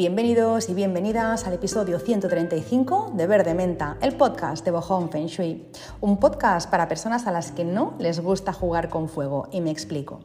Bienvenidos 0.00 0.70
y 0.70 0.72
bienvenidas 0.72 1.46
al 1.46 1.52
episodio 1.52 1.98
135 1.98 3.12
de 3.14 3.26
Verde 3.26 3.52
Menta, 3.52 3.98
el 4.00 4.14
podcast 4.14 4.64
de 4.64 4.70
Bohong 4.70 5.10
Feng 5.10 5.26
Shui. 5.26 5.66
Un 6.00 6.18
podcast 6.18 6.70
para 6.70 6.88
personas 6.88 7.26
a 7.26 7.32
las 7.32 7.52
que 7.52 7.66
no 7.66 7.96
les 7.98 8.18
gusta 8.20 8.54
jugar 8.54 8.88
con 8.88 9.10
fuego, 9.10 9.50
y 9.52 9.60
me 9.60 9.70
explico. 9.70 10.20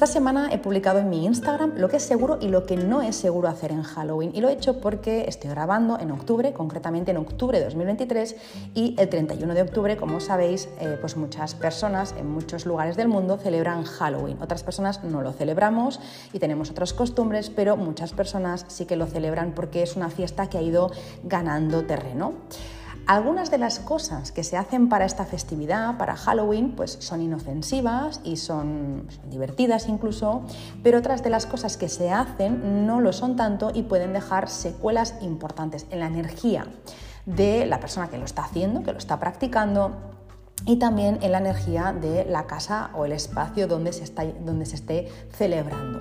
Esta 0.00 0.14
semana 0.14 0.48
he 0.50 0.56
publicado 0.56 0.98
en 0.98 1.10
mi 1.10 1.26
Instagram 1.26 1.74
lo 1.76 1.90
que 1.90 1.98
es 1.98 2.02
seguro 2.02 2.38
y 2.40 2.48
lo 2.48 2.64
que 2.64 2.78
no 2.78 3.02
es 3.02 3.16
seguro 3.16 3.48
hacer 3.48 3.70
en 3.70 3.82
Halloween, 3.82 4.30
y 4.34 4.40
lo 4.40 4.48
he 4.48 4.54
hecho 4.54 4.80
porque 4.80 5.26
estoy 5.28 5.50
grabando 5.50 5.98
en 6.00 6.10
octubre, 6.10 6.54
concretamente 6.54 7.10
en 7.10 7.18
octubre 7.18 7.58
de 7.58 7.66
2023, 7.66 8.34
y 8.74 8.94
el 8.98 9.10
31 9.10 9.52
de 9.52 9.60
octubre, 9.60 9.98
como 9.98 10.20
sabéis, 10.20 10.70
eh, 10.80 10.96
pues 11.02 11.18
muchas 11.18 11.54
personas 11.54 12.14
en 12.18 12.30
muchos 12.30 12.64
lugares 12.64 12.96
del 12.96 13.08
mundo 13.08 13.36
celebran 13.36 13.84
Halloween. 13.84 14.38
Otras 14.40 14.62
personas 14.62 15.04
no 15.04 15.20
lo 15.20 15.34
celebramos 15.34 16.00
y 16.32 16.38
tenemos 16.38 16.70
otras 16.70 16.94
costumbres, 16.94 17.50
pero 17.50 17.76
muchas 17.76 18.14
personas 18.14 18.64
sí 18.68 18.86
que 18.86 18.96
lo 18.96 19.06
celebran 19.06 19.52
porque 19.52 19.82
es 19.82 19.96
una 19.96 20.08
fiesta 20.08 20.48
que 20.48 20.56
ha 20.56 20.62
ido 20.62 20.90
ganando 21.24 21.84
terreno. 21.84 22.32
Algunas 23.10 23.50
de 23.50 23.58
las 23.58 23.80
cosas 23.80 24.30
que 24.30 24.44
se 24.44 24.56
hacen 24.56 24.88
para 24.88 25.04
esta 25.04 25.24
festividad, 25.24 25.98
para 25.98 26.14
Halloween, 26.14 26.76
pues 26.76 26.96
son 27.00 27.20
inofensivas 27.20 28.20
y 28.22 28.36
son, 28.36 29.08
divertidas 29.28 29.88
incluso, 29.88 30.42
pero 30.84 30.98
otras 30.98 31.24
de 31.24 31.30
las 31.30 31.44
cosas 31.44 31.76
que 31.76 31.88
se 31.88 32.12
hacen 32.12 32.86
no 32.86 33.00
lo 33.00 33.12
son 33.12 33.34
tanto 33.34 33.72
y 33.74 33.82
pueden 33.82 34.12
dejar 34.12 34.48
secuelas 34.48 35.16
importantes 35.22 35.88
en 35.90 35.98
la 35.98 36.06
energía 36.06 36.68
de 37.26 37.66
la 37.66 37.80
persona 37.80 38.08
que 38.08 38.16
lo 38.16 38.24
está 38.24 38.44
haciendo, 38.44 38.84
que 38.84 38.92
lo 38.92 38.98
está 38.98 39.18
practicando 39.18 39.90
y 40.64 40.76
también 40.76 41.18
en 41.20 41.32
la 41.32 41.38
energía 41.38 41.92
de 41.92 42.24
la 42.26 42.46
casa 42.46 42.90
o 42.94 43.06
el 43.06 43.10
espacio 43.10 43.66
donde 43.66 43.92
se, 43.92 44.04
está, 44.04 44.24
donde 44.24 44.66
se 44.66 44.76
esté 44.76 45.08
celebrando. 45.32 46.00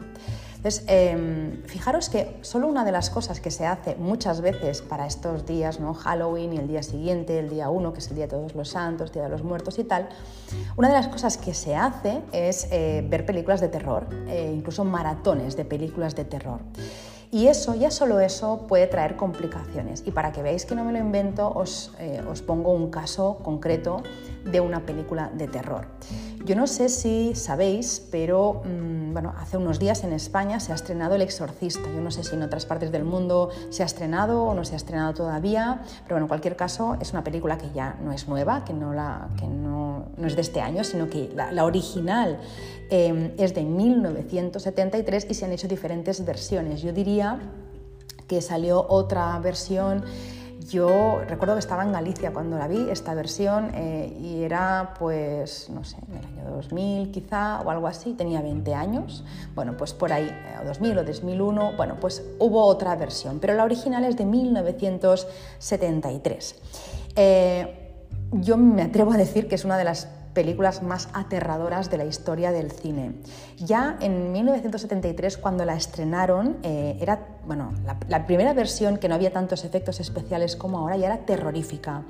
Entonces, 0.59 0.83
em, 0.87 1.63
fijaros 1.63 2.09
que 2.09 2.37
solo 2.41 2.67
una 2.67 2.83
de 2.83 2.91
las 2.91 3.09
cosas 3.09 3.39
que 3.39 3.49
se 3.49 3.65
hace 3.65 3.95
muchas 3.95 4.41
veces 4.41 4.81
para 4.81 5.07
estos 5.07 5.45
días, 5.45 5.79
¿no? 5.79 5.93
Halloween 5.93 6.51
y 6.51 6.57
el 6.57 6.67
día 6.67 6.83
siguiente, 6.83 7.39
el 7.39 7.49
día 7.49 7.69
1, 7.69 7.93
que 7.93 7.99
es 7.99 8.09
el 8.09 8.15
día 8.15 8.25
de 8.25 8.31
todos 8.31 8.55
los 8.55 8.67
santos, 8.67 9.13
Día 9.13 9.23
de 9.23 9.29
los 9.29 9.41
Muertos 9.41 9.79
y 9.79 9.85
tal, 9.85 10.09
una 10.75 10.89
de 10.89 10.95
las 10.95 11.07
cosas 11.07 11.37
que 11.37 11.53
se 11.53 11.77
hace 11.77 12.21
es 12.33 12.67
eh, 12.71 13.05
ver 13.09 13.25
películas 13.25 13.61
de 13.61 13.69
terror, 13.69 14.07
eh, 14.27 14.51
incluso 14.53 14.83
maratones 14.83 15.55
de 15.55 15.63
películas 15.63 16.13
de 16.13 16.25
terror. 16.25 16.59
Y 17.31 17.47
eso, 17.47 17.75
ya 17.75 17.91
solo 17.91 18.19
eso, 18.19 18.65
puede 18.67 18.87
traer 18.87 19.15
complicaciones. 19.15 20.03
Y 20.05 20.11
para 20.11 20.31
que 20.33 20.41
veáis 20.41 20.65
que 20.65 20.75
no 20.75 20.83
me 20.83 20.91
lo 20.91 20.97
invento, 20.97 21.49
os, 21.49 21.93
eh, 21.99 22.21
os 22.29 22.41
pongo 22.41 22.71
un 22.73 22.89
caso 22.89 23.37
concreto 23.43 24.01
de 24.43 24.59
una 24.59 24.85
película 24.85 25.29
de 25.33 25.47
terror. 25.47 25.87
Yo 26.45 26.55
no 26.55 26.67
sé 26.67 26.87
si 26.87 27.35
sabéis, 27.35 28.07
pero 28.11 28.61
mm, 28.63 29.13
bueno, 29.13 29.33
hace 29.37 29.57
unos 29.57 29.77
días 29.77 30.03
en 30.03 30.13
España 30.13 30.59
se 30.59 30.71
ha 30.71 30.75
estrenado 30.75 31.15
El 31.15 31.21
Exorcista. 31.21 31.83
Yo 31.93 32.01
no 32.01 32.11
sé 32.11 32.23
si 32.23 32.35
en 32.35 32.43
otras 32.43 32.65
partes 32.65 32.91
del 32.91 33.03
mundo 33.03 33.49
se 33.69 33.83
ha 33.83 33.85
estrenado 33.85 34.43
o 34.43 34.53
no 34.53 34.63
se 34.63 34.73
ha 34.73 34.77
estrenado 34.77 35.13
todavía, 35.13 35.81
pero 36.03 36.15
bueno, 36.15 36.25
en 36.25 36.27
cualquier 36.29 36.55
caso 36.55 36.95
es 37.01 37.11
una 37.11 37.23
película 37.23 37.57
que 37.57 37.69
ya 37.71 37.97
no 38.01 38.13
es 38.13 38.27
nueva, 38.27 38.63
que 38.63 38.73
no, 38.73 38.93
la, 38.93 39.27
que 39.37 39.47
no, 39.47 40.05
no 40.15 40.27
es 40.27 40.35
de 40.35 40.41
este 40.41 40.61
año, 40.61 40.83
sino 40.83 41.09
que 41.09 41.29
la, 41.35 41.65
original 41.65 42.39
eh, 42.89 43.35
es 43.37 43.53
de 43.53 43.63
1973 43.63 45.27
y 45.29 45.33
se 45.33 45.45
han 45.45 45.51
hecho 45.51 45.67
diferentes 45.67 46.23
versiones. 46.23 46.81
Yo 46.81 46.93
diría 46.93 47.37
que 48.27 48.41
salió 48.41 48.85
otra 48.87 49.37
versión 49.39 50.03
yo 50.69 51.21
recuerdo 51.27 51.55
que 51.55 51.59
estaba 51.59 51.83
en 51.83 51.91
Galicia 51.91 52.31
cuando 52.31 52.57
la 52.57 52.65
vi, 52.67 52.89
esta 52.89 53.13
versión, 53.13 53.71
eh, 53.73 54.15
y 54.19 54.43
era, 54.43 54.93
pues, 54.97 55.69
no 55.69 55.83
sé, 55.83 55.97
en 56.07 56.13
el 56.17 56.25
año 56.25 56.49
2000 56.55 57.11
quizá 57.11 57.59
o 57.61 57.69
algo 57.69 57.85
así, 57.87 58.13
tenía 58.13 58.41
20 58.41 58.73
años, 58.73 59.25
bueno, 59.55 59.75
pues 59.77 59.93
por 59.93 60.13
ahí, 60.13 60.31
o 60.61 60.65
2000 60.65 60.99
o 60.99 61.03
2001, 61.03 61.73
bueno, 61.75 61.97
pues 61.99 62.23
hubo 62.39 62.63
otra 62.65 62.95
versión, 62.95 63.39
pero 63.39 63.55
la 63.55 63.63
original 63.63 64.05
es 64.05 64.15
de 64.17 64.25
1973. 64.25 66.55
Eh, 67.15 67.75
yo 68.31 68.57
me 68.57 68.83
atrevo 68.83 69.11
a 69.11 69.17
decir 69.17 69.47
que 69.47 69.55
es 69.55 69.65
una 69.65 69.75
de 69.77 69.83
las 69.83 70.07
películas 70.33 70.83
más 70.83 71.09
aterradoras 71.13 71.89
de 71.89 71.97
la 71.97 72.05
historia 72.05 72.51
del 72.51 72.71
cine. 72.71 73.13
Ya 73.57 73.97
en 73.99 74.31
1973, 74.31 75.37
cuando 75.37 75.65
la 75.65 75.75
estrenaron, 75.75 76.57
eh, 76.63 76.97
era 77.01 77.19
bueno, 77.49 77.73
la, 78.07 78.27
primera 78.27 78.53
versión, 78.53 78.97
que 78.97 79.09
no 79.09 79.15
había 79.15 79.31
tantos 79.31 79.65
efectos 79.65 79.99
especiales 79.99 80.55
como 80.55 80.77
ahora, 80.77 80.97
ya 80.97 81.07
era 81.07 81.17
terrorífica. 81.25 82.03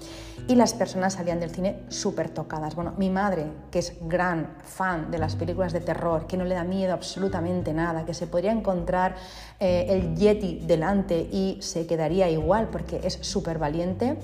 Y 0.50 0.56
las 0.56 0.74
personas 0.74 1.14
salían 1.14 1.40
del 1.40 1.52
cine 1.52 1.84
súper 1.88 2.30
tocadas. 2.30 2.76
Bueno, 2.76 2.94
mi 2.98 3.10
madre, 3.10 3.46
que 3.72 3.80
es 3.80 3.94
gran 4.02 4.58
fan 4.62 5.12
de 5.12 5.18
las 5.18 5.38
películas 5.38 5.72
de 5.72 5.80
terror, 5.80 6.28
que 6.28 6.36
no 6.36 6.44
le 6.44 6.56
da 6.56 6.66
miedo 6.66 6.92
absolutamente 6.92 7.74
nada, 7.74 8.04
que 8.04 8.14
se 8.14 8.28
podría 8.28 8.52
encontrar 8.52 9.16
eh, 9.62 9.86
el 9.88 10.14
Yeti 10.18 10.60
delante 10.66 11.18
y 11.18 11.58
se 11.62 11.88
quedaría 11.88 12.30
igual 12.30 12.68
porque 12.70 13.00
es 13.02 13.14
súper 13.22 13.60
valiente, 13.60 14.18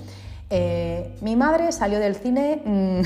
eh, 0.50 1.16
mi 1.22 1.36
madre 1.36 1.72
salió 1.72 2.00
del 2.00 2.16
cine, 2.16 2.62
mm, 2.64 3.02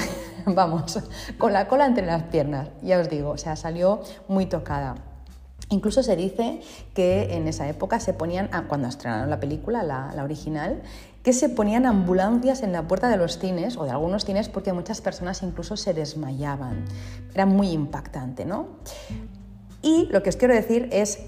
vamos, 0.53 0.99
con 1.37 1.53
la 1.53 1.67
cola 1.67 1.85
entre 1.85 2.05
las 2.05 2.23
piernas, 2.23 2.69
ya 2.81 2.99
os 2.99 3.09
digo, 3.09 3.31
o 3.31 3.37
sea, 3.37 3.55
salió 3.55 4.01
muy 4.27 4.45
tocada. 4.45 4.95
Incluso 5.71 6.01
se 6.01 6.15
dice 6.15 6.61
que 6.95 7.35
en 7.35 7.47
esa 7.47 7.69
época 7.69 7.99
se 7.99 8.13
ponían, 8.13 8.49
ah, 8.51 8.63
cuando 8.67 8.87
estrenaron 8.87 9.29
la 9.29 9.39
película, 9.39 9.83
la, 9.83 10.11
la, 10.15 10.23
original, 10.23 10.81
que 11.21 11.31
se 11.31 11.47
ponían 11.47 11.85
ambulancias 11.85 12.63
en 12.63 12.71
la 12.71 12.87
puerta 12.87 13.07
de 13.07 13.17
los 13.17 13.37
cines 13.37 13.77
o 13.77 13.85
de 13.85 13.91
algunos 13.91 14.25
cines 14.25 14.49
porque 14.49 14.73
muchas 14.73 14.99
personas 14.99 15.43
incluso 15.43 15.77
se 15.77 15.93
desmayaban. 15.93 16.85
Era 17.35 17.45
muy 17.45 17.69
impactante, 17.69 18.45
¿no? 18.45 18.67
Y 19.81 20.07
lo 20.11 20.23
que 20.23 20.29
os 20.29 20.37
quiero 20.37 20.55
decir 20.55 20.89
es 20.91 21.19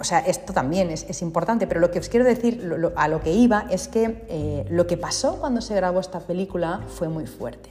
o 0.00 0.04
sea, 0.04 0.20
esto 0.20 0.52
también 0.52 0.90
es, 0.90 1.22
importante, 1.22 1.66
pero 1.66 1.80
lo 1.80 1.90
que 1.90 1.98
os 1.98 2.08
quiero 2.08 2.24
decir, 2.24 2.70
a 2.96 3.08
lo 3.08 3.20
que 3.20 3.32
iba, 3.32 3.66
es 3.70 3.88
que 3.88 4.24
eh, 4.28 4.64
lo 4.70 4.86
que 4.86 4.96
pasó 4.96 5.38
cuando 5.40 5.60
se 5.60 5.74
grabó 5.74 6.00
esta 6.00 6.20
película 6.20 6.82
fue 6.88 7.08
muy 7.08 7.26
fuerte. 7.26 7.70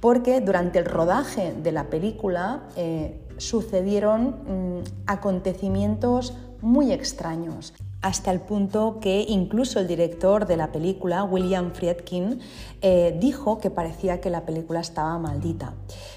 Porque 0.00 0.40
durante 0.40 0.78
el 0.78 0.84
rodaje 0.84 1.52
de 1.52 1.72
la 1.72 1.84
película 1.84 2.64
eh, 2.76 3.20
sucedieron 3.36 4.78
mm, 4.78 4.84
acontecimientos 5.06 6.34
muy 6.60 6.92
extraños 6.92 7.74
hasta 8.00 8.30
el 8.30 8.40
punto 8.40 9.00
que 9.00 9.24
incluso 9.28 9.80
el 9.80 9.88
director 9.88 10.46
de 10.46 10.56
la 10.56 10.70
película, 10.70 11.24
William 11.24 11.72
Friedkin, 11.72 12.40
eh, 12.80 13.16
dijo 13.20 13.58
que 13.58 13.70
parecía 13.70 14.20
que 14.20 14.30
la 14.30 14.46
película 14.46 14.80
estaba 14.80 15.18
maldita. 15.18 15.74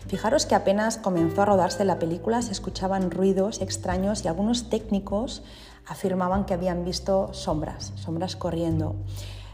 Fijaros 0.07 0.45
que 0.45 0.55
apenas 0.55 0.97
comenzó 0.97 1.41
a 1.41 1.45
rodarse 1.45 1.83
la 1.83 1.97
película 1.97 2.41
se 2.41 2.51
escuchaban 2.51 3.09
ruidos 3.09 3.61
extraños 3.61 4.23
y 4.23 4.27
algunos 4.27 4.69
técnicos 4.69 5.43
afirmaban 5.87 6.45
que 6.45 6.53
habían 6.53 6.85
visto 6.85 7.33
sombras, 7.33 7.93
sombras 7.95 8.35
corriendo. 8.35 8.95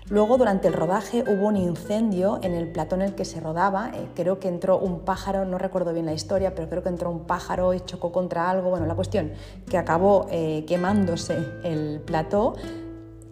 Luego, 0.10 0.38
durante 0.38 0.70
el 0.70 0.74
rodaje, 0.74 1.26
hubo 1.28 1.48
un 1.48 1.58
incendio 1.58 2.40
en 2.42 2.54
el 2.54 2.72
platón 2.72 3.02
en 3.02 3.10
el 3.10 3.16
que 3.16 3.26
se 3.26 3.42
rodaba. 3.42 3.92
Eh, 3.94 4.08
creo 4.16 4.40
que 4.40 4.48
entró 4.48 4.80
un 4.80 5.02
pájaro, 5.02 5.44
no 5.44 5.58
recuerdo 5.58 5.92
bien 5.92 6.06
la 6.06 6.14
historia, 6.14 6.56
pero 6.56 6.70
creo 6.70 6.82
que 6.82 6.88
entró 6.88 7.12
un 7.12 7.26
pájaro 7.26 7.74
y 7.74 7.82
chocó 7.82 8.14
contra 8.14 8.50
algo. 8.50 8.70
Bueno, 8.70 8.86
la 8.86 8.96
cuestión 8.96 9.34
que 9.70 9.78
acabó 9.78 10.28
eh, 10.32 10.64
quemándose 10.66 11.38
el 11.64 12.00
plató, 12.06 12.56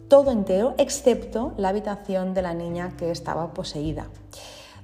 todo 0.09 0.31
entero, 0.31 0.75
excepto 0.77 1.53
la 1.55 1.69
habitación 1.69 2.33
de 2.33 2.41
la 2.41 2.53
niña 2.53 2.97
que 2.97 3.09
estaba 3.09 3.53
poseída. 3.53 4.07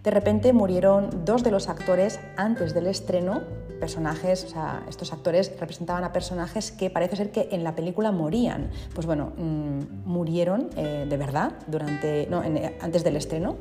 De 0.01 0.11
repente 0.11 0.53
murieron 0.53 1.25
dos 1.25 1.43
de 1.43 1.51
los 1.51 1.67
actores 1.67 2.19
antes 2.37 2.73
del 2.73 2.87
estreno, 2.87 3.41
personajes, 3.81 4.45
o 4.45 4.47
sea, 4.47 4.85
estos 4.87 5.11
actores 5.11 5.51
representaban 5.59 6.05
a 6.05 6.13
personajes 6.13 6.71
que 6.71 6.89
parece 6.89 7.17
ser 7.17 7.31
que 7.31 7.49
en 7.51 7.65
la 7.65 7.75
película 7.75 8.13
morían. 8.13 8.71
Pues 8.95 9.05
bueno, 9.05 9.33
mm, 9.35 10.05
murieron 10.05 10.69
eh, 10.77 11.05
de 11.09 11.17
verdad 11.17 11.51
durante, 11.67 12.27
no, 12.29 12.41
antes 12.79 13.03
del 13.03 13.17
estreno. 13.17 13.57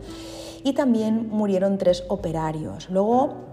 Y 0.62 0.74
también 0.74 1.28
murieron 1.30 1.78
tres 1.78 2.04
operarios. 2.08 2.88
Luego 2.90 3.49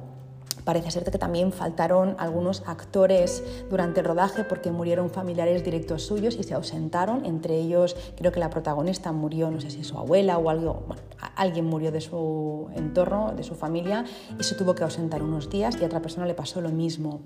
Parece 0.68 0.92
ser 0.92 1.06
que 1.06 1.18
también 1.18 1.54
faltaron 1.54 2.18
algunos 2.20 2.62
actores 2.66 3.42
durante 3.70 4.02
el 4.02 4.06
rodaje 4.06 4.44
porque 4.44 4.70
murieron 4.70 5.10
familiares 5.10 5.64
directos 5.64 6.04
suyos 6.04 6.36
y 6.36 6.44
se 6.44 6.56
ausentaron. 6.56 7.24
Entre 7.24 7.58
ellos, 7.58 7.96
creo 8.18 8.34
que 8.34 8.42
la 8.42 8.50
protagonista 8.50 9.14
murió, 9.14 9.50
no 9.50 9.62
sé 9.62 9.70
si 9.70 9.86
su 9.86 9.98
abuela 9.98 10.38
o 10.38 10.50
algo, 10.50 10.84
bueno, 10.86 11.02
alguien 11.38 11.68
murió 11.68 11.94
de 11.94 12.02
su 12.02 12.68
entorno, 12.76 13.32
de 13.34 13.44
su 13.44 13.56
familia, 13.56 14.04
y 14.38 14.44
se 14.44 14.56
tuvo 14.56 14.76
que 14.76 14.84
ausentar 14.84 15.24
unos 15.24 15.50
días 15.50 15.78
y 15.80 15.86
a 15.86 15.88
otra 15.88 16.02
persona 16.02 16.26
le 16.26 16.34
pasó 16.34 16.60
lo 16.60 16.68
mismo. 16.68 17.22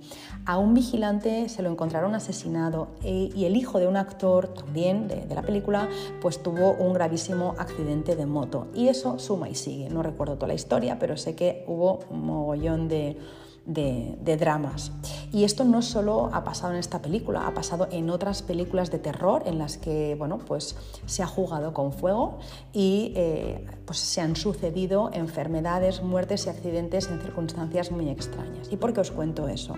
A 0.46 0.60
un 0.60 0.76
vigilante 0.76 1.50
se 1.50 1.64
lo 1.64 1.72
encontraron 1.72 2.14
asesinado 2.14 2.90
e, 3.02 3.32
y 3.34 3.46
el 3.46 3.56
hijo 3.56 3.80
de 3.80 3.88
un 3.88 3.98
actor 3.98 4.50
también 4.50 5.08
de, 5.08 5.16
de 5.26 5.34
la 5.34 5.42
película 5.42 5.90
pues 6.22 6.44
tuvo 6.44 6.74
un 6.74 6.94
gravísimo 6.94 7.56
accidente 7.58 8.16
de 8.16 8.28
moto. 8.28 8.68
Y 8.76 8.90
eso 8.90 9.18
suma 9.18 9.50
y 9.50 9.56
sigue. 9.56 9.90
No 9.90 10.04
recuerdo 10.04 10.36
toda 10.36 10.50
la 10.50 10.54
historia, 10.54 11.00
pero 11.00 11.18
sé 11.18 11.34
que 11.34 11.66
hubo 11.66 12.02
un 12.12 12.24
mogollón 12.24 12.88
de 12.88 13.18
de, 13.66 14.38
dramas. 14.38 14.92
Y 15.31 15.44
esto 15.44 15.63
no 15.63 15.81
solo 15.81 16.30
ha 16.34 16.44
pasado 16.44 16.74
en 16.74 16.80
esta 16.80 17.02
película, 17.02 17.48
ha 17.48 17.54
pasado 17.54 17.88
en 17.92 18.10
otras 18.10 18.42
películas 18.42 18.92
de 18.92 19.00
terror 19.00 19.44
en 19.46 19.58
las 19.60 19.78
que 19.78 20.16
bueno, 20.18 20.40
pues, 20.40 20.75
se 21.06 21.24
ha 21.24 21.28
jugado 21.28 21.74
con 21.74 21.94
fuego 21.94 22.40
y 22.74 23.13
eh, 23.16 23.66
pues, 23.86 24.00
se 24.00 24.22
han 24.22 24.36
sucedido 24.36 25.10
enfermedades, 25.13 26.02
muertes 26.02 26.48
y 26.48 26.50
accidentes 26.50 27.08
en 27.08 27.22
circunstancias 27.22 27.92
muy 27.92 28.10
extrañas. 28.10 28.68
¿Y 28.72 28.78
por 28.78 28.94
qué 28.94 29.02
os 29.02 29.12
cuento 29.12 29.48
eso? 29.48 29.75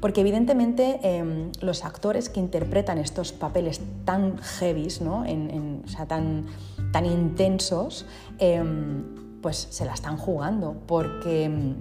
Porque 0.00 0.20
evidentemente 0.20 1.00
em, 1.02 1.50
los 1.60 1.84
actores 1.84 2.28
que 2.28 2.38
interpretan 2.38 2.98
estos 2.98 3.32
papeles 3.32 3.80
tan 4.04 4.38
heavies, 4.38 5.00
¿no? 5.00 5.24
sea, 5.86 6.06
tan, 6.06 6.46
tan 6.92 7.04
intensos, 7.04 8.06
em, 8.38 9.40
pues 9.42 9.66
se 9.70 9.84
la 9.84 9.94
están 9.94 10.16
jugando, 10.16 10.76
porque 10.86 11.44
em, 11.44 11.74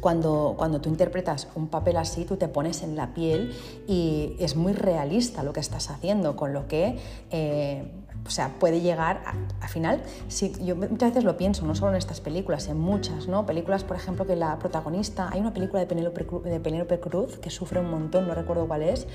cuando, 0.00 0.54
cuando, 0.56 0.80
tú 0.80 0.88
interpretas 0.88 1.48
un 1.54 1.68
papel 1.68 1.96
así, 1.96 2.24
tú 2.24 2.36
te 2.36 2.48
pones 2.48 2.82
en 2.82 2.96
la 2.96 3.14
piel 3.14 3.54
y 3.86 4.34
es 4.38 4.56
muy 4.56 4.72
realista 4.72 5.42
lo 5.42 5.52
que 5.52 5.60
estás 5.60 5.90
haciendo, 5.90 6.36
con 6.36 6.52
lo 6.52 6.66
que 6.66 6.98
eh, 7.30 7.84
o 8.26 8.30
sea, 8.30 8.50
puede 8.58 8.80
llegar 8.80 9.22
al 9.60 9.68
final, 9.68 10.02
si, 10.28 10.52
yo 10.64 10.76
muchas 10.76 11.10
veces 11.10 11.24
lo 11.24 11.36
pienso, 11.36 11.66
no 11.66 11.74
solo 11.74 11.92
en 11.92 11.96
estas 11.96 12.20
películas, 12.20 12.68
en 12.68 12.78
muchas, 12.78 13.28
¿no? 13.28 13.46
Películas, 13.46 13.84
por 13.84 13.96
ejemplo, 13.96 14.26
que 14.26 14.36
la 14.36 14.58
protagonista, 14.58 15.28
hay 15.32 15.40
una 15.40 15.52
película 15.52 15.80
de 15.80 15.86
Penélope, 15.86 16.94
de 16.94 17.00
Cruz 17.00 17.38
que 17.38 17.50
sufre 17.50 17.80
un 17.80 17.90
montón, 17.90 18.26
no 18.26 18.34
recuerdo 18.34 18.66
cuál 18.66 18.82
es, 18.82 19.06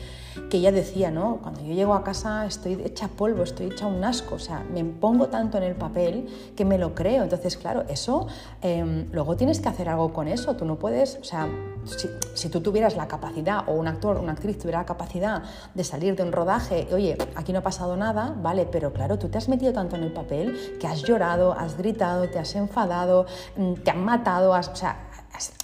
que 0.49 0.57
ella 0.57 0.71
decía, 0.71 1.11
¿no? 1.11 1.37
Cuando 1.41 1.61
yo 1.61 1.73
llego 1.73 1.93
a 1.93 2.03
casa 2.03 2.45
estoy 2.45 2.73
hecha 2.83 3.07
polvo, 3.07 3.43
estoy 3.43 3.67
hecha 3.67 3.87
un 3.87 4.03
asco, 4.03 4.35
o 4.35 4.39
sea, 4.39 4.63
me 4.73 4.83
pongo 4.83 5.27
tanto 5.27 5.57
en 5.57 5.63
el 5.63 5.75
papel 5.75 6.27
que 6.55 6.65
me 6.65 6.77
lo 6.77 6.93
creo. 6.93 7.23
Entonces, 7.23 7.57
claro, 7.57 7.85
eso, 7.87 8.27
em, 8.61 9.07
luego 9.11 9.35
tienes 9.35 9.59
que 9.59 9.69
hacer 9.69 9.89
algo 9.89 10.13
con 10.13 10.27
eso, 10.27 10.55
tú 10.55 10.65
no 10.65 10.77
puedes, 10.77 11.17
o 11.21 11.23
sea, 11.23 11.47
si, 12.33 12.49
tú 12.49 12.61
tuvieras 12.61 12.95
la 12.95 13.07
capacidad, 13.07 13.67
o 13.67 13.73
un 13.73 13.87
actor, 13.87 14.17
una 14.17 14.33
actriz 14.33 14.57
tuviera 14.57 14.79
la 14.79 14.85
capacidad 14.85 15.43
de 15.73 15.83
salir 15.83 16.15
de 16.15 16.23
un 16.23 16.31
rodaje, 16.31 16.87
oye, 16.93 17.17
aquí 17.35 17.53
no 17.53 17.59
ha 17.59 17.63
pasado 17.63 17.95
nada, 17.95 18.35
vale, 18.41 18.67
pero 18.71 18.91
claro, 18.95 19.19
tú 19.19 19.29
te 19.29 19.37
has 19.37 19.47
metido 19.47 19.73
tanto 19.73 19.95
en 19.95 20.03
el 20.03 20.11
papel 20.11 20.77
que 20.79 20.87
has 20.87 21.03
llorado, 21.03 21.53
has 21.53 21.77
gritado, 21.77 22.27
te 22.29 22.39
has 22.39 22.55
enfadado, 22.55 23.25
mm, 23.55 23.73
te 23.75 23.91
han 23.91 24.03
matado, 24.03 24.51
o 24.51 24.75
sea, 24.75 25.11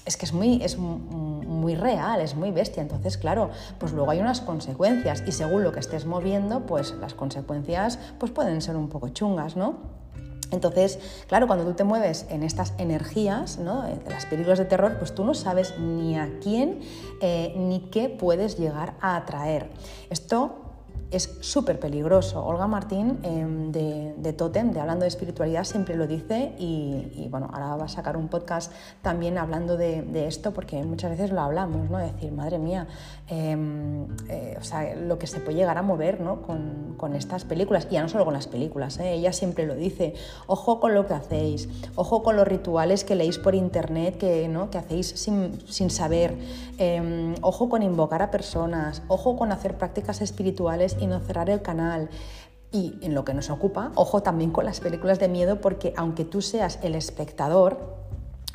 es 0.05 0.17
que 0.17 0.25
es 0.25 0.33
muy, 0.33 0.61
es 0.63 0.77
muy 0.77 1.75
real, 1.75 2.21
es 2.21 2.35
muy 2.35 2.51
bestia. 2.51 2.81
Entonces, 2.81 3.17
claro, 3.17 3.49
pues 3.79 3.93
luego 3.93 4.11
hay 4.11 4.19
unas 4.19 4.41
consecuencias 4.41 5.23
y 5.25 5.31
según 5.31 5.63
lo 5.63 5.71
que 5.71 5.79
estés 5.79 6.05
moviendo, 6.05 6.65
pues 6.65 6.93
las 6.99 7.13
consecuencias 7.13 7.97
pues 8.19 8.31
pueden 8.31 8.61
ser 8.61 8.75
un 8.75 8.89
poco 8.89 9.09
chungas, 9.09 9.55
¿no? 9.55 10.01
Entonces, 10.51 10.99
claro, 11.27 11.47
cuando 11.47 11.65
tú 11.65 11.73
te 11.73 11.85
mueves 11.85 12.25
en 12.29 12.43
estas 12.43 12.73
energías 12.77 13.57
¿no? 13.57 13.83
de 13.83 14.09
las 14.09 14.25
películas 14.25 14.59
de 14.59 14.65
terror, 14.65 14.97
pues 14.99 15.15
tú 15.15 15.23
no 15.23 15.33
sabes 15.33 15.79
ni 15.79 16.17
a 16.17 16.39
quién 16.41 16.81
eh, 17.21 17.53
ni 17.57 17.79
qué 17.89 18.09
puedes 18.09 18.57
llegar 18.59 18.95
a 18.99 19.15
atraer. 19.15 19.69
Esto 20.09 20.70
es 21.11 21.37
súper 21.41 21.79
peligroso. 21.79 22.43
Olga 22.43 22.67
Martín 22.67 23.19
em, 23.23 23.71
de, 23.71 24.33
Totem, 24.33 24.71
de 24.71 24.79
Hablando 24.79 25.03
de 25.03 25.09
Espiritualidad, 25.09 25.65
siempre 25.65 25.95
lo 25.95 26.07
dice 26.07 26.53
y, 26.57 27.27
bueno, 27.29 27.49
ahora 27.53 27.75
va 27.75 27.85
a 27.85 27.89
sacar 27.89 28.15
un 28.15 28.29
podcast 28.29 28.71
también 29.01 29.37
hablando 29.37 29.77
de, 29.77 30.01
esto 30.27 30.51
porque 30.51 30.81
muchas 30.83 31.11
veces 31.11 31.31
lo 31.31 31.41
hablamos, 31.41 31.89
¿no? 31.89 31.97
decir, 31.97 32.31
madre 32.31 32.59
mía, 32.59 32.87
em, 33.27 34.05
eh, 34.29 34.55
o 34.59 34.63
sea, 34.63 34.95
lo 34.95 35.17
que 35.19 35.27
se 35.27 35.39
puede 35.39 35.57
llegar 35.57 35.77
a 35.77 35.81
mover 35.81 36.21
¿no? 36.21 36.41
con, 36.43 36.95
con, 36.97 37.15
estas 37.15 37.43
películas, 37.43 37.87
y 37.89 37.95
ya 37.95 38.03
no 38.03 38.09
solo 38.09 38.23
con 38.23 38.33
las 38.33 38.47
películas, 38.47 38.99
¿eh? 38.99 39.13
ella 39.13 39.33
siempre 39.33 39.65
lo 39.65 39.75
dice, 39.75 40.13
ojo 40.47 40.79
con 40.79 40.93
lo 40.93 41.07
que 41.07 41.13
hacéis, 41.13 41.67
ojo 41.95 42.23
con 42.23 42.35
los 42.37 42.47
rituales 42.47 43.03
que 43.03 43.15
leéis 43.15 43.37
por 43.37 43.55
internet 43.55 44.17
que, 44.17 44.47
¿no? 44.47 44.69
que 44.69 44.77
hacéis 44.77 45.07
sin, 45.07 45.59
sin 45.67 45.89
saber, 45.89 46.37
em, 46.77 47.35
ojo 47.41 47.67
con 47.67 47.83
invocar 47.83 48.21
a 48.21 48.31
personas, 48.31 49.01
ojo 49.07 49.35
con 49.35 49.51
hacer 49.51 49.77
prácticas 49.77 50.21
espirituales 50.21 50.95
y 51.01 51.07
no 51.07 51.19
cerrar 51.19 51.49
el 51.49 51.61
canal. 51.61 52.09
Y 52.71 52.97
en 53.01 53.13
lo 53.13 53.25
que 53.25 53.33
nos 53.33 53.49
ocupa, 53.49 53.91
ojo 53.95 54.23
también 54.23 54.51
con 54.51 54.63
las 54.63 54.79
películas 54.79 55.19
de 55.19 55.27
miedo, 55.27 55.59
porque 55.59 55.93
aunque 55.97 56.23
tú 56.23 56.41
seas 56.41 56.79
el 56.83 56.95
espectador, 56.95 57.99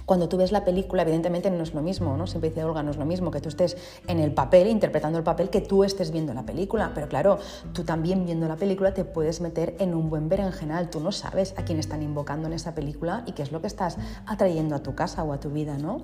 cuando 0.06 0.28
tú 0.28 0.36
ves 0.36 0.52
la 0.52 0.64
película, 0.64 1.02
evidentemente 1.02 1.50
no 1.50 1.64
es 1.64 1.74
lo 1.74 1.82
mismo, 1.82 2.16
¿no? 2.16 2.28
Siempre 2.28 2.50
dice 2.50 2.62
Olga, 2.62 2.84
no 2.84 2.92
es 2.92 2.96
lo 2.96 3.04
mismo 3.04 3.32
que 3.32 3.40
tú 3.40 3.48
estés 3.48 3.76
en 4.06 4.20
el 4.20 4.32
papel, 4.32 4.68
interpretando 4.68 5.18
el 5.18 5.24
papel, 5.24 5.50
que 5.50 5.60
tú 5.60 5.82
estés 5.82 6.12
viendo 6.12 6.32
la 6.32 6.44
película. 6.44 6.92
Pero 6.94 7.08
claro, 7.08 7.40
tú 7.72 7.82
también 7.82 8.24
viendo 8.24 8.46
la 8.46 8.54
película 8.54 8.94
te 8.94 9.04
puedes 9.04 9.40
meter 9.40 9.74
en 9.80 9.94
un 9.94 10.08
buen 10.08 10.28
berenjenal. 10.28 10.90
Tú 10.90 11.00
no 11.00 11.10
sabes 11.10 11.54
a 11.56 11.64
quién 11.64 11.80
están 11.80 12.04
invocando 12.04 12.46
en 12.46 12.52
esa 12.52 12.72
película 12.72 13.24
y 13.26 13.32
qué 13.32 13.42
es 13.42 13.50
lo 13.50 13.60
que 13.60 13.66
estás 13.66 13.98
atrayendo 14.26 14.76
a 14.76 14.78
tu 14.78 14.94
casa 14.94 15.24
o 15.24 15.32
a 15.32 15.40
tu 15.40 15.50
vida, 15.50 15.76
¿no? 15.76 16.02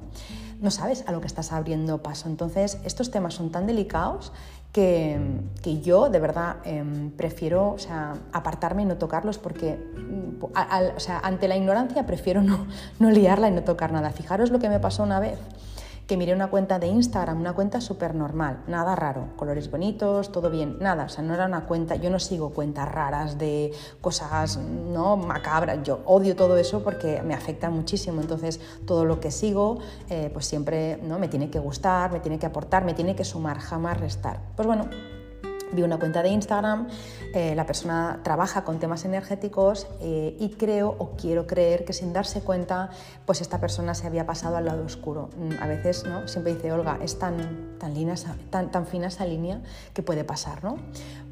No 0.61 0.73
sabes 0.73 1.05
a 1.07 1.13
lo 1.13 1.21
que 1.21 1.29
estás 1.29 1.53
abriendo 1.53 2.03
paso. 2.03 2.29
Entonces, 2.29 2.79
estos 2.85 3.13
temas 3.13 3.35
son 3.35 3.51
tan 3.51 3.69
delicados 3.69 4.33
que, 4.73 5.21
yo 5.83 6.09
de 6.09 6.19
verdad 6.19 6.57
em, 6.65 7.11
prefiero 7.11 7.77
apartarme 8.33 8.83
y 8.83 8.85
no 8.87 8.97
tocarlos 8.97 9.39
porque 9.39 9.77
mm, 9.77 10.45
ante 11.23 11.49
la 11.49 11.57
ignorancia 11.57 12.07
prefiero 12.07 12.43
no, 12.43 12.67
no 12.99 13.11
liarla 13.11 13.49
y 13.49 13.53
no 13.53 13.63
tocar 13.63 13.93
nada. 13.93 14.11
Fijaros 14.11 14.51
lo 14.51 14.59
que 14.59 14.69
me 14.69 14.81
pasó 14.81 15.03
una 15.03 15.21
vez 15.21 15.39
que 16.07 16.17
miré 16.17 16.35
una 16.35 16.49
cuenta 16.49 16.79
de 16.79 16.89
Instagram, 16.89 17.41
una 17.41 17.53
cuenta 17.53 17.81
súper 17.81 18.15
normal, 18.15 18.63
nada 18.67 18.97
raro, 18.97 19.29
colores 19.37 19.71
bonitos, 19.71 20.33
todo 20.33 20.51
bien, 20.51 20.77
nada, 20.81 21.05
o 21.05 21.09
sea, 21.09 21.23
no 21.23 21.35
era 21.35 21.47
una 21.47 21.67
cuenta, 21.67 21.97
yo 21.97 22.11
no 22.11 22.19
sigo 22.19 22.51
cuentas 22.51 22.91
raras 22.91 23.39
de 23.39 23.73
cosas 24.01 24.57
no 24.59 25.17
macabras, 25.17 25.83
yo 25.83 26.01
odio 26.05 26.37
todo 26.37 26.57
eso 26.57 26.83
porque 26.83 27.23
me 27.23 27.35
afecta 27.35 27.71
muchísimo, 27.71 28.21
entonces 28.21 28.61
todo 28.87 29.05
lo 29.05 29.21
que 29.21 29.31
sigo 29.31 29.79
eh, 30.11 30.31
pues 30.33 30.47
siempre 30.47 30.99
¿no? 31.03 31.19
me 31.19 31.29
tiene 31.29 31.51
que 31.51 31.59
gustar, 31.59 32.13
me 32.13 32.21
tiene 32.21 32.39
que 32.39 32.47
aportar, 32.47 32.85
me 32.85 32.95
tiene 32.95 33.15
que 33.15 33.25
sumar, 33.25 33.59
jamás 33.59 33.99
restar. 33.99 34.41
Pues 34.57 34.67
bueno, 34.67 34.89
vi 35.73 35.83
una 35.83 35.99
cuenta 35.99 36.23
de 36.23 36.29
Instagram, 36.29 36.89
eh, 37.35 37.55
la 37.55 37.67
persona 37.67 38.21
trabaja 38.23 38.65
con 38.65 38.79
temas 38.79 39.05
energéticos 39.05 39.87
eh, 40.01 40.37
y 40.39 40.51
creo 40.51 40.95
o 40.99 41.17
quiero 41.17 41.47
creer 41.47 41.85
que 41.85 41.93
sin 41.93 42.13
darse 42.13 42.43
cuenta, 42.43 42.91
pues 43.27 43.41
esta 43.41 43.59
persona 43.59 43.95
se 43.95 44.07
había 44.07 44.27
pasado 44.27 44.57
al 44.57 44.67
lado 44.67 44.85
oscuro. 44.85 45.31
Mm, 45.37 45.63
a 45.63 45.67
veces, 45.67 46.05
¿no? 46.05 46.29
Siempre 46.29 46.55
dice 46.55 46.73
Olga, 46.73 46.99
es 47.03 47.19
tan, 47.19 47.79
tan, 47.79 48.87
fina 48.87 49.09
esa 49.09 49.27
línea 49.27 49.61
que 49.95 50.03
puede 50.03 50.25
pasar, 50.25 50.63
¿no? 50.63 50.77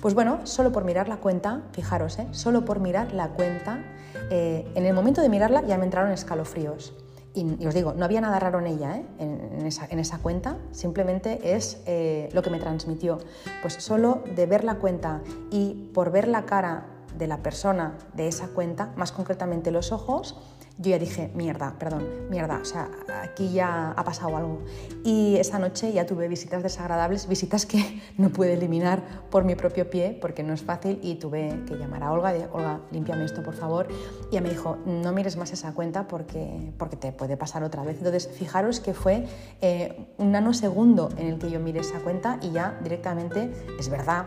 Pues 0.01 0.15
bueno, 0.15 0.41
solo 0.45 0.73
por 0.73 0.85
mirar 0.85 1.09
la 1.09 1.19
cuenta, 1.19 1.63
fijaros, 1.73 2.19
¿eh? 2.19 2.27
solo 2.33 2.65
por 2.65 2.81
mirar 2.81 3.13
la 3.13 3.29
cuenta, 3.29 3.85
en 4.31 4.87
el 4.87 4.95
momento 4.95 5.23
de 5.23 5.29
mirarla 5.29 5.63
ya 5.67 5.77
me 5.77 5.85
entraron 5.85 6.13
escalofríos. 6.13 6.95
Y, 7.33 7.65
os 7.65 7.75
digo, 7.75 7.93
no 7.93 8.05
había 8.05 8.21
nada 8.21 8.41
raro 8.41 8.59
en 8.59 8.67
ella, 8.67 8.97
¿eh? 8.97 9.07
en, 9.19 9.67
esa, 9.67 10.19
cuenta, 10.19 10.57
simplemente 10.73 11.55
es 11.55 11.81
eh, 11.87 12.29
lo 12.33 12.43
que 12.43 12.51
me 12.51 12.59
transmitió. 12.59 13.19
Pues 13.63 13.75
solo 13.75 14.25
de 14.35 14.47
ver 14.47 14.65
la 14.65 14.77
cuenta 14.77 15.23
y 15.51 15.91
por 15.95 16.11
ver 16.11 16.27
la 16.27 16.45
cara 16.45 16.87
de 17.17 17.29
la 17.29 17.39
persona 17.39 17.97
de 18.15 18.27
esa 18.27 18.49
cuenta, 18.49 18.93
más 18.97 19.13
concretamente 19.13 19.71
los 19.71 19.93
ojos, 19.93 20.37
yo 20.81 20.93
ya 20.93 20.99
dije, 20.99 21.31
mierda, 21.35 21.75
perdón, 21.79 22.09
mierda, 22.31 22.59
o 22.63 22.65
sea, 22.65 22.91
aquí 23.23 23.53
ya 23.53 23.91
ha 23.91 24.03
pasado 24.03 24.35
algo. 24.35 24.63
Y 25.05 25.37
esa 25.37 25.59
noche 25.59 25.93
ya 25.93 26.07
tuve 26.07 26.27
visitas 26.27 26.63
desagradables, 26.63 27.29
visitas 27.29 27.67
que 27.67 28.01
no 28.17 28.31
pude 28.31 28.55
eliminar 28.55 29.03
por 29.31 29.45
mi 29.45 29.55
propio 29.57 29.91
pie, 29.91 30.17
porque 30.19 30.43
no 30.43 30.55
es 30.55 30.63
fácil, 30.63 30.99
y 31.03 31.17
tuve 31.17 31.65
que 31.67 31.77
llamar 31.77 32.03
a 32.03 32.13
Olga, 32.13 32.33
de, 32.33 32.47
Olga, 32.51 32.81
límpiame 32.93 33.27
esto, 33.27 33.43
por 33.43 33.55
favor. 33.55 33.89
Y 34.31 34.37
ella 34.37 34.41
me 34.41 34.49
dijo, 34.49 34.79
no 34.87 35.13
mires 35.13 35.37
más 35.37 35.53
esa 35.53 35.75
cuenta 35.75 36.09
porque, 36.09 36.73
porque 36.79 36.97
te 36.97 37.13
puede 37.13 37.37
pasar 37.37 37.63
otra 37.63 37.83
vez. 37.83 37.99
Entonces, 37.99 38.31
fijaros 38.33 38.81
que 38.81 38.95
fue 38.95 39.27
eh, 39.61 40.07
un 40.17 40.33
nanosegundo 40.33 41.11
en 41.19 41.27
el 41.27 41.39
que 41.39 41.51
yo 41.51 41.61
miré 41.61 41.81
esa 41.81 41.99
cuenta 41.99 42.39
y 42.41 42.53
ya 42.53 42.81
directamente, 42.83 43.53
es 43.79 43.91
verdad, 43.91 44.25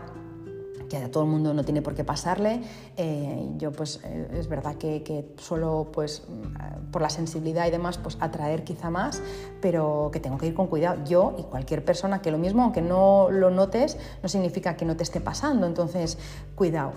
que 1.00 1.08
todo 1.08 1.24
el 1.24 1.30
mundo 1.30 1.54
no 1.54 1.64
tiene 1.64 1.82
por 1.82 1.94
qué 1.94 2.04
pasarle. 2.04 2.60
Eh, 2.96 3.48
yo 3.56 3.72
pues 3.72 4.00
eh, 4.04 4.28
es 4.38 4.48
verdad 4.48 4.76
que, 4.76 5.02
que, 5.02 5.34
suelo 5.36 5.90
pues 5.92 6.22
mm, 6.28 6.90
por 6.90 7.02
la 7.02 7.10
sensibilidad 7.10 7.66
y 7.66 7.70
demás 7.70 7.98
pues 7.98 8.16
atraer 8.20 8.64
quizá 8.64 8.90
más, 8.90 9.22
pero 9.60 10.10
que 10.12 10.20
tengo 10.20 10.38
que 10.38 10.46
ir 10.46 10.54
con 10.54 10.66
cuidado. 10.66 11.02
Yo 11.04 11.34
y 11.38 11.42
cualquier 11.42 11.84
persona 11.84 12.22
que 12.22 12.30
lo 12.30 12.38
mismo, 12.38 12.62
aunque 12.62 12.82
no 12.82 13.28
lo 13.30 13.50
notes, 13.50 13.98
no 14.22 14.28
significa 14.28 14.76
que 14.76 14.84
no 14.84 14.96
te 14.96 15.02
esté 15.02 15.20
pasando, 15.20 15.66
entonces 15.66 16.18
cuidado. 16.54 16.92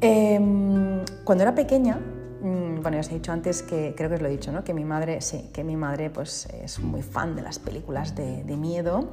Em, 0.00 1.04
cuando 1.24 1.42
era 1.42 1.54
pequeña, 1.54 1.96
mm, 1.96 2.82
bueno, 2.82 2.96
ya 2.96 3.00
os 3.00 3.10
he 3.10 3.14
dicho 3.14 3.32
antes 3.32 3.62
que 3.62 3.94
creo 3.96 4.08
que 4.08 4.16
os 4.16 4.22
lo 4.22 4.28
he 4.28 4.32
dicho, 4.32 4.52
¿no? 4.52 4.64
Que 4.64 4.74
mi 4.74 4.84
madre, 4.84 5.20
sí, 5.20 5.50
que 5.52 5.64
mi 5.64 5.76
madre 5.76 6.10
pues 6.10 6.46
es 6.46 6.80
muy 6.80 7.02
fan 7.02 7.36
de 7.36 7.42
las 7.42 7.58
películas 7.58 8.14
de 8.14 8.56
miedo 8.56 9.08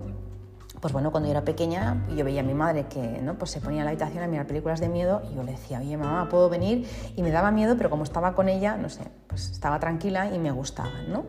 pues 0.81 0.93
bueno, 0.93 1.11
cuando 1.11 1.27
yo 1.27 1.31
era 1.31 1.45
pequeña, 1.45 2.03
yo 2.15 2.25
veía 2.25 2.41
a 2.41 2.43
mi 2.43 2.55
madre 2.55 2.88
que 2.88 3.21
¿no? 3.21 3.35
pues 3.35 3.51
se 3.51 3.61
ponía 3.61 3.79
en 3.81 3.85
la 3.85 3.91
habitación 3.91 4.23
a 4.23 4.27
mirar 4.27 4.47
películas 4.47 4.79
de 4.79 4.89
miedo 4.89 5.21
y 5.31 5.35
yo 5.35 5.43
le 5.43 5.51
decía, 5.51 5.79
oye 5.79 5.95
mamá, 5.95 6.27
¿puedo 6.27 6.50
venir? 6.50 6.88
Y 7.15 7.21
me 7.21 7.29
daba 7.29 7.51
miedo, 7.51 7.77
pero 7.77 7.91
como 7.91 8.03
estaba 8.03 8.33
con 8.33 8.50
ella, 8.50 8.75
no 8.77 8.89
sé, 8.89 9.03
pues 9.27 9.51
estaba 9.51 9.79
tranquila 9.79 10.33
y 10.33 10.39
me 10.39 10.51
gustaban, 10.51 11.11
¿no? 11.11 11.25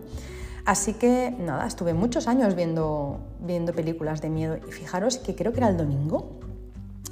Así 0.65 0.95
que 0.95 1.35
nada, 1.39 1.67
estuve 1.67 1.93
muchos 1.93 2.29
años 2.29 2.55
viendo, 2.55 3.21
viendo 3.41 3.75
películas 3.75 4.23
de 4.23 4.31
miedo 4.31 4.57
y 4.57 4.73
fijaros 4.73 5.19
que 5.19 5.35
creo 5.35 5.53
que 5.53 5.59
era 5.59 5.69
el 5.69 5.77
domingo, 5.77 6.41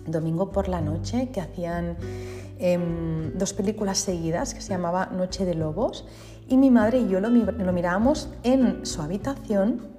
domingo 0.07 0.51
por 0.51 0.69
la 0.69 0.81
noche, 0.81 1.29
que 1.31 1.43
hacían 1.43 1.97
em, 2.59 3.37
dos 3.37 3.53
películas 3.53 3.99
seguidas 3.99 4.55
que 4.55 4.63
se 4.63 4.71
llamaba 4.71 5.07
Noche 5.07 5.45
de 5.45 5.55
Lobos 5.55 6.07
y 6.49 6.57
mi 6.57 6.71
madre 6.71 7.01
y 7.01 7.09
yo 7.09 7.21
lo, 7.21 7.29
lo 7.29 7.73
mirábamos 7.73 8.31
en 8.45 8.87
su 8.87 9.03
habitación 9.03 9.90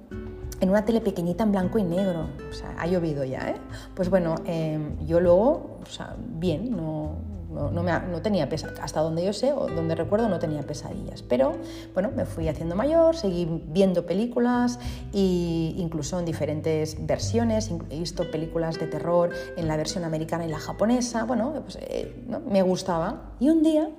en 0.62 0.70
una 0.70 0.84
tele 0.84 1.00
pequeñita 1.00 1.42
en 1.42 1.50
blanco 1.50 1.78
y 1.78 1.82
negro. 1.82 2.28
O 2.48 2.52
sea, 2.52 2.74
ha 2.78 2.86
llovido 2.86 3.24
ya, 3.24 3.50
¿eh? 3.50 3.56
Pues 3.94 4.08
bueno, 4.08 4.36
em, 4.46 4.96
yo 5.04 5.18
luego, 5.18 5.80
o 5.82 5.90
sea, 5.90 6.14
bien, 6.18 6.70
no, 6.70 7.16
no, 7.50 8.22
tenía 8.22 8.48
pesadillas, 8.48 8.80
hasta 8.80 9.00
donde 9.00 9.24
yo 9.24 9.32
sé 9.32 9.52
o 9.52 9.66
donde 9.66 9.96
recuerdo 9.96 10.28
no 10.28 10.38
tenía 10.38 10.62
pesadillas. 10.62 11.22
Pero 11.22 11.54
bueno, 11.94 12.12
me 12.14 12.26
fui 12.26 12.48
haciendo 12.48 12.76
mayor, 12.76 13.16
seguí 13.16 13.46
viendo 13.66 14.06
películas 14.06 14.78
e 15.12 15.74
incluso 15.76 16.20
en 16.20 16.24
diferentes 16.24 16.96
versiones, 17.04 17.72
he 17.90 17.98
visto 17.98 18.30
películas 18.30 18.78
de 18.78 18.86
terror 18.86 19.30
en 19.56 19.66
la 19.66 19.76
versión 19.76 20.04
americana 20.04 20.46
y 20.46 20.48
la 20.48 20.60
japonesa, 20.60 21.24
bueno, 21.24 21.54
pues, 21.64 21.76
eh, 21.80 22.24
me 22.48 22.62
gustaba. 22.62 23.32
Y 23.40 23.48
un 23.48 23.64
día, 23.64 23.90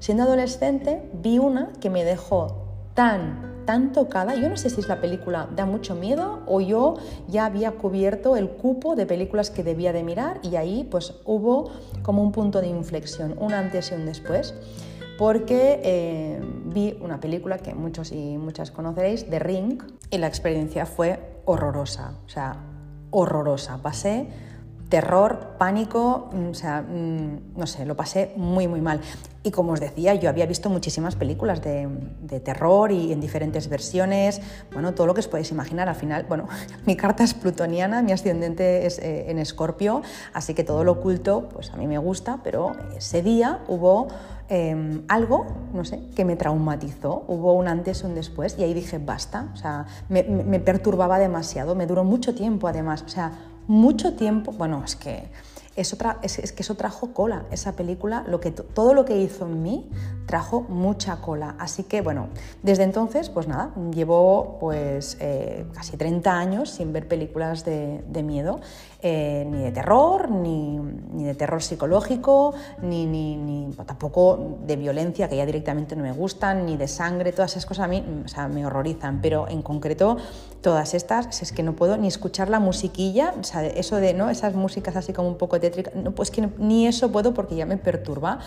siendo 0.00 0.24
adolescente, 0.24 1.08
vi 1.14 1.38
una 1.38 1.72
que 1.80 1.88
me 1.88 2.04
dejó 2.04 2.66
tan 2.94 3.49
tan 3.64 3.92
tocada. 3.92 4.34
Yo 4.34 4.48
no 4.48 4.56
sé 4.56 4.70
si 4.70 4.80
es 4.80 4.88
la 4.88 5.00
película 5.00 5.48
da 5.54 5.66
mucho 5.66 5.94
miedo 5.94 6.40
o 6.46 6.60
yo 6.60 6.94
ya 7.28 7.46
había 7.46 7.72
cubierto 7.72 8.36
el 8.36 8.48
cupo 8.48 8.96
de 8.96 9.06
películas 9.06 9.50
que 9.50 9.62
debía 9.62 9.92
de 9.92 10.02
mirar 10.02 10.40
y 10.42 10.56
ahí 10.56 10.86
pues 10.90 11.14
hubo 11.24 11.70
como 12.02 12.22
un 12.22 12.32
punto 12.32 12.60
de 12.60 12.68
inflexión, 12.68 13.36
un 13.38 13.52
antes 13.52 13.90
y 13.90 13.94
un 13.94 14.06
después, 14.06 14.54
porque 15.18 15.80
eh, 15.84 16.40
vi 16.66 16.98
una 17.00 17.20
película 17.20 17.58
que 17.58 17.74
muchos 17.74 18.12
y 18.12 18.38
muchas 18.38 18.70
conoceréis, 18.70 19.28
The 19.28 19.38
Ring, 19.38 19.82
y 20.10 20.18
la 20.18 20.26
experiencia 20.26 20.86
fue 20.86 21.42
horrorosa, 21.44 22.14
o 22.24 22.28
sea, 22.28 22.56
horrorosa. 23.10 23.78
Pasé 23.82 24.28
terror, 24.90 25.54
pánico, 25.56 26.28
mm, 26.32 26.50
o 26.50 26.54
sea, 26.54 26.82
mm, 26.82 27.56
no 27.56 27.66
sé, 27.66 27.86
lo 27.86 27.96
pasé 27.96 28.32
muy, 28.36 28.68
muy 28.68 28.80
mal. 28.80 29.00
Y 29.42 29.52
como 29.52 29.72
os 29.72 29.80
decía, 29.80 30.14
yo 30.16 30.28
había 30.28 30.44
visto 30.44 30.68
muchísimas 30.68 31.16
películas 31.16 31.62
de, 31.62 31.88
terror 32.44 32.92
y 32.92 33.12
en 33.12 33.20
diferentes 33.20 33.68
versiones, 33.68 34.42
bueno, 34.72 34.92
todo 34.92 35.06
lo 35.06 35.14
que 35.14 35.20
os 35.20 35.28
podéis 35.28 35.50
imaginar. 35.50 35.88
Al 35.88 35.94
final, 35.94 36.26
bueno, 36.28 36.46
mi 36.86 36.96
carta 36.96 37.24
es 37.24 37.32
plutoniana, 37.32 38.02
mi 38.02 38.12
ascendente 38.12 38.84
es 38.86 38.98
eh, 38.98 39.30
en 39.30 39.38
escorpio, 39.38 40.02
así 40.34 40.52
que 40.52 40.64
todo 40.64 40.84
lo 40.84 40.92
oculto, 40.92 41.48
pues 41.48 41.70
a 41.70 41.76
mí 41.76 41.86
me 41.86 41.98
gusta, 41.98 42.40
pero 42.44 42.72
ese 42.96 43.22
día 43.22 43.60
hubo 43.68 44.08
em, 44.48 45.04
algo, 45.08 45.46
no 45.72 45.84
sé, 45.84 46.00
que 46.14 46.24
me 46.24 46.36
traumatizó, 46.36 47.24
hubo 47.28 47.54
un 47.54 47.68
antes 47.68 48.02
y 48.02 48.06
un 48.06 48.14
después, 48.14 48.56
y 48.58 48.64
ahí 48.64 48.74
dije, 48.74 48.98
basta, 48.98 49.48
o 49.54 49.56
sea, 49.56 49.86
me, 50.08 50.22
me 50.24 50.60
perturbaba 50.60 51.18
demasiado, 51.18 51.74
me 51.74 51.86
duró 51.86 52.04
mucho 52.04 52.34
tiempo 52.34 52.68
además, 52.68 53.02
o 53.06 53.08
sea, 53.08 53.32
mucho 53.70 54.14
tiempo, 54.14 54.50
bueno, 54.50 54.82
es 54.84 54.96
que 54.96 55.28
es, 55.76 55.92
otra, 55.92 56.18
es, 56.22 56.52
que 56.52 56.62
eso 56.62 56.74
trajo 56.74 57.12
cola, 57.12 57.46
esa 57.52 57.76
película, 57.76 58.24
lo 58.26 58.40
que, 58.40 58.50
todo 58.50 58.94
lo 58.94 59.04
que 59.04 59.16
hizo 59.16 59.46
en 59.46 59.62
mí 59.62 59.88
trajo 60.26 60.62
mucha 60.62 61.20
cola. 61.20 61.54
Así 61.56 61.84
que 61.84 62.00
bueno, 62.00 62.30
desde 62.64 62.82
entonces, 62.82 63.30
pues 63.30 63.46
nada, 63.46 63.72
llevo 63.94 64.58
pues 64.58 65.16
eh, 65.20 65.66
casi 65.72 65.96
30 65.96 66.36
años 66.36 66.70
sin 66.70 66.92
ver 66.92 67.06
películas 67.06 67.64
de, 67.64 68.22
miedo, 68.24 68.60
eh, 69.02 69.46
ni 69.50 69.62
de 69.62 69.72
terror, 69.72 70.30
ni, 70.30 70.78
de 71.24 71.34
terror 71.34 71.62
psicológico, 71.62 72.54
ni, 72.82 73.06
ni, 73.06 73.70
tampoco 73.86 74.58
de 74.66 74.76
violencia, 74.76 75.28
que 75.28 75.36
ya 75.36 75.46
directamente 75.46 75.96
no 75.96 76.02
me 76.02 76.12
gustan, 76.12 76.66
ni 76.66 76.76
de 76.76 76.88
sangre, 76.88 77.32
todas 77.32 77.52
esas 77.52 77.66
cosas 77.66 77.84
a 77.86 77.88
mí 77.88 78.04
o 78.24 78.28
sea, 78.28 78.48
me 78.48 78.66
horrorizan, 78.66 79.20
pero 79.20 79.48
en 79.48 79.62
concreto 79.62 80.16
todas 80.60 80.94
estas, 80.94 81.40
es 81.42 81.52
que 81.52 81.62
no 81.62 81.74
puedo 81.74 81.96
ni 81.96 82.08
escuchar 82.08 82.50
la 82.50 82.60
musiquilla, 82.60 83.34
o 83.40 83.44
sea, 83.44 83.64
eso 83.64 83.96
de, 83.96 84.12
¿no? 84.14 84.28
Esas 84.28 84.54
músicas 84.54 84.96
así 84.96 85.12
como 85.12 85.28
un 85.28 85.36
poco 85.36 85.58
tétricas, 85.58 85.94
no, 85.94 86.12
pues 86.12 86.30
que 86.30 86.48
ni 86.58 86.86
eso 86.86 87.10
puedo 87.10 87.32
porque 87.32 87.56
ya 87.56 87.66
me 87.66 87.76
perturba. 87.76 88.40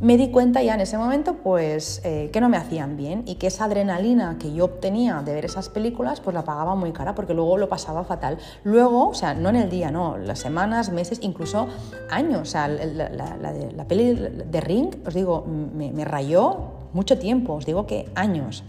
Me 0.00 0.16
di 0.16 0.30
cuenta 0.30 0.62
ya 0.62 0.74
en 0.74 0.82
ese 0.82 0.98
momento, 0.98 1.36
pues, 1.42 2.02
eh, 2.04 2.30
que 2.32 2.40
no 2.40 2.48
me 2.48 2.56
hacían 2.56 2.96
bien 2.96 3.22
y 3.26 3.36
que 3.36 3.46
esa 3.46 3.64
adrenalina 3.64 4.36
que 4.38 4.52
yo 4.52 4.66
obtenía 4.66 5.22
de 5.24 5.34
ver 5.34 5.44
esas 5.44 5.68
películas, 5.68 6.20
pues 6.20 6.34
la 6.34 6.44
pagaba 6.44 6.74
muy 6.74 6.92
cara 6.92 7.14
porque 7.14 7.34
luego 7.34 7.56
lo 7.56 7.68
pasaba 7.68 8.04
fatal. 8.04 8.38
Luego, 8.62 9.08
o 9.08 9.14
sea, 9.14 9.34
no 9.34 9.48
en 9.48 9.56
el 9.56 9.70
día, 9.70 9.90
no, 9.90 9.95
las 10.18 10.38
semanas, 10.38 10.90
meses, 10.90 11.18
incluso 11.22 11.68
años, 12.10 12.40
o 12.40 12.44
sea, 12.44 12.68
la, 12.68 13.08
la, 13.08 13.84
peli 13.88 14.14
de 14.14 14.60
Ring, 14.60 14.94
os 15.06 15.14
digo, 15.14 15.44
me, 15.46 16.04
rayó 16.04 16.88
mucho 16.92 17.18
tiempo, 17.18 17.54
os 17.54 17.66
digo 17.66 17.86
que 17.86 18.10
años. 18.14 18.64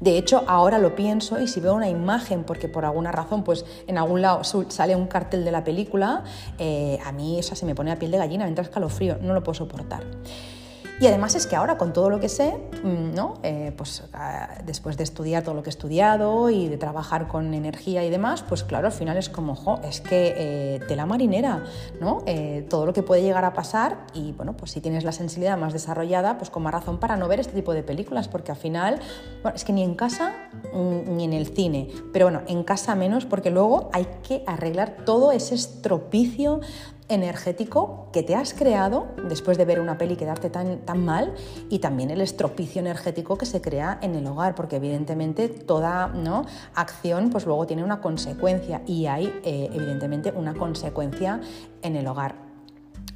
De 0.00 0.18
hecho, 0.18 0.44
ahora 0.46 0.78
lo 0.78 0.94
pienso 0.94 1.40
y 1.40 1.48
si 1.48 1.58
veo 1.60 1.74
una 1.74 1.88
imagen, 1.88 2.44
porque 2.44 2.68
por 2.68 2.84
alguna 2.84 3.12
razón, 3.12 3.44
pues 3.44 3.64
en 3.86 3.96
algún 3.96 4.20
lado 4.20 4.42
sale 4.44 4.94
un 4.94 5.06
cartel 5.06 5.44
de 5.44 5.50
la 5.50 5.64
película, 5.64 6.24
eh, 6.58 6.98
a 7.04 7.12
mí 7.12 7.38
eso 7.38 7.56
se 7.56 7.64
me 7.64 7.74
pone 7.74 7.90
a 7.90 7.98
piel 7.98 8.10
de 8.10 8.18
gallina, 8.18 8.44
me 8.44 8.50
entra 8.50 8.62
escalofrío, 8.64 9.16
no 9.22 9.32
lo 9.32 9.42
puedo 9.42 9.54
soportar. 9.54 10.02
Y 10.98 11.06
además 11.06 11.34
es 11.34 11.46
que 11.46 11.56
ahora 11.56 11.76
con 11.76 11.92
todo 11.92 12.08
lo 12.08 12.20
que 12.20 12.30
sé, 12.30 12.56
mm, 12.82 13.14
¿no? 13.14 13.34
Eh, 13.42 13.72
pues 13.76 14.02
ah, 14.14 14.58
después 14.64 14.96
de 14.96 15.04
estudiar 15.04 15.42
todo 15.42 15.54
lo 15.54 15.62
que 15.62 15.68
he 15.68 15.70
estudiado 15.70 16.48
y 16.48 16.68
de 16.68 16.78
trabajar 16.78 17.28
con 17.28 17.52
energía 17.52 18.02
y 18.02 18.08
demás, 18.08 18.42
pues 18.42 18.64
claro, 18.64 18.86
al 18.86 18.92
final 18.92 19.18
es 19.18 19.28
como, 19.28 19.54
jo, 19.54 19.78
es 19.84 20.00
que 20.00 20.34
eh, 20.36 20.80
tela 20.88 21.04
marinera, 21.04 21.64
¿no? 22.00 22.22
Eh, 22.24 22.66
todo 22.70 22.86
lo 22.86 22.94
que 22.94 23.02
puede 23.02 23.20
llegar 23.20 23.44
a 23.44 23.52
pasar 23.52 24.06
y 24.14 24.32
bueno, 24.32 24.56
pues 24.56 24.70
si 24.70 24.80
tienes 24.80 25.04
la 25.04 25.12
sensibilidad 25.12 25.58
más 25.58 25.74
desarrollada, 25.74 26.38
pues 26.38 26.48
con 26.48 26.62
más 26.62 26.72
razón 26.72 26.98
para 26.98 27.16
no 27.16 27.28
ver 27.28 27.40
este 27.40 27.52
tipo 27.52 27.74
de 27.74 27.82
películas, 27.82 28.28
porque 28.28 28.52
al 28.52 28.58
final, 28.58 28.98
bueno, 29.42 29.54
es 29.54 29.64
que 29.64 29.74
ni 29.74 29.82
en 29.82 29.96
casa 29.96 30.32
mm, 30.72 31.14
ni 31.14 31.24
en 31.24 31.34
el 31.34 31.46
cine, 31.48 31.88
pero 32.14 32.24
bueno, 32.26 32.40
en 32.48 32.64
casa 32.64 32.94
menos 32.94 33.26
porque 33.26 33.50
luego 33.50 33.90
hay 33.92 34.06
que 34.26 34.44
arreglar 34.46 35.04
todo 35.04 35.30
ese 35.32 35.54
estropicio 35.54 36.60
energético 37.08 38.08
que 38.12 38.22
te 38.22 38.34
has 38.34 38.52
creado 38.52 39.06
después 39.28 39.56
de 39.58 39.64
ver 39.64 39.80
una 39.80 39.96
peli 39.96 40.16
quedarte 40.16 40.50
tan, 40.50 40.78
tan 40.78 41.04
mal 41.04 41.34
y 41.70 41.78
también 41.78 42.10
el 42.10 42.20
estropicio 42.20 42.80
energético 42.80 43.38
que 43.38 43.46
se 43.46 43.60
crea 43.60 43.98
en 44.02 44.14
el 44.16 44.26
hogar, 44.26 44.54
porque 44.54 44.76
evidentemente 44.76 45.48
toda 45.48 46.08
¿no? 46.08 46.46
acción 46.74 47.30
pues 47.30 47.46
luego 47.46 47.66
tiene 47.66 47.84
una 47.84 48.00
consecuencia 48.00 48.82
y 48.86 49.06
hay 49.06 49.26
eh, 49.44 49.70
evidentemente 49.72 50.32
una 50.32 50.54
consecuencia 50.54 51.40
en 51.82 51.96
el 51.96 52.06
hogar. 52.06 52.34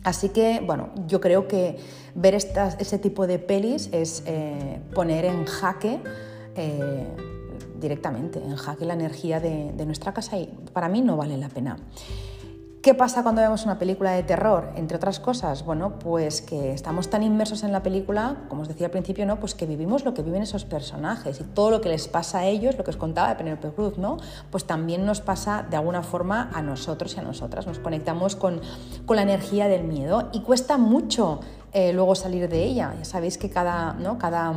Así 0.03 0.31
que, 0.31 0.63
bueno, 0.65 0.91
yo 1.07 1.21
creo 1.21 1.47
que 1.47 1.77
ver 2.15 2.35
ese 2.35 2.99
tipo 2.99 3.27
de 3.27 3.39
pelis 3.39 3.91
es 3.93 4.23
eh, 4.27 4.81
poner 4.95 5.27
en 5.27 5.45
jaque 5.45 6.01
eh, 6.57 7.07
directamente, 7.79 8.39
en 8.43 8.57
jaque 8.57 8.87
la 8.87 8.95
energía 8.95 9.41
de 9.41 9.85
nuestra 9.85 10.15
casa 10.15 10.39
y 10.39 10.47
para 10.73 10.89
mí 10.89 11.03
no 11.03 11.19
vale 11.19 11.37
la 11.37 11.49
pena. 11.49 11.77
¿Qué 12.83 12.95
pasa 12.95 13.23
cuando 13.23 13.43
vemos 13.43 13.65
una 13.67 13.79
película 13.79 14.13
de 14.13 14.23
terror? 14.23 14.73
Entre 14.75 14.97
otras 14.97 15.21
cosas, 15.21 15.67
bueno, 15.67 15.99
pues 15.99 16.41
que 16.41 16.73
estamos 16.73 17.11
tan 17.11 17.23
inmersos 17.23 17.63
en 17.63 17.73
la 17.73 17.83
película, 17.83 18.37
como 18.49 18.63
os 18.63 18.69
decía 18.69 18.87
al 18.87 18.91
principio, 18.91 19.27
¿no? 19.27 19.39
Pues 19.39 19.55
que 19.55 19.67
vivimos 19.67 20.07
lo 20.07 20.15
que 20.15 20.23
viven 20.23 20.41
esos 20.41 20.65
personajes 20.65 21.43
y 21.43 21.45
todo 21.45 21.71
lo 21.71 21.83
que 21.83 21.91
les 21.91 22.09
pasa 22.09 22.39
a 22.39 22.47
ellos, 22.47 22.79
lo 22.79 22.85
que 22.85 22.89
os 22.89 22.97
contaba 22.97 23.29
de 23.29 23.35
Penelope 23.35 23.69
Cruz, 23.73 23.99
¿no? 23.99 24.17
Pues 24.51 24.65
también 24.65 25.05
nos 25.05 25.21
pasa 25.21 25.67
de 25.69 25.77
alguna 25.77 26.03
forma 26.03 26.51
a 26.55 26.63
nosotros 26.63 27.15
y 27.17 27.21
a 27.21 27.23
nosotras, 27.23 27.67
nos 27.67 27.81
conectamos 27.81 28.35
con, 28.35 28.63
la 29.11 29.23
energía 29.23 29.69
del 29.69 29.85
miedo 29.85 30.31
y 30.33 30.41
cuesta 30.41 30.79
mucho 30.79 31.41
eh, 31.73 31.93
luego 31.93 32.15
salir 32.15 32.49
de 32.49 32.65
ella. 32.65 32.95
Ya 32.97 33.05
sabéis 33.05 33.37
que 33.37 33.51
cada, 33.51 33.93
¿no? 33.93 34.17
cada 34.17 34.55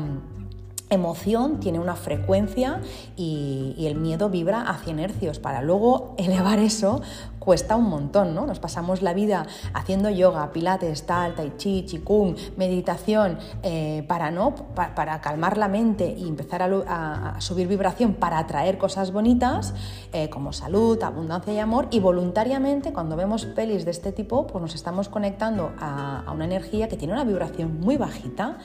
emoción 0.93 1.59
tiene 1.59 1.79
una 1.79 1.95
frecuencia 1.95 2.81
y, 3.15 3.73
y, 3.77 3.87
el 3.87 3.95
miedo 3.95 4.29
vibra 4.29 4.61
a 4.61 4.77
100 4.77 4.99
hercios. 4.99 5.39
Para 5.39 5.61
luego 5.61 6.15
elevar 6.17 6.59
eso 6.59 7.01
cuesta 7.43 7.75
un 7.75 7.89
montón, 7.89 8.33
¿no? 8.33 8.45
Nos 8.45 8.59
pasamos 8.59 9.01
la 9.01 9.13
vida 9.13 9.45
haciendo 9.73 10.09
yoga, 10.09 10.51
pilates, 10.53 11.05
tal, 11.05 11.35
tai 11.35 11.53
chi, 11.57 11.85
chikung, 11.85 12.35
meditación, 12.55 13.37
eh, 13.63 14.05
para, 14.07 14.31
¿no? 14.31 14.55
para 14.55 15.19
calmar 15.19 15.57
la 15.57 15.67
mente 15.67 16.15
y 16.17 16.27
empezar 16.27 16.61
a, 16.63 17.35
subir 17.39 17.67
vibración 17.67 18.13
para 18.13 18.37
atraer 18.37 18.77
cosas 18.77 19.11
bonitas 19.11 19.73
eh, 20.13 20.29
como 20.29 20.53
salud, 20.53 21.01
abundancia 21.03 21.53
y 21.53 21.59
amor 21.59 21.87
y 21.91 21.99
voluntariamente 21.99 22.93
cuando 22.93 23.15
vemos 23.15 23.45
pelis 23.45 23.83
de 23.85 23.91
este 23.91 24.11
tipo 24.11 24.47
pues 24.47 24.61
nos 24.61 24.75
estamos 24.75 25.09
conectando 25.09 25.71
a, 25.79 26.23
una 26.33 26.45
energía 26.45 26.87
que 26.87 26.95
tiene 26.95 27.13
una 27.13 27.25
vibración 27.25 27.79
muy 27.79 27.97
bajita. 27.97 28.57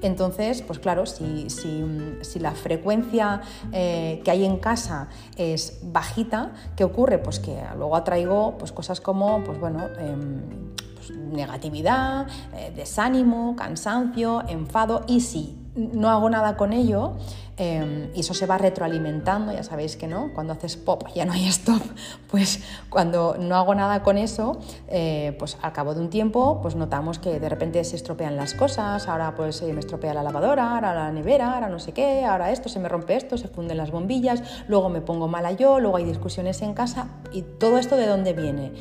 Entonces, 0.00 0.62
pues 0.62 0.78
claro, 0.78 1.06
si, 1.06 1.50
si, 1.50 2.38
la 2.40 2.52
frecuencia 2.52 3.42
eh, 3.72 4.20
que 4.24 4.30
hay 4.30 4.44
en 4.44 4.56
casa 4.56 5.08
es 5.36 5.80
bajita, 5.82 6.52
¿qué 6.74 6.82
ocurre? 6.82 7.18
Pues 7.18 7.38
que 7.38 7.62
luego 7.76 7.94
atrae 7.94 8.21
pues, 8.58 8.72
cosas 8.72 9.00
como 9.00 9.42
pues, 9.44 9.58
bueno, 9.58 9.86
em, 9.98 10.74
pues, 10.94 11.10
negatividad, 11.10 12.26
eh, 12.54 12.72
desánimo, 12.74 13.56
cansancio, 13.56 14.42
enfado 14.48 15.04
y 15.06 15.20
si 15.20 15.61
no 15.74 16.10
hago 16.10 16.28
nada 16.28 16.56
con 16.56 16.72
ello 16.72 17.14
em, 17.56 18.10
y 18.14 18.20
eso 18.20 18.34
se 18.34 18.46
va 18.46 18.58
retroalimentando, 18.58 19.52
ya 19.52 19.62
sabéis 19.62 19.96
que 19.96 20.06
no, 20.06 20.30
cuando 20.34 20.52
haces 20.52 20.76
pop 20.76 21.04
ya 21.14 21.24
no 21.24 21.32
hay 21.32 21.46
stop, 21.46 21.82
pues 22.30 22.60
cuando 22.90 23.36
no 23.38 23.56
hago 23.56 23.74
nada 23.74 24.02
con 24.02 24.18
eso, 24.18 24.58
eh, 24.88 25.34
pues 25.38 25.56
al 25.62 25.72
cabo 25.72 25.94
de 25.94 26.00
un 26.00 26.10
tiempo 26.10 26.60
pues 26.60 26.76
notamos 26.76 27.18
que 27.18 27.40
de 27.40 27.48
repente 27.48 27.82
se 27.84 27.96
estropean 27.96 28.36
las 28.36 28.54
cosas, 28.54 29.08
ahora 29.08 29.34
pues 29.34 29.62
me 29.62 29.80
estropea 29.80 30.14
la 30.14 30.22
lavadora, 30.22 30.74
ahora 30.74 30.94
la 30.94 31.12
nevera, 31.12 31.54
ahora 31.54 31.68
no 31.68 31.78
sé 31.78 31.92
qué, 31.92 32.24
ahora 32.24 32.50
esto, 32.50 32.68
se 32.68 32.78
me 32.78 32.88
rompe 32.88 33.16
esto, 33.16 33.38
se 33.38 33.48
funden 33.48 33.76
las 33.76 33.90
bombillas, 33.90 34.42
luego 34.68 34.88
me 34.88 35.00
pongo 35.00 35.28
mala 35.28 35.52
yo, 35.52 35.80
luego 35.80 35.96
hay 35.96 36.04
discusiones 36.04 36.60
en 36.62 36.74
casa 36.74 37.08
y 37.32 37.42
todo 37.42 37.78
esto 37.78 37.96
de 37.96 38.06
dónde 38.06 38.32
viene? 38.32 38.72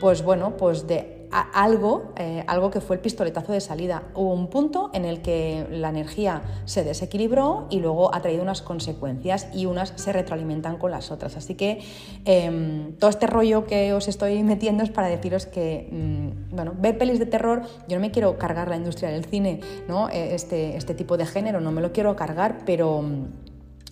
Pues 0.00 0.22
bueno, 0.22 0.56
pues 0.56 0.86
de 0.86 1.28
algo, 1.30 2.12
eh, 2.16 2.42
algo 2.46 2.70
que 2.70 2.80
fue 2.80 2.96
el 2.96 3.02
pistoletazo 3.02 3.52
de 3.52 3.60
salida. 3.60 4.02
Hubo 4.14 4.32
un 4.32 4.48
punto 4.48 4.90
en 4.94 5.04
el 5.04 5.22
que 5.22 5.66
la 5.70 5.90
energía 5.90 6.42
se 6.64 6.82
desequilibró 6.84 7.66
y 7.70 7.80
luego 7.80 8.14
ha 8.14 8.20
traído 8.20 8.42
unas 8.42 8.62
consecuencias 8.62 9.48
y 9.54 9.66
unas 9.66 9.92
se 9.96 10.12
retroalimentan 10.12 10.78
con 10.78 10.90
las 10.90 11.10
otras. 11.10 11.36
Así 11.36 11.54
que 11.54 11.82
em, 12.24 12.94
todo 12.96 13.10
este 13.10 13.26
rollo 13.26 13.66
que 13.66 13.92
os 13.92 14.08
estoy 14.08 14.42
metiendo 14.42 14.82
es 14.82 14.90
para 14.90 15.08
deciros 15.08 15.46
que, 15.46 15.88
mm, 15.92 16.56
bueno, 16.56 16.72
ver 16.76 16.98
pelis 16.98 17.18
de 17.18 17.26
terror, 17.26 17.62
yo 17.86 17.96
no 17.96 18.00
me 18.00 18.10
quiero 18.10 18.38
cargar 18.38 18.68
la 18.68 18.76
industria 18.76 19.10
del 19.10 19.24
cine, 19.24 19.60
¿no? 19.86 20.08
E, 20.08 20.34
este, 20.34 20.76
este 20.76 20.94
tipo 20.94 21.16
de 21.16 21.26
género, 21.26 21.60
no 21.60 21.70
me 21.72 21.80
lo 21.80 21.92
quiero 21.92 22.16
cargar, 22.16 22.60
pero 22.64 23.04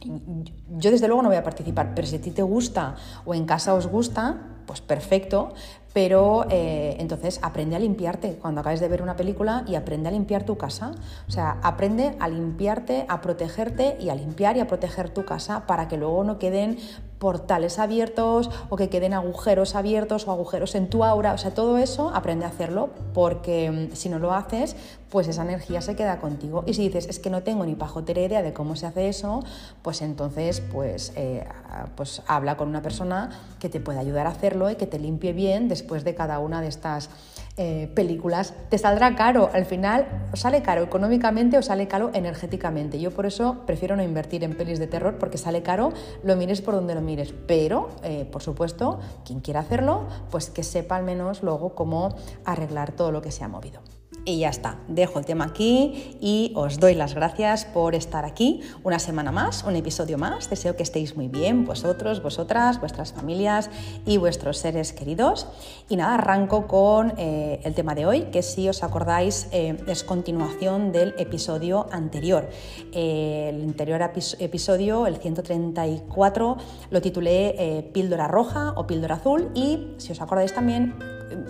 yo 0.04 0.90
desde 0.90 1.06
luego 1.06 1.22
no 1.22 1.28
voy 1.28 1.38
a 1.38 1.42
participar, 1.42 1.92
pero 1.94 2.06
si 2.06 2.16
a 2.16 2.20
ti 2.20 2.30
te 2.30 2.42
gusta 2.42 2.96
o 3.24 3.34
en 3.34 3.44
casa 3.44 3.74
os 3.74 3.86
gusta, 3.86 4.58
pues 4.66 4.80
perfecto, 4.80 5.54
pero 5.98 6.46
eh, 6.48 6.94
entonces 7.00 7.40
aprende 7.42 7.74
a 7.74 7.80
limpiarte 7.80 8.38
cuando 8.40 8.60
acabes 8.60 8.78
de 8.78 8.86
ver 8.86 9.02
una 9.02 9.16
película 9.16 9.64
y 9.66 9.74
aprende 9.74 10.08
a 10.08 10.12
limpiar 10.12 10.44
tu 10.44 10.56
casa. 10.56 10.92
O 11.26 11.30
sea, 11.32 11.58
aprende 11.64 12.14
a 12.20 12.28
limpiarte, 12.28 13.04
a 13.08 13.20
protegerte 13.20 13.96
y 13.98 14.08
a 14.08 14.14
limpiar 14.14 14.56
y 14.56 14.60
a 14.60 14.68
proteger 14.68 15.10
tu 15.10 15.24
casa 15.24 15.66
para 15.66 15.88
que 15.88 15.96
luego 15.96 16.22
no 16.22 16.38
queden 16.38 16.78
portales 17.18 17.78
abiertos 17.78 18.50
o 18.68 18.76
que 18.76 18.88
queden 18.88 19.12
agujeros 19.12 19.74
abiertos 19.74 20.26
o 20.26 20.32
agujeros 20.32 20.74
en 20.74 20.88
tu 20.88 21.04
aura. 21.04 21.32
O 21.32 21.38
sea, 21.38 21.52
todo 21.52 21.78
eso 21.78 22.10
aprende 22.14 22.44
a 22.44 22.48
hacerlo 22.48 22.90
porque 23.14 23.70
mm, 23.70 23.96
si 23.96 24.08
no 24.08 24.18
lo 24.18 24.32
haces, 24.32 24.76
pues 25.10 25.26
esa 25.28 25.42
energía 25.42 25.80
se 25.80 25.96
queda 25.96 26.20
contigo. 26.20 26.64
Y 26.66 26.74
si 26.74 26.82
dices, 26.82 27.06
es 27.08 27.18
que 27.18 27.30
no 27.30 27.42
tengo 27.42 27.64
ni 27.64 27.74
pajotera 27.74 28.20
idea 28.20 28.42
de 28.42 28.52
cómo 28.52 28.76
se 28.76 28.86
hace 28.86 29.08
eso, 29.08 29.42
pues 29.82 30.02
entonces 30.02 30.60
pues, 30.60 31.12
eh, 31.16 31.46
pues 31.96 32.22
habla 32.26 32.56
con 32.56 32.68
una 32.68 32.82
persona 32.82 33.30
que 33.58 33.68
te 33.68 33.80
pueda 33.80 34.00
ayudar 34.00 34.26
a 34.26 34.30
hacerlo 34.30 34.70
y 34.70 34.76
que 34.76 34.86
te 34.86 34.98
limpie 34.98 35.32
bien 35.32 35.68
después 35.68 36.04
de 36.04 36.14
cada 36.14 36.38
una 36.38 36.60
de 36.60 36.68
estas 36.68 37.10
eh, 37.58 37.90
películas, 37.94 38.54
te 38.70 38.78
saldrá 38.78 39.16
caro. 39.16 39.50
Al 39.52 39.66
final, 39.66 40.06
sale 40.34 40.62
caro 40.62 40.82
económicamente 40.82 41.58
o 41.58 41.62
sale 41.62 41.88
caro 41.88 42.10
energéticamente. 42.14 43.00
Yo 43.00 43.10
por 43.10 43.26
eso 43.26 43.64
prefiero 43.66 43.96
no 43.96 44.02
invertir 44.02 44.44
en 44.44 44.56
pelis 44.56 44.78
de 44.78 44.86
terror 44.86 45.18
porque 45.18 45.38
sale 45.38 45.62
caro, 45.62 45.92
lo 46.22 46.36
mires 46.36 46.60
por 46.60 46.74
donde 46.74 46.94
lo 46.94 47.00
mires. 47.00 47.34
Pero, 47.46 47.90
eh, 48.02 48.26
por 48.30 48.42
supuesto, 48.42 49.00
quien 49.24 49.40
quiera 49.40 49.60
hacerlo, 49.60 50.06
pues 50.30 50.50
que 50.50 50.62
sepa 50.62 50.96
al 50.96 51.04
menos 51.04 51.42
luego 51.42 51.74
cómo 51.74 52.14
arreglar 52.44 52.92
todo 52.92 53.12
lo 53.12 53.20
que 53.22 53.32
se 53.32 53.44
ha 53.44 53.48
movido. 53.48 53.80
Y 54.24 54.40
ya 54.40 54.50
está, 54.50 54.76
dejo 54.88 55.18
el 55.18 55.24
tema 55.24 55.46
aquí 55.46 56.16
y 56.20 56.52
os 56.54 56.78
doy 56.78 56.94
las 56.94 57.14
gracias 57.14 57.64
por 57.64 57.94
estar 57.94 58.24
aquí 58.26 58.60
una 58.82 58.98
semana 58.98 59.32
más, 59.32 59.64
un 59.64 59.74
episodio 59.76 60.18
más. 60.18 60.50
Deseo 60.50 60.76
que 60.76 60.82
estéis 60.82 61.16
muy 61.16 61.28
bien 61.28 61.64
vosotros, 61.64 62.22
vosotras, 62.22 62.78
vuestras 62.78 63.12
familias 63.12 63.70
y 64.04 64.18
vuestros 64.18 64.58
seres 64.58 64.92
queridos. 64.92 65.46
Y 65.88 65.96
nada, 65.96 66.14
arranco 66.14 66.66
con 66.66 67.14
eh, 67.16 67.60
el 67.64 67.74
tema 67.74 67.94
de 67.94 68.06
hoy, 68.06 68.22
que 68.24 68.42
si 68.42 68.68
os 68.68 68.82
acordáis 68.82 69.48
eh, 69.52 69.76
es 69.86 70.04
continuación 70.04 70.92
del 70.92 71.14
episodio 71.18 71.86
anterior. 71.90 72.50
Eh, 72.92 73.50
el 73.54 73.62
anterior 73.62 74.02
episodio, 74.38 75.06
el 75.06 75.16
134, 75.16 76.56
lo 76.90 77.00
titulé 77.00 77.88
Píldora 77.94 78.28
Roja 78.28 78.74
o 78.76 78.86
Píldora 78.86 79.16
Azul 79.16 79.50
y 79.54 79.94
si 79.96 80.12
os 80.12 80.20
acordáis 80.20 80.52
también 80.52 80.94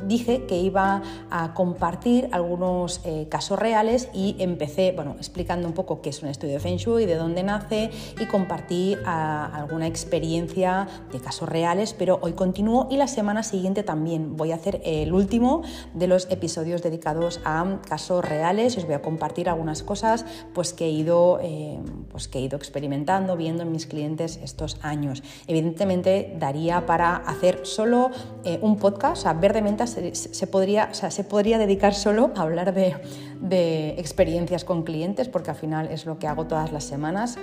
dije 0.06 0.46
que 0.46 0.58
iba 0.58 1.02
a 1.30 1.54
compartir 1.54 2.28
algunos 2.32 2.57
eh, 3.04 3.26
casos 3.30 3.58
reales 3.58 4.08
y 4.12 4.36
empecé, 4.38 4.92
bueno, 4.92 5.14
explicando 5.18 5.68
un 5.68 5.74
poco 5.74 6.00
qué 6.00 6.10
es 6.10 6.22
un 6.22 6.28
estudio 6.28 6.54
de 6.54 6.60
Feng 6.60 6.76
Shui, 6.76 7.06
de 7.06 7.16
dónde 7.16 7.42
nace 7.42 7.90
y 8.18 8.26
compartí 8.26 8.96
ah, 9.04 9.50
alguna 9.54 9.86
experiencia 9.86 10.88
de 11.12 11.20
casos 11.20 11.48
reales, 11.48 11.92
pero 11.92 12.18
hoy 12.22 12.32
continúo 12.32 12.88
y 12.90 12.96
la 12.96 13.08
semana 13.08 13.42
siguiente 13.42 13.82
también 13.82 14.36
voy 14.36 14.52
a 14.52 14.56
hacer 14.56 14.80
el 14.84 15.12
último 15.12 15.62
de 15.94 16.06
los 16.06 16.30
episodios 16.30 16.82
dedicados 16.82 17.40
a 17.44 17.78
casos 17.88 18.24
reales 18.24 18.76
os 18.76 18.84
voy 18.84 18.94
a 18.94 19.02
compartir 19.02 19.48
algunas 19.48 19.82
cosas 19.82 20.24
pues, 20.54 20.72
que, 20.72 20.86
he 20.86 20.90
ido, 20.90 21.38
eh, 21.42 21.78
pues, 22.10 22.28
que 22.28 22.38
he 22.38 22.42
ido 22.42 22.56
experimentando, 22.56 23.36
viendo 23.36 23.62
en 23.62 23.72
mis 23.72 23.86
clientes 23.86 24.38
estos 24.42 24.78
años. 24.82 25.22
Evidentemente 25.46 26.34
daría 26.38 26.86
para 26.86 27.16
hacer 27.16 27.60
solo 27.64 28.10
eh, 28.44 28.58
un 28.62 28.76
podcast, 28.76 29.18
o 29.18 29.22
sea, 29.22 29.32
ver 29.34 29.52
de 29.52 29.58
se, 29.86 30.46
podría, 30.46 30.94
se 30.94 31.24
podría 31.24 31.58
dedicar 31.58 31.94
solo 31.94 32.30
a 32.36 32.44
hablar 32.49 32.75
de, 32.75 33.95
experiencias 33.99 34.64
con 34.64 34.83
clientes, 34.83 35.28
porque 35.28 35.50
al 35.50 35.57
final 35.57 35.88
es 35.88 36.07
lo 36.07 36.19
que 36.19 36.26
hago 36.26 36.47
todas 36.47 36.73
las 36.73 36.85
semanas, 36.85 37.38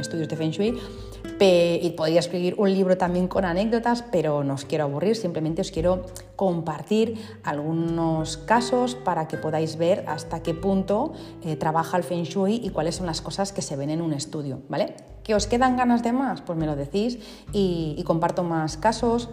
estudios 0.00 0.28
de 0.28 0.36
Feng 0.36 0.50
Shui, 0.50 0.78
y 1.40 1.90
podría 1.90 2.20
escribir 2.20 2.54
un 2.58 2.72
libro 2.72 2.96
también 2.96 3.28
con 3.28 3.44
anécdotas, 3.44 4.02
pero 4.10 4.42
no 4.44 4.54
os 4.54 4.64
quiero 4.64 4.84
aburrir, 4.84 5.16
simplemente 5.16 5.62
os 5.62 5.70
quiero 5.70 6.06
compartir 6.36 7.14
algunos 7.44 8.36
casos 8.36 8.94
para 8.94 9.28
que 9.28 9.36
podáis 9.36 9.76
ver 9.76 10.04
hasta 10.08 10.42
qué 10.42 10.54
punto 10.54 11.12
eh, 11.42 11.56
trabaja 11.56 11.96
el 11.96 12.02
Feng 12.02 12.24
Shui 12.24 12.60
y 12.62 12.70
cuáles 12.70 12.96
son 12.96 13.06
las 13.06 13.20
cosas 13.20 13.52
que 13.52 13.62
se 13.62 13.76
ven 13.76 13.90
en 13.90 14.02
un 14.02 14.12
estudio, 14.12 14.60
¿vale? 14.68 14.94
¿Que 15.22 15.34
os 15.34 15.46
quedan 15.46 15.76
ganas 15.76 16.02
de 16.02 16.12
más? 16.12 16.40
Pues 16.40 16.58
me 16.58 16.66
lo 16.66 16.74
decís 16.74 17.18
y 17.52 18.02
comparto 18.04 18.42
más 18.42 18.76
casos 18.76 19.28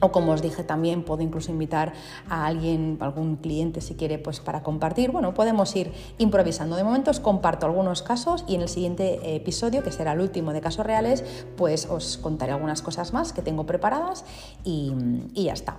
o 0.00 0.12
como 0.12 0.32
os 0.32 0.42
dije 0.42 0.62
también, 0.62 1.02
puedo 1.02 1.22
incluso 1.22 1.50
invitar 1.50 1.92
a 2.28 2.46
alguien, 2.46 2.98
algún 3.00 3.36
cliente 3.36 3.80
si 3.80 3.94
quiere, 3.94 4.18
pues 4.18 4.40
para 4.40 4.62
compartir. 4.62 5.10
Bueno, 5.10 5.34
podemos 5.34 5.74
ir 5.76 5.92
improvisando. 6.18 6.76
De 6.76 6.84
momento 6.84 7.10
os 7.10 7.20
comparto 7.20 7.66
algunos 7.66 8.02
casos 8.02 8.44
y 8.46 8.54
en 8.54 8.62
el 8.62 8.68
siguiente 8.68 9.36
episodio, 9.36 9.82
que 9.82 9.90
será 9.90 10.12
el 10.12 10.20
último 10.20 10.52
de 10.52 10.60
casos 10.60 10.86
reales, 10.86 11.24
pues 11.56 11.86
os 11.86 12.18
contaré 12.18 12.52
algunas 12.52 12.82
cosas 12.82 13.12
más 13.12 13.32
que 13.32 13.42
tengo 13.42 13.66
preparadas 13.66 14.24
y, 14.64 14.92
ya 15.34 15.52
está. 15.52 15.78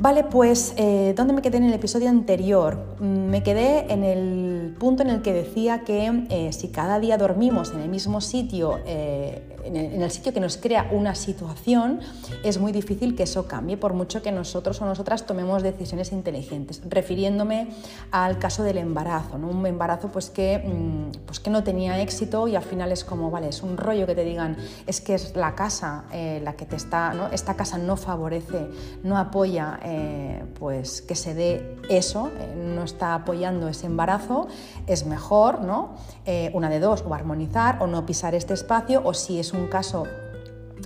Vale, 0.00 0.22
pues 0.22 0.74
eh, 0.76 1.12
¿dónde 1.16 1.32
me 1.32 1.42
quedé 1.42 1.56
en 1.56 1.64
el 1.64 1.72
episodio 1.72 2.08
anterior? 2.08 2.96
Mm, 3.00 3.30
me 3.30 3.42
quedé 3.42 3.92
en 3.92 4.04
el 4.04 4.76
punto 4.78 5.02
en 5.02 5.10
el 5.10 5.22
que 5.22 5.32
decía 5.32 5.80
que 5.80 6.24
eh, 6.30 6.52
si 6.52 6.68
cada 6.68 7.00
día 7.00 7.18
dormimos 7.18 7.72
en 7.72 7.80
el 7.80 7.88
mismo 7.88 8.20
sitio, 8.20 8.78
eh, 8.86 9.57
en, 9.68 10.02
el, 10.02 10.10
sitio 10.10 10.32
que 10.32 10.40
nos 10.40 10.56
crea 10.56 10.88
una 10.90 11.14
situación, 11.14 12.00
es 12.42 12.58
muy 12.58 12.72
difícil 12.72 13.14
que 13.14 13.24
eso 13.24 13.46
cambie, 13.46 13.76
por 13.76 13.92
mucho 13.92 14.22
que 14.22 14.32
nosotros 14.32 14.80
o 14.80 14.86
nosotras 14.86 15.26
tomemos 15.26 15.62
decisiones 15.62 16.12
inteligentes. 16.12 16.82
Refiriéndome 16.88 17.68
al 18.10 18.38
caso 18.38 18.62
del 18.62 18.78
embarazo, 18.78 19.36
un 19.36 19.66
embarazo 19.66 20.08
pues 20.08 20.30
que, 20.30 20.58
mm, 20.58 21.26
pues 21.26 21.40
que 21.40 21.50
no 21.50 21.62
tenía 21.62 22.00
éxito 22.00 22.48
y 22.48 22.56
al 22.56 22.62
final 22.62 22.92
es 22.92 23.04
como, 23.04 23.30
vale, 23.30 23.48
es 23.48 23.62
un 23.62 23.76
rollo 23.76 24.06
que 24.06 24.14
te 24.14 24.24
digan, 24.24 24.56
es 24.86 25.00
que 25.00 25.14
es 25.14 25.36
la 25.36 25.54
casa 25.54 26.04
la 26.42 26.54
que 26.54 26.64
te 26.64 26.76
está, 26.76 27.12
¿no? 27.14 27.28
esta 27.28 27.54
casa 27.54 27.78
no 27.78 27.96
favorece, 27.96 28.68
no 29.02 29.18
apoya 29.18 29.78
eh, 29.82 30.44
pues 30.58 31.02
que 31.02 31.14
se 31.14 31.34
dé 31.34 31.76
eso, 31.88 32.30
eh, 32.38 32.54
no 32.56 32.84
está 32.84 33.14
apoyando 33.14 33.68
ese 33.68 33.86
embarazo, 33.86 34.48
es 34.86 35.06
mejor, 35.06 35.60
¿no? 35.60 35.90
Eh, 36.26 36.50
una 36.54 36.68
de 36.68 36.80
dos, 36.80 37.04
o 37.06 37.14
armonizar 37.14 37.82
o 37.82 37.86
no 37.86 38.04
pisar 38.06 38.34
este 38.34 38.54
espacio, 38.54 39.02
o 39.04 39.14
si 39.14 39.38
es 39.38 39.52
un 39.52 39.57
caso 39.66 40.06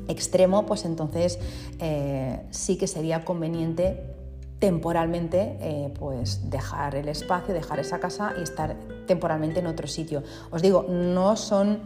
extremo, 0.09 0.65
pues 0.65 0.85
entonces 0.87 1.39
sí 2.51 2.79
que 2.79 2.87
sería 2.87 3.25
conveniente 3.25 4.03
temporalmente 4.59 5.93
pues 5.99 6.49
dejar 6.51 6.95
el 6.95 7.09
espacio, 7.09 7.53
dejar 7.53 7.81
esa 7.81 8.01
casa 8.01 8.33
y 8.39 8.43
estar 8.43 8.77
temporalmente 9.07 9.61
en 9.61 9.67
otro 9.67 9.87
sitio. 9.87 10.23
Os 10.51 10.63
digo, 10.63 10.87
no 10.89 11.37
son 11.37 11.81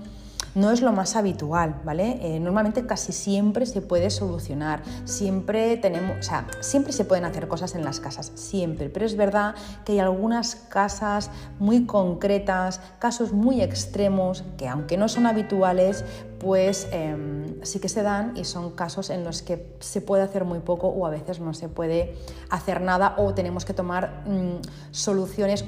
no 0.56 0.70
es 0.70 0.80
lo 0.80 0.90
más 0.90 1.16
habitual, 1.16 1.82
¿vale? 1.84 2.18
Eh, 2.22 2.40
normalmente 2.40 2.86
casi 2.86 3.12
siempre 3.12 3.66
se 3.66 3.82
puede 3.82 4.08
solucionar, 4.08 4.82
siempre 5.04 5.76
tenemos, 5.76 6.18
o 6.18 6.22
sea, 6.22 6.46
siempre 6.60 6.94
se 6.94 7.04
pueden 7.04 7.26
hacer 7.26 7.46
cosas 7.46 7.74
en 7.74 7.84
las 7.84 8.00
casas, 8.00 8.32
siempre, 8.34 8.88
pero 8.88 9.04
es 9.04 9.16
verdad 9.16 9.54
que 9.84 9.92
hay 9.92 9.98
algunas 9.98 10.56
casas 10.56 11.30
muy 11.58 11.84
concretas, 11.84 12.80
casos 12.98 13.34
muy 13.34 13.60
extremos, 13.60 14.44
que 14.56 14.66
aunque 14.66 14.96
no 14.96 15.08
son 15.08 15.26
habituales, 15.26 16.04
pues 16.38 16.88
em, 16.90 17.62
sí 17.62 17.78
que 17.78 17.90
se 17.90 18.02
dan 18.02 18.34
y 18.34 18.44
son 18.44 18.70
casos 18.70 19.10
en 19.10 19.24
los 19.24 19.42
que 19.42 19.76
se 19.80 20.00
puede 20.00 20.22
hacer 20.22 20.46
muy 20.46 20.60
poco 20.60 20.88
o 20.88 21.06
a 21.06 21.10
veces 21.10 21.38
no 21.38 21.52
se 21.52 21.68
puede 21.68 22.14
hacer 22.48 22.80
nada 22.80 23.14
o 23.18 23.34
tenemos 23.34 23.66
que 23.66 23.74
tomar 23.74 24.22
mm, 24.26 24.62
soluciones 24.90 25.66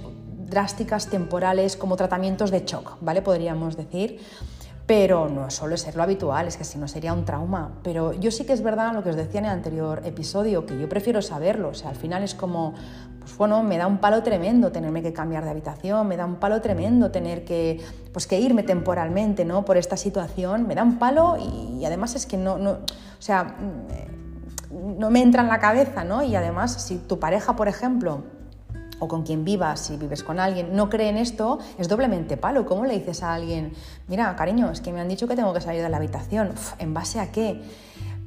drásticas, 0.49 1.09
temporales, 1.09 1.77
como 1.77 1.97
tratamientos 1.97 2.51
de 2.51 2.65
shock, 2.65 2.97
¿vale? 3.03 3.21
Podríamos 3.21 3.77
decir 3.77 4.21
pero 4.89 5.29
no 5.29 5.51
suele 5.51 5.77
ser 5.77 5.97
lo 5.97 6.03
habitual, 6.03 6.49
es 6.49 6.57
que 6.57 6.65
si 6.65 6.79
no 6.79 6.89
sería 6.89 7.13
un 7.13 7.27
trauma. 7.27 7.73
Pero 7.83 8.15
yo 8.15 8.31
sí 8.31 8.47
que 8.47 8.55
es 8.55 8.63
verdad 8.63 8.95
lo 8.95 9.05
que 9.05 9.11
os 9.11 9.17
decía 9.17 9.41
en 9.41 9.45
el 9.45 9.53
anterior 9.53 10.01
episodio, 10.07 10.65
que 10.65 10.79
yo 10.81 10.89
prefiero 10.89 11.21
saberlo, 11.21 11.69
o 11.69 11.75
sea, 11.75 11.91
al 11.91 11.97
final 11.97 12.23
es 12.23 12.35
como, 12.35 12.73
pues 13.21 13.37
bueno, 13.37 13.63
me 13.63 13.77
da 13.77 13.87
un 13.87 13.99
palo 13.99 14.23
tremendo 14.23 14.73
tenerme 14.73 15.03
que 15.03 15.13
cambiar 15.13 15.45
de 15.45 15.51
habitación, 15.51 16.09
me 16.09 16.17
da 16.17 16.25
un 16.25 16.37
palo 16.37 16.63
tremendo 16.63 17.11
tener 17.11 17.45
que, 17.45 17.85
pues 18.15 18.27
que 18.27 18.41
irme 18.41 18.63
temporalmente, 18.63 19.45
¿no? 19.45 19.63
Por 19.63 19.77
esta 19.77 19.99
situación, 19.99 20.67
me 20.67 20.75
da 20.75 20.85
un 20.85 20.99
palo 20.99 21.37
y, 21.37 21.85
además 21.85 22.15
es 22.15 22.25
que 22.25 22.39
no, 22.39 22.57
no, 22.57 22.71
o 22.71 22.79
sea, 23.19 23.45
mm, 23.45 24.99
no 24.99 25.11
me 25.11 25.21
entra 25.21 25.43
en 25.43 25.49
la 25.49 25.59
cabeza, 25.59 26.03
¿no? 26.05 26.23
Y 26.23 26.35
además, 26.35 26.83
si 26.83 26.97
tu 26.97 27.19
pareja, 27.21 27.57
por 27.57 27.69
ejemplo, 27.69 28.23
o 28.99 29.09
con 29.09 29.23
quien 29.23 29.45
vivas, 29.45 29.81
si 29.81 29.97
vives 29.97 30.23
con 30.23 30.41
alguien, 30.41 30.75
no 30.75 30.89
cree 30.89 31.09
en 31.09 31.17
esto, 31.17 31.59
es 31.79 31.89
doblemente 31.89 32.37
palo. 32.37 32.67
¿Cómo 32.67 32.85
le 32.85 32.95
dices 32.95 33.23
a 33.23 33.35
alguien, 33.35 33.73
mira, 34.09 34.35
cariño, 34.37 34.71
es 34.71 34.81
que 34.81 34.93
me 34.93 35.01
han 35.01 35.09
dicho 35.09 35.27
que 35.29 35.37
tengo 35.37 35.53
que 35.53 35.61
salir 35.61 35.83
de 35.83 35.89
la 35.89 35.97
habitación? 35.97 36.51
¿En 36.79 36.95
base 36.95 37.21
a 37.21 37.31
qué? 37.33 37.63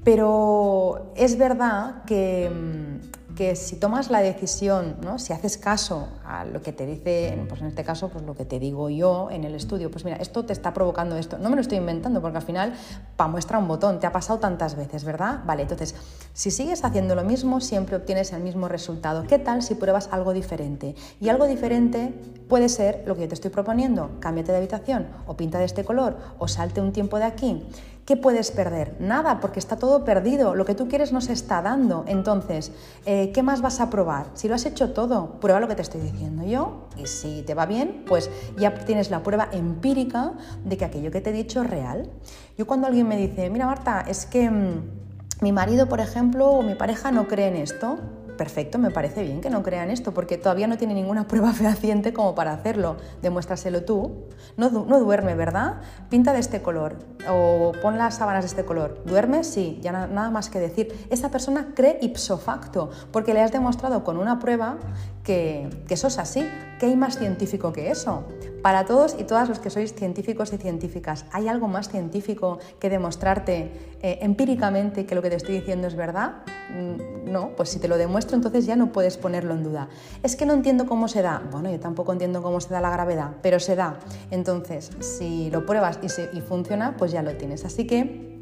Pero 0.04 1.12
es 1.16 1.38
verdad 1.38 2.04
que, 2.06 2.50
mm, 2.50 3.21
que 3.42 3.56
si 3.56 3.78
tomas 3.78 4.12
la 4.12 4.22
decisión, 4.22 4.98
¿no? 5.02 5.18
si 5.18 5.34
haces 5.34 5.58
caso 5.58 6.10
a 6.24 6.46
lo 6.46 6.62
que 6.62 6.72
te 6.72 6.86
dice, 6.86 7.44
pues 7.50 7.60
en 7.62 7.66
este 7.66 7.84
caso, 7.84 8.10
pues 8.10 8.24
lo 8.24 8.36
que 8.36 8.46
te 8.46 8.60
digo 8.60 8.88
yo 8.92 9.32
en 9.32 9.46
el 9.46 9.56
estudio. 9.56 9.90
Pues 9.90 10.06
mira, 10.06 10.18
esto 10.18 10.46
te 10.46 10.54
está 10.54 10.76
provocando 10.76 11.18
esto. 11.18 11.40
No 11.40 11.50
me 11.50 11.56
lo 11.56 11.62
estoy 11.64 11.80
inventando 11.80 12.22
porque 12.22 12.38
al 12.38 12.44
final, 12.44 12.76
pa, 13.16 13.28
muestra 13.28 13.58
un 13.58 13.68
botón, 13.68 14.00
te 14.00 14.06
ha 14.06 14.12
pasado 14.12 14.38
tantas 14.38 14.76
veces, 14.76 15.04
¿verdad? 15.06 15.40
Vale, 15.44 15.64
entonces, 15.64 15.96
si 16.36 16.52
sigues 16.52 16.86
haciendo 16.86 17.16
lo 17.16 17.24
mismo, 17.24 17.62
siempre 17.62 17.96
obtienes 17.96 18.32
el 18.32 18.44
mismo 18.44 18.68
resultado. 18.68 19.24
¿Qué 19.24 19.40
tal 19.40 19.64
si 19.64 19.74
pruebas 19.74 20.10
algo 20.12 20.34
diferente? 20.34 20.94
Y 21.20 21.30
algo 21.30 21.48
diferente 21.48 22.14
puede 22.48 22.70
ser 22.70 23.02
lo 23.08 23.16
que 23.16 23.22
yo 23.22 23.28
te 23.28 23.34
estoy 23.34 23.50
proponiendo. 23.50 24.12
Cámbiate 24.20 24.52
de 24.52 24.60
habitación 24.60 25.08
o 25.26 25.36
pinta 25.36 25.58
de 25.58 25.66
este 25.66 25.84
color 25.84 26.16
o 26.38 26.48
salte 26.48 26.80
un 26.80 26.94
tiempo 26.94 27.18
de 27.18 27.26
aquí. 27.26 27.66
¿Qué 28.06 28.18
puedes 28.18 28.50
perder? 28.50 28.96
Nada, 29.00 29.40
porque 29.40 29.60
está 29.60 29.78
todo 29.78 30.04
perdido. 30.04 30.56
Lo 30.56 30.66
que 30.66 30.74
tú 30.74 30.88
quieres 30.88 31.12
no 31.12 31.22
se 31.22 31.34
está 31.34 31.62
dando. 31.62 32.04
Entonces, 32.08 32.72
eh, 33.06 33.32
¿qué 33.32 33.44
más 33.44 33.62
vas 33.62 33.80
a 33.80 33.90
probar? 33.92 34.28
Si 34.34 34.48
lo 34.48 34.56
has 34.56 34.66
hecho 34.66 34.92
todo, 34.92 35.40
prueba 35.40 35.60
lo 35.60 35.68
que 35.68 35.76
te 35.76 35.84
estoy 35.84 36.02
diciendo 36.02 36.44
yo 36.44 36.88
y 36.98 37.06
si 37.06 37.44
te 37.44 37.54
va 37.54 37.68
bien, 37.68 38.04
pues 38.08 38.32
ya 38.58 38.74
tienes 38.74 39.12
la 39.12 39.22
prueba 39.22 39.50
empírica 39.52 40.34
de 40.66 40.78
que 40.78 40.86
aquello 40.86 41.12
que 41.12 41.22
te 41.22 41.30
he 41.30 41.34
dicho 41.34 41.62
es 41.62 41.70
real. 41.70 42.10
Yo 42.58 42.66
cuando 42.66 42.88
alguien 42.88 43.08
me 43.08 43.18
dice, 43.18 43.50
mira 43.52 43.68
Marta, 43.68 44.02
es 44.08 44.26
que 44.26 44.50
mm, 44.50 45.02
mi 45.42 45.52
marido, 45.52 45.88
por 45.88 46.00
ejemplo, 46.00 46.50
o 46.50 46.62
mi 46.64 46.76
pareja 46.76 47.12
no 47.12 47.28
cree 47.28 47.48
en 47.50 47.56
esto, 47.58 47.98
perfecto, 48.42 48.80
me 48.80 48.90
parece 48.90 49.22
bien 49.22 49.40
que 49.40 49.52
no 49.52 49.62
crean 49.62 49.92
esto, 49.92 50.16
porque 50.16 50.36
todavía 50.36 50.66
no 50.66 50.76
tiene 50.76 50.96
ninguna 50.96 51.28
prueba 51.28 51.54
fehaciente 51.54 52.12
como 52.12 52.34
para 52.34 52.54
hacerlo. 52.54 52.98
Demuéstraselo 53.22 53.84
tú. 53.84 54.26
No, 54.58 54.72
no 54.72 55.00
duerme, 55.00 55.36
¿verdad? 55.36 55.82
Pinta 56.10 56.34
de 56.34 56.40
este 56.40 56.64
color 56.64 56.96
o 57.30 57.72
pon 57.84 58.00
las 58.00 58.16
sábanas 58.16 58.44
de 58.44 58.48
este 58.48 58.66
color. 58.66 59.04
¿Duerme? 59.06 59.44
Sí, 59.44 59.78
ya 59.84 59.92
nada 59.92 60.32
más 60.32 60.50
que 60.50 60.60
decir. 60.60 61.06
Esa 61.12 61.30
persona 61.30 61.74
cree 61.76 62.00
ipso 62.02 62.40
facto, 62.40 62.90
porque 63.12 63.36
le 63.36 63.42
has 63.42 63.52
demostrado 63.52 64.04
con 64.04 64.18
una 64.18 64.40
prueba 64.40 64.80
que, 65.24 65.70
que 65.88 65.94
eso 65.94 66.08
es 66.08 66.18
así. 66.18 66.44
¿Qué 66.80 66.88
hay 66.88 66.96
más 66.96 67.20
científico 67.20 67.72
que 67.72 67.92
eso? 67.92 68.26
Para 68.62 68.86
todos 68.86 69.16
y 69.18 69.24
todas 69.24 69.50
los 69.50 69.60
que 69.60 69.72
sois 69.72 69.96
científicos 69.96 70.54
y 70.54 70.58
científicas, 70.58 71.26
¿hay 71.32 71.48
algo 71.48 71.68
más 71.68 71.90
científico 71.90 72.60
que 72.80 72.90
demostrarte 72.90 73.72
eh, 74.02 74.20
empíricamente 74.22 75.08
que 75.08 75.16
lo 75.16 75.24
que 75.24 75.32
te 75.32 75.38
estoy 75.38 75.56
diciendo 75.56 75.88
es 75.88 75.96
verdad? 75.96 76.44
Mm, 76.70 77.32
no, 77.32 77.56
pues 77.56 77.70
si 77.70 77.80
te 77.80 77.88
lo 77.88 77.98
demuestro 77.98 78.36
entonces 78.36 78.68
ya 78.68 78.76
no 78.76 78.92
puedes 78.92 79.18
ponerlo 79.18 79.56
en 79.56 79.64
duda. 79.64 79.90
Es 80.22 80.36
que 80.36 80.46
no 80.46 80.54
entiendo 80.54 80.86
cómo 80.86 81.08
se 81.08 81.24
da. 81.24 81.42
Bueno, 81.52 81.72
yo 81.72 81.80
tampoco 81.80 82.14
entiendo 82.14 82.44
cómo 82.44 82.62
se 82.62 82.70
da 82.70 82.82
la 82.82 82.92
gravedad, 82.92 83.32
pero 83.42 83.60
se 83.60 83.76
da. 83.76 83.98
Entonces, 84.30 84.92
si 85.00 85.50
lo 85.50 85.66
pruebas 85.66 86.00
y, 86.04 86.42
funciona, 86.42 86.96
pues 86.98 87.12
ya 87.12 87.24
lo 87.24 87.36
tienes. 87.36 87.66
Así 87.66 87.88
que, 87.88 88.40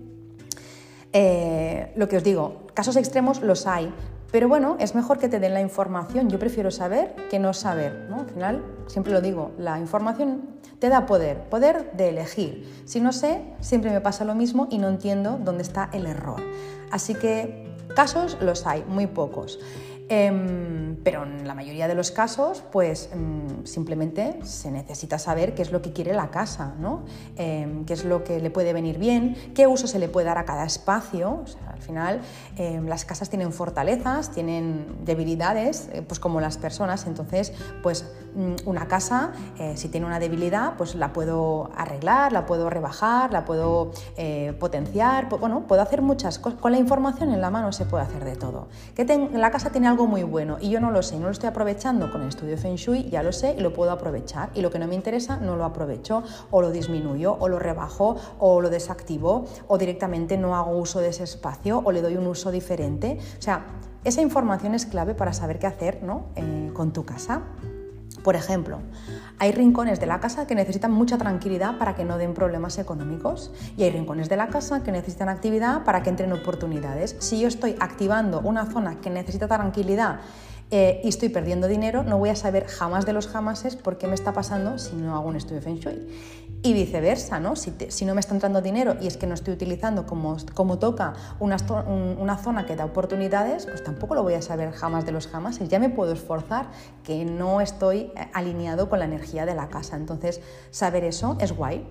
eh, 1.13 1.93
lo 1.95 2.09
que 2.09 2.17
os 2.17 2.23
digo, 2.23 2.67
casos 2.73 2.97
extremos 2.97 3.41
los 3.41 3.67
hay, 3.67 3.93
pero 4.31 4.47
bueno, 4.47 4.77
es 4.79 4.93
mejor 4.93 5.17
que 5.17 5.27
te 5.27 5.39
den 5.39 5.53
la 5.53 5.61
información. 5.61 6.29
Yo 6.29 6.37
prefiero 6.37 6.69
saber 6.69 7.15
que 7.29 7.39
no 7.39 7.53
saber. 7.53 8.07
¿no? 8.09 8.21
Al 8.21 8.29
final, 8.29 8.65
siempre 8.87 9.11
lo 9.11 9.21
digo, 9.21 9.51
la 9.57 9.79
información 9.79 10.59
te 10.77 10.89
da 10.89 11.05
poder, 11.05 11.49
poder 11.49 11.91
de 11.93 12.09
elegir. 12.09 12.83
Si 12.85 12.99
no 12.99 13.11
sé, 13.11 13.41
siempre 13.59 13.91
me 13.91 14.01
pasa 14.01 14.25
lo 14.25 14.35
mismo 14.35 14.67
y 14.69 14.77
no 14.77 14.87
entiendo 14.87 15.39
dónde 15.43 15.63
está 15.63 15.89
el 15.93 16.05
error. 16.05 16.41
Así 16.91 17.15
que 17.15 17.75
casos 17.95 18.37
los 18.39 18.67
hay, 18.67 18.83
muy 18.87 19.07
pocos. 19.07 19.59
Em, 20.09 20.97
pero 21.03 21.23
en 21.23 21.47
la 21.47 21.53
mayoría 21.53 21.87
de 21.87 21.95
los 21.95 22.11
casos, 22.11 22.63
pues 22.71 23.09
em, 23.13 23.65
simplemente 23.65 24.39
se 24.43 24.71
necesita 24.71 25.19
saber 25.19 25.53
qué 25.53 25.61
es 25.61 25.71
lo 25.71 25.81
que 25.81 25.93
quiere 25.93 26.13
la 26.13 26.31
casa, 26.31 26.73
¿no? 26.79 27.03
Em, 27.37 27.85
qué 27.85 27.93
es 27.93 28.05
lo 28.05 28.23
que 28.23 28.39
le 28.39 28.49
puede 28.49 28.73
venir 28.73 28.97
bien, 28.97 29.35
qué 29.53 29.67
uso 29.67 29.87
se 29.87 29.99
le 29.99 30.09
puede 30.09 30.25
dar 30.25 30.37
a 30.37 30.45
cada 30.45 30.65
espacio. 30.65 31.43
al 31.69 31.85
final, 31.85 32.21
las 32.85 33.05
casas 33.05 33.29
tienen 33.29 33.53
fortalezas, 33.53 34.31
tienen 34.31 34.97
debilidades, 35.05 35.89
eh, 35.93 36.01
pues 36.01 36.19
como 36.19 36.41
las 36.41 36.57
personas. 36.57 37.05
Entonces, 37.07 37.53
pues 37.83 38.05
mm, 38.35 38.67
una 38.67 38.87
casa, 38.87 39.31
eh, 39.57 39.73
si 39.75 39.89
tiene 39.89 40.05
una 40.05 40.19
debilidad, 40.19 40.73
pues 40.77 40.95
la 40.95 41.13
puedo 41.13 41.69
arreglar, 41.75 42.31
la 42.31 42.45
puedo 42.45 42.69
rebajar, 42.69 43.31
la 43.31 43.45
puedo 43.45 43.91
eh, 44.17 44.53
potenciar. 44.59 45.29
Bueno, 45.29 45.65
puedo 45.67 45.81
hacer 45.81 46.01
muchas 46.01 46.39
cosas. 46.39 46.59
Con 46.59 46.71
la 46.71 46.77
información 46.79 47.31
en 47.33 47.41
la 47.41 47.49
mano 47.49 47.71
se 47.71 47.85
puede 47.85 48.03
hacer 48.03 48.25
de 48.25 48.35
todo. 48.35 48.67
La 49.33 49.51
casa 49.51 49.69
tiene 49.71 49.87
algo 49.87 49.98
muy 50.07 50.23
bueno 50.23 50.57
y 50.59 50.69
yo 50.69 50.79
no 50.79 50.91
lo 50.91 51.01
sé, 51.01 51.17
no 51.19 51.25
lo 51.25 51.31
estoy 51.31 51.49
aprovechando 51.49 52.11
con 52.11 52.21
el 52.21 52.29
estudio 52.29 52.57
Feng 52.57 52.75
Shui, 52.75 53.09
ya 53.09 53.23
lo 53.23 53.31
sé 53.31 53.55
y 53.57 53.61
lo 53.61 53.73
puedo 53.73 53.91
aprovechar. 53.91 54.49
Y 54.53 54.61
lo 54.61 54.71
que 54.71 54.79
no 54.79 54.87
me 54.87 54.95
interesa 54.95 55.37
no 55.37 55.55
lo 55.55 55.65
aprovecho 55.65 56.23
o 56.51 56.61
lo 56.61 56.71
disminuyo 56.71 57.35
o 57.39 57.47
lo 57.47 57.59
rebajo 57.59 58.15
o 58.39 58.61
lo 58.61 58.69
desactivo 58.69 59.45
o 59.67 59.77
directamente 59.77 60.37
no 60.37 60.55
hago 60.55 60.71
uso 60.77 60.99
de 60.99 61.09
ese 61.09 61.23
espacio 61.23 61.81
o 61.83 61.91
le 61.91 62.01
doy 62.01 62.17
un 62.17 62.27
uso 62.27 62.51
diferente. 62.51 63.17
O 63.37 63.41
sea, 63.41 63.65
esa 64.03 64.21
información 64.21 64.75
es 64.75 64.85
clave 64.85 65.13
para 65.13 65.33
saber 65.33 65.59
qué 65.59 65.67
hacer 65.67 66.03
¿no? 66.03 66.27
Eh, 66.35 66.71
con 66.73 66.93
tu 66.93 67.05
casa. 67.05 67.43
Por 68.23 68.35
ejemplo, 68.35 68.79
hay 69.37 69.51
rincones 69.51 69.99
de 69.99 70.05
la 70.05 70.19
casa 70.19 70.45
que 70.45 70.55
necesitan 70.55 70.91
mucha 70.91 71.17
tranquilidad 71.17 71.77
para 71.77 71.95
que 71.95 72.03
no 72.03 72.17
den 72.17 72.33
problemas 72.33 72.77
económicos 72.77 73.51
y 73.77 73.83
hay 73.83 73.91
rincones 73.91 74.29
de 74.29 74.37
la 74.37 74.47
casa 74.47 74.83
que 74.83 74.91
necesitan 74.91 75.29
actividad 75.29 75.83
para 75.83 76.03
que 76.03 76.09
entren 76.09 76.33
oportunidades. 76.33 77.15
Si 77.19 77.39
yo 77.39 77.47
estoy 77.47 77.75
activando 77.79 78.41
una 78.41 78.65
zona 78.65 78.99
que 78.99 79.09
necesita 79.09 79.47
tranquilidad 79.47 80.19
eh, 80.71 81.01
y 81.03 81.07
estoy 81.07 81.29
perdiendo 81.29 81.67
dinero, 81.67 82.03
no 82.03 82.17
voy 82.17 82.29
a 82.29 82.35
saber 82.35 82.67
jamás 82.67 83.05
de 83.05 83.13
los 83.13 83.27
jamases 83.27 83.75
por 83.75 83.97
qué 83.97 84.07
me 84.07 84.15
está 84.15 84.33
pasando 84.33 84.77
si 84.77 84.95
no 84.95 85.15
hago 85.15 85.27
un 85.27 85.35
estudio 85.35 85.61
Feng 85.61 85.79
Shui. 85.79 86.07
Y 86.61 86.73
viceversa, 86.73 87.39
¿no? 87.39 87.55
Si, 87.55 88.05
no 88.05 88.13
me 88.13 88.19
está 88.19 88.33
entrando 88.33 88.61
dinero 88.61 88.97
y 88.99 89.07
es 89.07 89.15
que 89.15 89.25
no 89.27 89.33
estoy 89.33 89.53
utilizando 89.53 90.05
como, 90.05 90.35
como 90.53 90.77
toca 90.77 91.13
una, 91.39 91.55
una, 92.19 92.37
zona 92.37 92.65
que 92.65 92.75
da 92.75 92.83
oportunidades, 92.83 93.65
pues 93.65 93.81
tampoco 93.81 94.13
lo 94.13 94.23
voy 94.23 94.33
a 94.33 94.41
saber 94.41 94.73
jamás 94.73 95.05
de 95.05 95.13
los 95.13 95.27
jamases. 95.27 95.69
Ya 95.69 95.79
me 95.79 95.89
puedo 95.89 96.11
esforzar 96.11 96.69
que 97.03 97.23
no 97.23 97.61
estoy 97.61 98.11
eh, 98.15 98.29
alineado 98.33 98.89
con 98.89 98.99
la 98.99 99.05
energía 99.05 99.45
de 99.45 99.55
la 99.55 99.69
casa. 99.69 99.95
Entonces, 99.95 100.41
saber 100.69 101.05
eso 101.05 101.37
es 101.39 101.53
guay. 101.53 101.87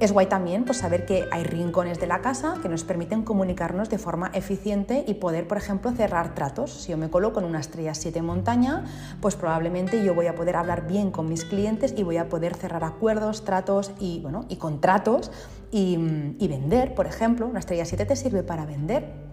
Es 0.00 0.12
guay 0.12 0.26
también 0.26 0.64
pues, 0.64 0.78
saber 0.78 1.06
que 1.06 1.26
hay 1.32 1.42
rincones 1.42 1.98
de 1.98 2.06
la 2.06 2.20
casa 2.20 2.54
que 2.62 2.68
nos 2.68 2.84
permiten 2.84 3.24
comunicarnos 3.24 3.90
de 3.90 3.98
forma 3.98 4.30
eficiente 4.32 5.04
y 5.08 5.14
poder, 5.14 5.48
por 5.48 5.56
ejemplo, 5.56 5.90
cerrar 5.90 6.36
tratos. 6.36 6.70
Si 6.70 6.92
yo 6.92 6.96
me 6.96 7.10
coloco 7.10 7.40
en 7.40 7.46
una 7.46 7.58
estrella 7.58 7.94
7 7.94 8.22
montaña, 8.22 8.84
pues 9.20 9.34
probablemente 9.34 10.04
yo 10.04 10.14
voy 10.14 10.26
a 10.26 10.36
poder 10.36 10.54
hablar 10.54 10.86
bien 10.86 11.10
con 11.10 11.28
mis 11.28 11.44
clientes 11.44 11.94
y 11.96 12.04
voy 12.04 12.16
a 12.16 12.28
poder 12.28 12.54
cerrar 12.54 12.84
acuerdos, 12.84 13.44
tratos 13.44 13.90
y, 13.98 14.20
bueno, 14.20 14.44
y 14.48 14.56
contratos 14.56 15.32
y, 15.72 15.98
y 16.38 16.46
vender, 16.46 16.94
por 16.94 17.08
ejemplo. 17.08 17.48
Una 17.48 17.58
estrella 17.58 17.84
7 17.84 18.06
te 18.06 18.14
sirve 18.14 18.44
para 18.44 18.66
vender 18.66 19.27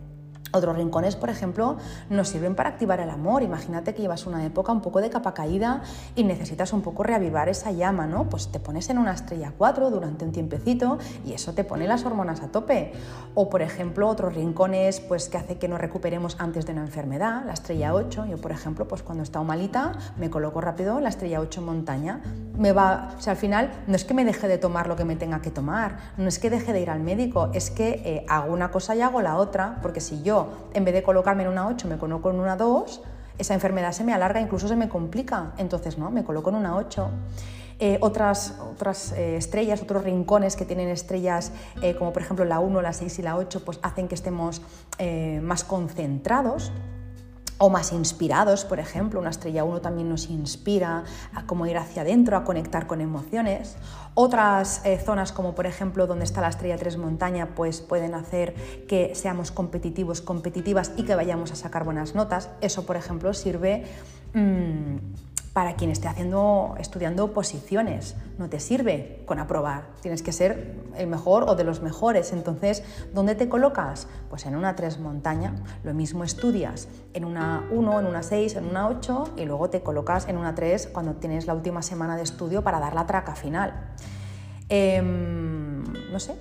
otros 0.56 0.76
rincones, 0.76 1.16
por 1.16 1.30
ejemplo, 1.30 1.78
nos 2.10 2.30
sirven 2.30 2.56
para 2.56 2.70
activar 2.70 3.00
el 3.00 3.10
amor. 3.10 3.44
Imagínate 3.44 3.94
que 3.94 4.02
llevas 4.02 4.26
una 4.26 4.46
época 4.46 4.72
un 4.72 4.82
poco 4.82 5.02
de 5.02 5.10
capa 5.10 5.34
caída 5.34 5.82
y 6.16 6.24
necesitas 6.24 6.74
un 6.74 6.82
poco 6.82 7.04
reavivar 7.04 7.50
esa 7.50 7.72
llama, 7.72 8.08
¿no? 8.08 8.30
Pues 8.30 8.52
te 8.52 8.60
pones 8.60 8.90
en 8.90 8.98
una 8.98 9.14
estrella 9.14 9.54
4 9.58 9.90
durante 9.90 10.26
un 10.26 10.32
tiempecito 10.32 10.98
y 11.26 11.34
eso 11.34 11.54
te 11.54 11.64
pone 11.64 11.88
las 11.88 12.06
hormonas 12.06 12.42
a 12.42 12.48
tope. 12.48 12.94
O, 13.34 13.50
por 13.50 13.62
ejemplo, 13.62 14.08
otros 14.08 14.36
rincones 14.36 15.00
pues, 15.00 15.30
que 15.30 15.38
hace 15.38 15.58
que 15.58 15.68
nos 15.68 15.80
recuperemos 15.80 16.38
antes 16.40 16.66
de 16.66 16.74
una 16.74 16.82
enfermedad, 16.82 17.44
la 17.46 17.54
estrella 17.54 17.94
8. 17.94 18.26
Yo, 18.28 18.38
por 18.38 18.52
ejemplo, 18.52 18.88
pues 18.88 19.04
cuando 19.04 19.24
he 19.24 19.26
estado 19.26 19.46
malita, 19.46 19.94
me 20.18 20.30
coloco 20.30 20.62
rápido 20.62 21.00
la 21.00 21.10
estrella 21.10 21.40
8 21.42 21.62
montaña. 21.62 22.22
Me 22.58 22.72
va, 22.72 23.14
o 23.18 23.22
sea, 23.22 23.32
al 23.32 23.38
final 23.38 23.72
no 23.88 23.96
es 23.96 24.06
que 24.06 24.14
me 24.14 24.26
deje 24.26 24.48
de 24.48 24.58
tomar 24.58 24.88
lo 24.88 24.96
que 24.96 25.06
me 25.06 25.16
tenga 25.16 25.42
que 25.42 25.52
tomar, 25.52 25.98
no 26.18 26.28
es 26.28 26.40
que 26.40 26.50
deje 26.50 26.74
de 26.74 26.82
ir 26.82 26.90
al 26.90 27.02
médico, 27.02 27.50
es 27.54 27.70
que 27.70 28.02
eh, 28.06 28.26
hago 28.30 28.54
una 28.54 28.72
cosa 28.72 28.96
y 28.96 29.02
hago 29.02 29.22
la 29.22 29.38
otra, 29.38 29.80
porque 29.82 30.00
si 30.00 30.22
yo 30.24 30.45
en 30.74 30.86
vez 30.86 30.94
de 30.94 31.04
colocarme 31.04 31.44
en 31.44 31.50
una 31.50 31.68
8, 31.68 31.88
me 31.88 31.98
coloco 31.98 32.30
en 32.30 32.40
una 32.40 32.56
2, 32.56 33.02
esa 33.38 33.54
enfermedad 33.54 33.92
se 33.92 34.04
me 34.04 34.14
alarga, 34.14 34.40
incluso 34.40 34.68
se 34.68 34.76
me 34.76 34.90
complica. 34.90 35.52
Entonces, 35.58 35.98
no, 35.98 36.10
me 36.12 36.24
coloco 36.24 36.50
en 36.50 36.56
una 36.56 36.76
8. 36.78 37.10
Eh, 37.80 37.98
otras 38.00 38.56
otras 38.72 39.12
eh, 39.12 39.36
estrellas, 39.36 39.82
otros 39.82 40.06
rincones 40.06 40.56
que 40.56 40.64
tienen 40.64 40.88
estrellas 40.88 41.52
eh, 41.82 41.94
como 41.96 42.14
por 42.14 42.22
ejemplo 42.22 42.46
la 42.46 42.62
1, 42.62 42.82
la 42.82 42.94
6 42.94 43.20
y 43.20 43.22
la 43.22 43.36
8, 43.36 43.66
pues 43.66 43.80
hacen 43.82 44.08
que 44.08 44.16
estemos 44.16 44.62
más 45.42 45.66
concentrados 45.66 46.72
o 47.58 47.70
más 47.70 47.94
inspirados, 47.94 48.66
por 48.66 48.80
ejemplo, 48.80 49.20
una 49.20 49.30
estrella 49.30 49.64
1 49.64 49.82
también 49.82 50.10
nos 50.10 50.30
inspira 50.30 51.04
a 51.34 51.46
cómo 51.46 51.66
ir 51.68 51.78
hacia 51.78 52.02
adentro, 52.02 52.36
a 52.38 52.44
conectar 52.44 52.88
con 52.88 53.02
emociones. 53.02 53.78
Otras 54.18 54.82
eh, 54.86 54.98
zonas, 54.98 55.34
como 55.34 55.56
por 55.56 55.66
ejemplo 55.66 56.08
donde 56.08 56.24
está 56.24 56.40
la 56.40 56.48
estrella 56.48 56.78
3 56.78 56.98
montaña, 56.98 57.50
pues 57.54 57.82
pueden 57.82 58.14
hacer 58.14 58.56
que 58.88 59.14
seamos 59.14 59.52
competitivos, 59.52 60.22
competitivas 60.22 60.94
y 60.96 61.04
que 61.04 61.16
vayamos 61.16 61.52
a 61.52 61.56
sacar 61.56 61.84
buenas 61.84 62.16
notas. 62.16 62.50
Eso, 62.62 62.86
por 62.86 62.96
ejemplo, 62.96 63.34
sirve... 63.34 63.84
Mm, 64.34 64.96
para 65.56 65.78
quien 65.78 65.90
esté 65.90 66.10
haciendo, 66.10 66.76
estudiando 66.80 67.32
posiciones. 67.32 68.18
No 68.38 68.50
te 68.50 68.60
sirve 68.60 69.24
con 69.26 69.40
aprobar, 69.40 69.86
tienes 70.02 70.22
que 70.22 70.34
ser 70.34 70.76
el 70.98 71.08
mejor 71.08 71.46
o 71.48 71.56
de 71.56 71.64
los 71.64 71.82
mejores. 71.82 72.34
Entonces, 72.34 72.84
¿dónde 73.14 73.36
te 73.36 73.48
colocas? 73.48 74.10
Pues 74.30 74.46
en 74.46 74.58
una 74.58 74.76
3 74.76 75.00
montaña. 75.00 75.56
Lo 75.86 75.94
mismo 75.94 76.26
estudias 76.26 76.90
en 77.14 77.24
una 77.24 77.64
1, 77.72 78.02
en 78.02 78.06
una 78.06 78.22
6, 78.22 78.58
en 78.58 78.66
una 78.66 78.90
8 78.90 79.36
y 79.38 79.46
luego 79.46 79.70
te 79.70 79.80
colocas 79.80 80.28
en 80.28 80.36
una 80.36 80.56
3 80.56 80.90
cuando 80.92 81.14
tienes 81.14 81.48
la 81.48 81.54
última 81.54 81.82
semana 81.82 82.18
de 82.18 82.24
estudio 82.24 82.62
para 82.62 82.82
dar 82.82 82.94
la 82.94 83.06
traca 83.06 83.34
final. 83.34 83.96
Em, 84.68 85.84
no 86.12 86.20
sé, 86.20 86.36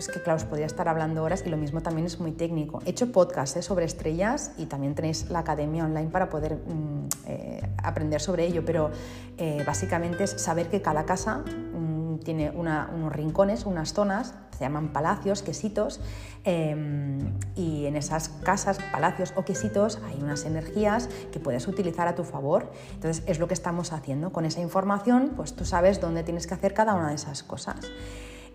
es 0.00 0.08
que 0.08 0.20
claro, 0.20 0.38
os 0.38 0.44
podría 0.44 0.66
estar 0.66 0.88
hablando 0.88 1.22
horas 1.22 1.44
y 1.46 1.50
lo 1.50 1.56
mismo 1.56 1.82
también 1.82 2.06
es 2.06 2.18
muy 2.18 2.32
técnico. 2.32 2.80
He 2.86 2.90
hecho 2.90 3.12
podcast 3.12 3.56
¿eh? 3.56 3.62
sobre 3.62 3.84
estrellas 3.84 4.52
y 4.56 4.66
también 4.66 4.94
tenéis 4.94 5.30
la 5.30 5.40
academia 5.40 5.84
online 5.84 6.08
para 6.10 6.28
poder 6.30 6.56
mm, 6.56 7.08
eh, 7.26 7.60
aprender 7.82 8.20
sobre 8.20 8.46
ello, 8.46 8.64
pero 8.64 8.90
eh, 9.36 9.62
básicamente 9.66 10.24
es 10.24 10.30
saber 10.30 10.68
que 10.68 10.80
cada 10.80 11.04
casa 11.04 11.38
mm, 11.38 12.18
tiene 12.24 12.50
unos 12.50 13.12
rincones, 13.12 13.66
unas 13.66 13.92
zonas, 13.92 14.34
se 14.56 14.64
llaman 14.64 14.88
palacios, 14.88 15.42
quesitos, 15.42 16.00
em, 16.44 17.32
y 17.54 17.86
en 17.86 17.96
esas 17.96 18.28
casas, 18.28 18.78
palacios 18.92 19.32
o 19.36 19.44
quesitos 19.44 19.98
hay 20.06 20.22
unas 20.22 20.44
energías 20.44 21.08
que 21.32 21.40
puedes 21.40 21.66
utilizar 21.68 22.08
a 22.08 22.14
tu 22.14 22.24
favor. 22.24 22.70
Entonces 22.94 23.22
es 23.26 23.38
lo 23.38 23.48
que 23.48 23.54
estamos 23.54 23.92
haciendo. 23.92 24.32
Con 24.32 24.44
esa 24.44 24.60
información, 24.60 25.32
pues 25.36 25.54
tú 25.54 25.64
sabes 25.64 26.00
dónde 26.00 26.22
tienes 26.22 26.46
que 26.46 26.54
hacer 26.54 26.74
cada 26.74 26.94
una 26.94 27.08
de 27.08 27.14
esas 27.14 27.42
cosas. 27.42 27.76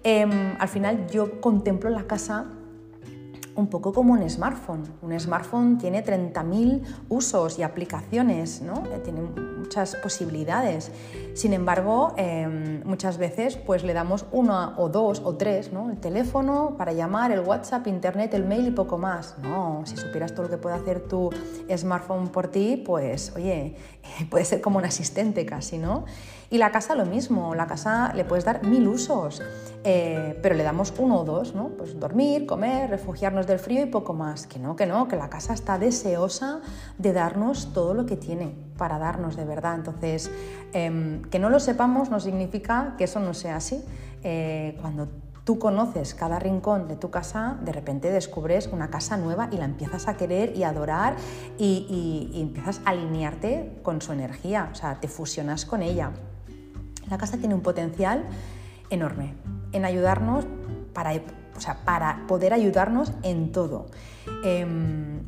Em, 0.08 0.56
al 0.60 0.68
final 0.68 1.08
yo 1.08 1.42
contemplo 1.42 1.90
la 1.90 2.04
casa 2.04 2.46
un 3.56 3.68
poco 3.68 3.92
como 3.92 4.14
un 4.14 4.30
smartphone. 4.30 4.84
Un 5.02 5.20
smartphone 5.20 5.80
tiene 5.80 6.04
30.000 6.04 6.84
usos 7.10 7.58
y 7.58 7.64
aplicaciones, 7.64 8.62
¿no? 8.62 8.84
Eh, 8.94 9.00
tiene 9.04 9.22
muchas 9.22 9.96
posibilidades. 9.96 10.92
Sin 11.34 11.54
embargo, 11.54 12.14
em, 12.18 12.84
muchas 12.86 13.18
veces 13.18 13.58
pues, 13.58 13.84
le 13.84 13.94
damos 13.94 14.26
una 14.32 14.78
o 14.78 14.90
dos 14.90 15.24
o 15.26 15.38
tres, 15.38 15.74
¿no? 15.74 15.90
el 15.90 15.98
teléfono 15.98 16.76
para 16.78 16.94
llamar, 16.94 17.32
el 17.32 17.40
WhatsApp, 17.40 17.88
Internet, 17.88 18.36
el 18.36 18.46
mail 18.46 18.68
y 18.68 18.72
poco 18.72 19.00
más. 19.00 19.36
No, 19.42 19.82
si 19.86 19.98
supieras 19.98 20.34
todo 20.34 20.44
lo 20.44 20.50
que 20.52 20.58
puede 20.58 20.76
hacer 20.76 21.00
tu 21.08 21.32
smartphone 21.76 22.28
por 22.28 22.50
ti, 22.50 22.84
pues 22.86 23.34
oye, 23.36 23.76
puede 24.30 24.46
ser 24.46 24.62
como 24.62 24.78
un 24.78 24.86
asistente 24.86 25.48
casi, 25.48 25.80
¿no? 25.80 26.06
Y 26.56 26.58
la 26.58 26.72
casa 26.72 26.96
lo 26.96 27.06
mismo, 27.06 27.54
la 27.54 27.68
casa 27.68 28.14
le 28.16 28.24
puedes 28.24 28.46
dar 28.46 28.64
mil 28.64 28.88
usos, 28.88 29.42
eh, 29.84 30.40
pero 30.42 30.56
le 30.56 30.64
damos 30.64 30.94
uno 30.98 31.20
o 31.20 31.26
dos, 31.26 31.54
¿no? 31.54 31.68
Pues 31.68 32.00
dormir, 32.00 32.46
comer, 32.46 32.90
refugiarnos 32.90 33.46
del 33.46 33.60
frío 33.60 33.84
y 33.84 33.88
poco 33.88 34.14
más. 34.14 34.48
Que 34.48 34.58
no, 34.58 34.78
que 34.78 34.86
no, 34.86 35.10
que 35.10 35.18
la 35.18 35.30
casa 35.30 35.54
está 35.54 35.78
deseosa 35.78 36.62
de 36.98 37.12
darnos 37.12 37.74
todo 37.74 37.94
lo 37.94 38.06
que 38.06 38.16
tiene 38.16 38.56
para 38.78 38.98
darnos 38.98 39.36
de 39.36 39.44
verdad. 39.44 39.76
Entonces, 39.76 40.32
em, 40.72 41.24
que 41.24 41.40
no 41.40 41.50
lo 41.50 41.60
sepamos 41.60 42.10
no 42.10 42.22
significa 42.22 42.96
que 42.98 43.04
eso 43.04 43.20
no 43.20 43.34
sea 43.34 43.58
así. 43.58 43.84
Eh, 44.24 44.78
cuando 44.80 45.10
tú 45.44 45.60
conoces 45.60 46.16
cada 46.16 46.40
rincón 46.40 46.88
de 46.88 46.96
tu 46.96 47.10
casa, 47.10 47.58
de 47.66 47.74
repente 47.74 48.12
descubres 48.12 48.68
una 48.68 48.90
casa 48.90 49.18
nueva 49.18 49.50
y 49.52 49.58
la 49.58 49.66
empiezas 49.66 50.08
a 50.08 50.16
querer 50.16 50.56
y 50.56 50.64
adorar 50.64 51.18
y, 51.58 52.32
y 52.34 52.42
empiezas 52.42 52.80
a 52.86 52.92
alinearte 52.92 53.78
con 53.84 54.02
su 54.02 54.14
energía, 54.14 54.70
o 54.72 54.76
sea, 54.76 55.02
te 55.02 55.10
fusionas 55.10 55.66
con 55.66 55.82
ella. 55.82 56.14
La 57.10 57.18
casa 57.18 57.38
tiene 57.38 57.56
un 57.56 57.62
potencial 57.62 58.24
enorme 58.90 59.34
en 59.72 59.86
ayudarnos 59.86 60.46
para, 60.94 61.12
para 61.84 62.26
poder 62.28 62.54
ayudarnos 62.54 63.12
en 63.24 63.52
todo. 63.52 63.88
Em, 64.44 65.22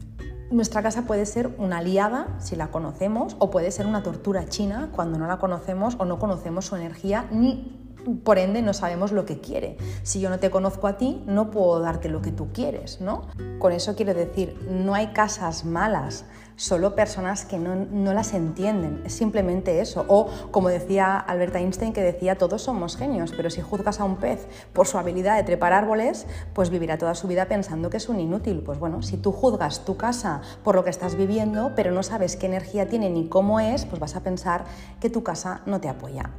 nuestra 0.50 0.82
casa 0.82 1.04
puede 1.04 1.26
ser 1.26 1.54
una 1.58 1.80
aliada 1.80 2.38
si 2.40 2.56
la 2.56 2.68
conocemos 2.68 3.36
o 3.40 3.52
puede 3.52 3.72
ser 3.72 3.86
una 3.86 4.02
tortura 4.02 4.46
china 4.46 4.90
cuando 4.96 5.20
no 5.20 5.28
la 5.28 5.38
conocemos 5.40 5.96
o 6.00 6.06
no 6.06 6.20
conocemos 6.20 6.66
su 6.66 6.76
energía 6.76 7.28
ni 7.32 7.84
por 8.24 8.38
ende 8.38 8.62
no 8.62 8.74
sabemos 8.74 9.12
lo 9.12 9.26
que 9.26 9.42
quiere. 9.42 9.78
Si 10.04 10.22
yo 10.22 10.30
no 10.30 10.40
te 10.40 10.50
conozco 10.50 10.88
a 10.88 10.98
ti, 10.98 11.22
no 11.26 11.52
puedo 11.52 11.82
darte 11.82 12.08
lo 12.08 12.22
que 12.22 12.32
tú 12.32 12.54
quieres, 12.54 13.02
¿no? 13.02 13.24
Con 13.60 13.74
eso 13.74 13.96
quiero 13.96 14.14
decir, 14.14 14.58
no 14.70 14.94
hay 14.94 15.08
casas 15.08 15.66
malas, 15.66 16.26
solo 16.58 16.96
personas 16.96 17.46
que 17.46 17.58
no, 17.58 18.14
las 18.14 18.34
entienden, 18.34 19.02
es 19.06 19.14
simplemente 19.14 19.80
eso. 19.80 20.04
O 20.10 20.28
como 20.52 20.70
decía 20.70 21.18
Albert 21.18 21.56
Einstein, 21.56 21.94
que 21.94 22.02
decía, 22.02 22.38
todos 22.38 22.64
somos 22.64 22.98
genios, 22.98 23.32
pero 23.38 23.50
si 23.50 23.62
juzgas 23.62 24.02
a 24.02 24.04
un 24.04 24.18
pez 24.18 24.48
por 24.74 24.88
su 24.88 24.98
habilidad 24.98 25.38
de 25.38 25.44
trepar 25.44 25.72
árboles, 25.72 26.26
pues 26.54 26.70
vivirá 26.70 26.98
toda 26.98 27.16
su 27.16 27.28
vida 27.28 27.46
pensando 27.46 27.90
que 27.90 27.98
es 27.98 28.10
un 28.10 28.20
inútil. 28.20 28.64
Pues 28.66 28.80
bueno, 28.80 29.02
si 29.04 29.18
tú 29.18 29.32
juzgas 29.32 29.86
tu 29.86 29.96
casa 29.96 30.42
por 30.64 30.76
lo 30.76 30.84
que 30.84 30.90
estás 30.90 31.16
viviendo, 31.16 31.74
pero 31.76 31.92
no 31.92 32.04
sabes 32.04 32.36
qué 32.36 32.48
energía 32.48 32.90
tiene 32.90 33.10
ni 33.10 33.30
cómo 33.30 33.60
es, 33.60 33.86
pues 33.86 34.02
vas 34.02 34.16
a 34.16 34.22
pensar 34.22 34.66
que 35.00 35.10
tu 35.10 35.24
casa 35.24 35.62
no 35.66 35.80
te 35.80 35.90
apoya. 35.90 36.32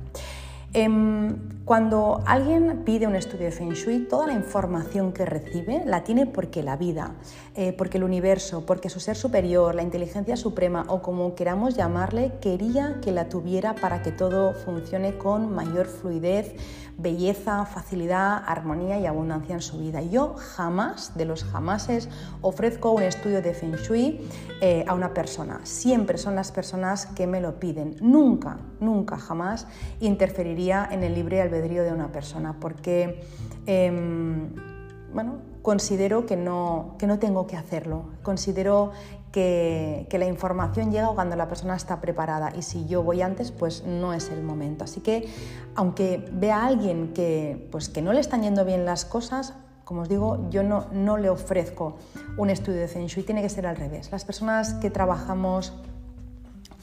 Em, 0.74 1.64
cuando 1.64 2.22
alguien 2.26 2.83
pide 2.85 3.07
un 3.07 3.16
estudio 3.16 3.46
de 3.46 3.52
Feng 3.52 3.72
Shui, 3.72 4.00
toda 4.00 4.26
la 4.26 4.35
información 4.35 5.12
que 5.12 5.24
recibe 5.24 5.83
la 5.87 6.04
tiene 6.04 6.26
porque 6.26 6.62
la 6.62 6.76
vida, 6.76 7.14
eh, 7.54 7.72
porque 7.72 7.96
el 7.96 8.04
universo, 8.04 8.66
porque 8.66 8.90
su 8.90 9.00
ser 9.00 9.16
superior, 9.16 9.74
la 9.74 9.83
inteligencia 9.83 10.37
suprema 10.37 10.85
o 10.88 11.00
como 11.00 11.35
queramos 11.35 11.74
llamarle, 11.74 12.33
quería 12.42 13.00
que 13.00 13.12
la 13.12 13.31
tuviera 13.31 13.74
para 13.76 14.02
que 14.02 14.12
todo 14.12 14.52
funcione 14.52 15.16
con 15.16 15.54
mayor 15.54 15.87
fluidez, 15.87 16.54
belleza, 16.98 17.64
facilidad, 17.64 18.42
armonía 18.44 18.98
y 18.98 19.06
abundancia 19.06 19.54
en 19.54 19.62
su 19.62 19.78
vida. 19.78 20.02
Yo 20.02 20.34
jamás, 20.34 21.16
de 21.16 21.24
los 21.24 21.44
jamases, 21.44 22.08
ofrezco 22.42 22.90
un 22.90 23.04
estudio 23.04 23.40
de 23.40 23.54
Feng 23.54 23.76
Shui 23.76 24.20
eh, 24.61 24.84
a 24.87 24.94
una 24.94 25.14
persona. 25.14 25.61
Siempre 25.62 26.18
son 26.18 26.34
las 26.34 26.50
personas 26.50 27.06
que 27.06 27.28
me 27.28 27.40
lo 27.40 27.61
piden. 27.61 27.96
Nunca, 28.00 28.58
nunca, 28.80 29.16
jamás 29.16 29.68
interferiría 30.00 30.88
en 30.90 31.04
el 31.04 31.14
libre 31.14 31.40
albedrío 31.40 31.84
de 31.84 31.92
una 31.92 32.11
persona 32.11 32.56
porque, 32.58 33.22
em, 33.66 34.52
bueno, 35.14 35.37
considero 35.62 36.26
que 36.26 36.37
no, 36.37 36.96
que 36.98 37.06
no 37.06 37.20
tengo 37.20 37.46
que 37.46 37.56
hacerlo. 37.56 38.06
Considero 38.22 38.90
que, 40.09 40.18
la 40.18 40.27
información 40.27 40.90
llega 40.90 41.09
cuando 41.09 41.37
la 41.37 41.48
persona 41.48 41.77
está 41.77 42.01
preparada 42.01 42.53
y 42.57 42.62
si 42.62 42.87
yo 42.87 43.03
voy 43.03 43.22
antes, 43.22 43.53
pues 43.53 43.85
no 43.85 44.12
es 44.12 44.31
el 44.31 44.42
momento. 44.42 44.85
Así 44.85 45.01
que 45.01 45.29
aunque 45.74 46.29
vea 46.33 46.62
a 46.62 46.66
alguien 46.66 47.12
que, 47.12 47.68
pues, 47.70 47.88
que 47.88 48.03
no 48.03 48.12
le 48.12 48.20
están 48.20 48.42
yendo 48.42 48.64
bien 48.64 48.85
las 48.85 49.05
cosas, 49.05 49.55
como 49.85 50.03
os 50.03 50.09
digo, 50.09 50.51
yo 50.51 50.62
no, 50.62 50.87
no 50.92 51.16
le 51.16 51.31
ofrezco 51.31 51.96
un 52.37 52.51
estudio 52.51 52.81
de 52.81 52.88
Feng 52.88 53.07
Shui, 53.07 53.22
tiene 53.22 53.42
que 53.42 53.48
ser 53.48 53.66
al 53.66 53.77
revés. 53.77 54.11
Las 54.11 54.24
personas 54.24 54.74
que 54.74 54.90
trabajamos 54.90 55.72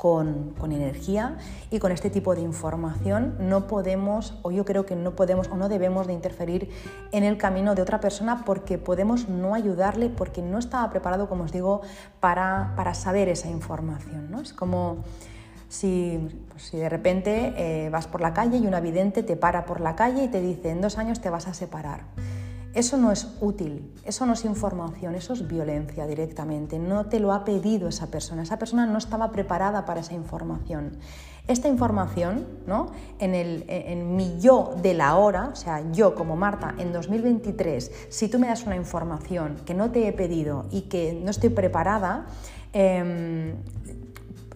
con, 0.06 0.72
energía 0.72 1.36
y 1.72 1.80
con 1.80 1.91
este 1.91 2.12
tipo 2.12 2.36
de 2.36 2.41
información 2.41 3.36
no 3.39 3.65
podemos, 3.65 4.38
o 4.44 4.52
yo 4.52 4.63
creo 4.63 4.86
que 4.86 4.96
no 4.96 5.15
podemos 5.15 5.48
o 5.48 5.58
no 5.58 5.68
debemos 5.68 6.06
de 6.06 6.13
interferir 6.13 6.70
en 7.12 7.24
el 7.24 7.39
camino 7.39 7.74
de 7.74 7.82
otra 7.82 8.00
persona 8.00 8.44
porque 8.46 8.78
podemos 8.78 9.30
no 9.30 9.56
ayudarle 9.56 10.10
porque 10.10 10.44
no 10.44 10.60
estaba 10.60 10.88
preparado, 10.91 11.28
como 11.28 11.46
os 11.46 11.52
digo, 11.52 11.82
para, 12.20 12.74
para 12.76 12.94
saber 12.94 13.30
esa 13.30 13.50
información. 13.50 14.30
¿no? 14.30 14.41
Es 14.41 14.54
como 14.54 14.98
si, 15.70 16.20
pues, 16.50 16.62
si 16.62 16.78
de 16.78 16.89
repente 16.89 17.56
eh, 17.58 17.89
vas 17.89 18.06
por 18.06 18.22
la 18.22 18.32
calle 18.32 18.58
y 18.58 18.68
un 18.68 18.80
vidente 18.84 19.24
te 19.24 19.36
para 19.36 19.65
por 19.65 19.82
la 19.82 19.96
calle 19.96 20.26
y 20.26 20.28
te 20.28 20.39
dice 20.39 20.70
en 20.70 20.82
dos 20.82 21.00
años 21.00 21.20
te 21.20 21.32
vas 21.32 21.48
a 21.48 21.56
separar. 21.56 22.02
Eso 22.75 22.97
no 22.97 23.13
es 23.13 23.29
útil, 23.39 23.89
eso 24.03 24.25
no 24.25 24.33
es 24.33 24.43
información, 24.43 25.15
eso 25.15 25.31
es 25.31 25.47
violencia 25.47 26.05
directamente. 26.05 26.77
No 26.77 27.05
te 27.05 27.21
lo 27.21 27.31
ha 27.31 27.45
pedido 27.45 27.88
esa 27.88 28.07
persona, 28.07 28.43
esa 28.43 28.59
persona 28.59 28.85
no 28.85 28.97
estaba 28.97 29.31
preparada 29.31 29.85
para 29.85 30.01
esa 30.01 30.13
información. 30.13 30.97
Esta 31.47 31.69
información, 31.69 32.45
¿no? 32.67 32.91
en, 33.19 33.33
el, 33.33 33.63
en 33.69 34.17
mi 34.17 34.41
yo 34.41 34.75
de 34.81 34.93
la 34.93 35.15
hora, 35.15 35.51
o 35.53 35.55
sea, 35.55 35.89
yo 35.93 36.15
como 36.15 36.35
Marta 36.35 36.75
en 36.77 36.91
2023, 36.91 37.91
si 38.09 38.27
tú 38.27 38.39
me 38.39 38.47
das 38.47 38.65
una 38.65 38.75
información 38.75 39.55
que 39.65 39.73
no 39.73 39.91
te 39.91 40.09
he 40.09 40.11
pedido 40.11 40.65
y 40.69 40.81
que 40.81 41.13
no 41.23 41.31
estoy 41.31 41.51
preparada, 41.51 42.25
em, 42.73 43.53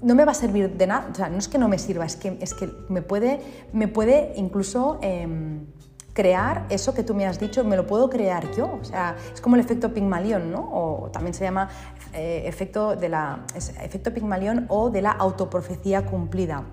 no 0.01 0.13
me 0.13 0.25
va 0.25 0.34
a 0.34 0.36
servir 0.36 0.75
de 0.75 0.88
nada, 0.88 1.08
o 1.10 1.15
sea, 1.15 1.29
no 1.29 1.38
es 1.38 1.47
que 1.47 1.58
no 1.58 1.69
me 1.69 1.77
sirva, 1.77 2.05
es 2.05 2.17
que, 2.17 2.38
es 2.41 2.53
que 2.53 2.69
me, 2.89 3.01
puede, 3.01 3.39
me 3.71 3.88
puede 3.88 4.34
incluso... 4.36 4.99
Em, 5.01 5.67
crear 6.13 6.65
eso 6.69 6.93
que 6.93 7.04
tú 7.04 7.13
me 7.13 7.26
has 7.26 7.39
dicho, 7.39 7.63
me 7.63 7.76
lo 7.76 7.88
puedo 7.88 8.10
crear 8.10 8.52
yo. 8.56 8.80
O 8.82 8.84
sea, 8.84 9.15
es 9.34 9.41
como 9.41 9.56
el 9.56 9.62
efecto 9.62 9.93
Pigmalión, 9.93 10.52
¿no? 10.52 10.69
O 10.72 11.10
también 11.12 11.34
se 11.34 11.43
llama 11.43 11.69
eh, 12.13 12.43
efecto, 12.45 12.95
de 12.95 13.10
la, 13.10 13.45
efecto 13.56 14.13
Pigmalión 14.13 14.65
o 14.69 14.89
de 14.89 15.02
la 15.02 15.12
autoprofecía 15.12 16.06
cumplida. 16.06 16.63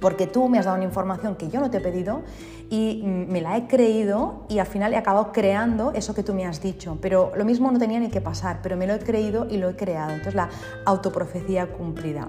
Porque 0.00 0.26
tú 0.26 0.48
me 0.48 0.58
has 0.58 0.64
dado 0.64 0.76
una 0.76 0.86
información 0.86 1.36
que 1.36 1.48
yo 1.48 1.60
no 1.60 1.70
te 1.70 1.78
he 1.78 1.80
pedido 1.80 2.22
y 2.70 3.02
me 3.04 3.40
la 3.40 3.56
he 3.56 3.66
creído 3.66 4.44
y 4.48 4.60
al 4.60 4.66
final 4.66 4.94
he 4.94 4.96
acabado 4.96 5.32
creando 5.32 5.92
eso 5.92 6.14
que 6.14 6.22
tú 6.22 6.32
me 6.32 6.46
has 6.46 6.62
dicho. 6.62 6.96
Pero 7.02 7.32
lo 7.36 7.44
mismo 7.44 7.70
no 7.70 7.78
tenía 7.78 8.00
ni 8.00 8.08
que 8.08 8.20
pasar, 8.20 8.60
pero 8.62 8.76
me 8.76 8.86
lo 8.86 8.94
he 8.94 8.98
creído 9.00 9.46
y 9.50 9.58
lo 9.58 9.68
he 9.68 9.76
creado. 9.76 10.10
Entonces 10.10 10.34
la 10.34 10.48
autoprofecía 10.86 11.66
cumplida. 11.66 12.28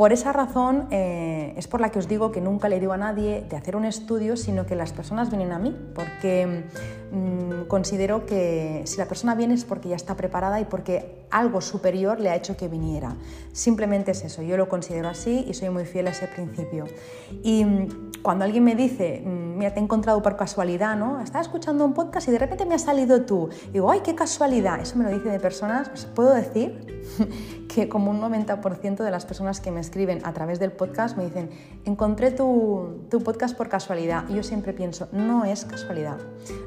Por 0.00 0.14
esa 0.14 0.32
razón 0.32 0.86
eh, 0.90 1.52
es 1.58 1.68
por 1.68 1.82
la 1.82 1.90
que 1.90 1.98
os 1.98 2.08
digo 2.08 2.32
que 2.32 2.40
nunca 2.40 2.70
le 2.70 2.80
digo 2.80 2.94
a 2.94 2.96
nadie 2.96 3.44
de 3.46 3.54
hacer 3.54 3.76
un 3.76 3.84
estudio, 3.84 4.34
sino 4.34 4.64
que 4.64 4.74
las 4.74 4.94
personas 4.94 5.28
vienen 5.28 5.52
a 5.52 5.58
mí, 5.58 5.76
porque 5.94 6.64
mm, 7.12 7.66
considero 7.68 8.24
que 8.24 8.80
si 8.86 8.96
la 8.96 9.04
persona 9.04 9.34
viene 9.34 9.52
es 9.52 9.66
porque 9.66 9.90
ya 9.90 9.96
está 9.96 10.16
preparada 10.16 10.58
y 10.58 10.64
porque 10.64 11.26
algo 11.30 11.60
superior 11.60 12.18
le 12.18 12.30
ha 12.30 12.34
hecho 12.34 12.56
que 12.56 12.66
viniera. 12.66 13.14
Simplemente 13.52 14.12
es 14.12 14.24
eso, 14.24 14.40
yo 14.40 14.56
lo 14.56 14.70
considero 14.70 15.06
así 15.06 15.44
y 15.46 15.52
soy 15.52 15.68
muy 15.68 15.84
fiel 15.84 16.06
a 16.06 16.12
ese 16.12 16.28
principio. 16.28 16.86
Y 17.42 17.66
mm, 17.66 18.12
cuando 18.22 18.46
alguien 18.46 18.64
me 18.64 18.74
dice, 18.74 19.22
mm, 19.22 19.58
mira, 19.58 19.74
te 19.74 19.80
he 19.80 19.82
encontrado 19.82 20.22
por 20.22 20.34
casualidad, 20.34 20.96
¿no? 20.96 21.20
Estaba 21.20 21.42
escuchando 21.42 21.84
un 21.84 21.92
podcast 21.92 22.26
y 22.28 22.30
de 22.30 22.38
repente 22.38 22.64
me 22.64 22.74
ha 22.74 22.78
salido 22.78 23.26
tú. 23.26 23.50
digo, 23.70 23.90
ay, 23.90 24.00
qué 24.02 24.14
casualidad. 24.14 24.80
Eso 24.80 24.96
me 24.96 25.04
lo 25.04 25.10
dice 25.10 25.28
de 25.28 25.40
personas, 25.40 25.90
pues, 25.90 26.06
puedo 26.06 26.32
decir 26.32 27.02
que 27.74 27.88
como 27.88 28.10
un 28.10 28.20
90% 28.20 29.04
de 29.04 29.10
las 29.10 29.24
personas 29.24 29.60
que 29.60 29.70
me 29.70 29.80
escriben 29.90 30.20
a 30.24 30.32
través 30.32 30.60
del 30.60 30.70
podcast 30.70 31.16
me 31.16 31.24
dicen, 31.24 31.50
encontré 31.84 32.30
tu, 32.30 33.08
podcast 33.24 33.56
por 33.56 33.68
casualidad. 33.68 34.24
Y 34.28 34.36
yo 34.36 34.44
siempre 34.44 34.72
pienso, 34.72 35.08
no 35.10 35.44
es 35.44 35.64
casualidad, 35.64 36.18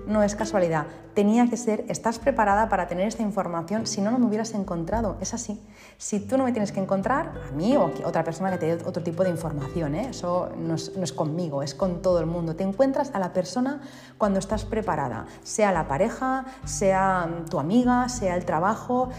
no 0.05 0.23
es 0.23 0.35
casualidad, 0.35 0.87
tenía 1.13 1.49
que 1.49 1.55
ser, 1.55 1.85
estás 1.87 2.19
preparada 2.19 2.67
para 2.67 2.87
tener 2.87 3.07
esta 3.07 3.21
información, 3.21 3.87
si 3.87 4.01
no, 4.01 4.11
no 4.11 4.19
me 4.19 4.25
hubieras 4.25 4.53
encontrado, 4.53 5.15
es 5.21 5.33
así. 5.33 5.61
Si 5.97 6.19
tú 6.19 6.37
no 6.37 6.43
me 6.43 6.51
tienes 6.51 6.73
que 6.73 6.81
encontrar, 6.81 7.31
a 7.49 7.55
mí 7.55 7.77
o 7.77 7.83
a 7.83 8.07
otra 8.07 8.25
persona 8.25 8.51
que 8.51 8.57
te 8.57 8.75
dé 8.75 8.83
otro 8.83 9.01
tipo 9.01 9.23
de 9.23 9.29
información, 9.29 9.95
¿eh? 9.95 10.09
eso 10.09 10.49
no 10.57 10.75
es, 10.75 10.97
no 10.97 11.03
es 11.03 11.13
conmigo, 11.13 11.63
es 11.63 11.73
con 11.73 12.01
todo 12.01 12.19
el 12.19 12.25
mundo. 12.25 12.57
Te 12.57 12.63
encuentras 12.63 13.11
a 13.13 13.19
la 13.19 13.31
persona 13.31 13.79
cuando 14.17 14.39
estás 14.39 14.65
preparada, 14.65 15.27
sea 15.43 15.71
la 15.71 15.87
pareja, 15.87 16.45
sea 16.65 17.29
tu 17.49 17.57
amiga, 17.57 18.09
sea 18.09 18.35
el 18.35 18.43
trabajo. 18.43 19.09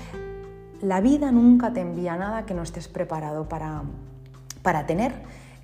La 0.85 1.01
vida 1.01 1.33
nunca 1.33 1.73
te 1.73 1.81
envía 1.81 2.15
nada 2.19 2.45
que 2.45 2.53
no 2.53 2.63
estés 2.63 2.89
preparado 2.89 3.49
para, 3.49 3.85
para 4.61 4.85
tener. 4.85 5.15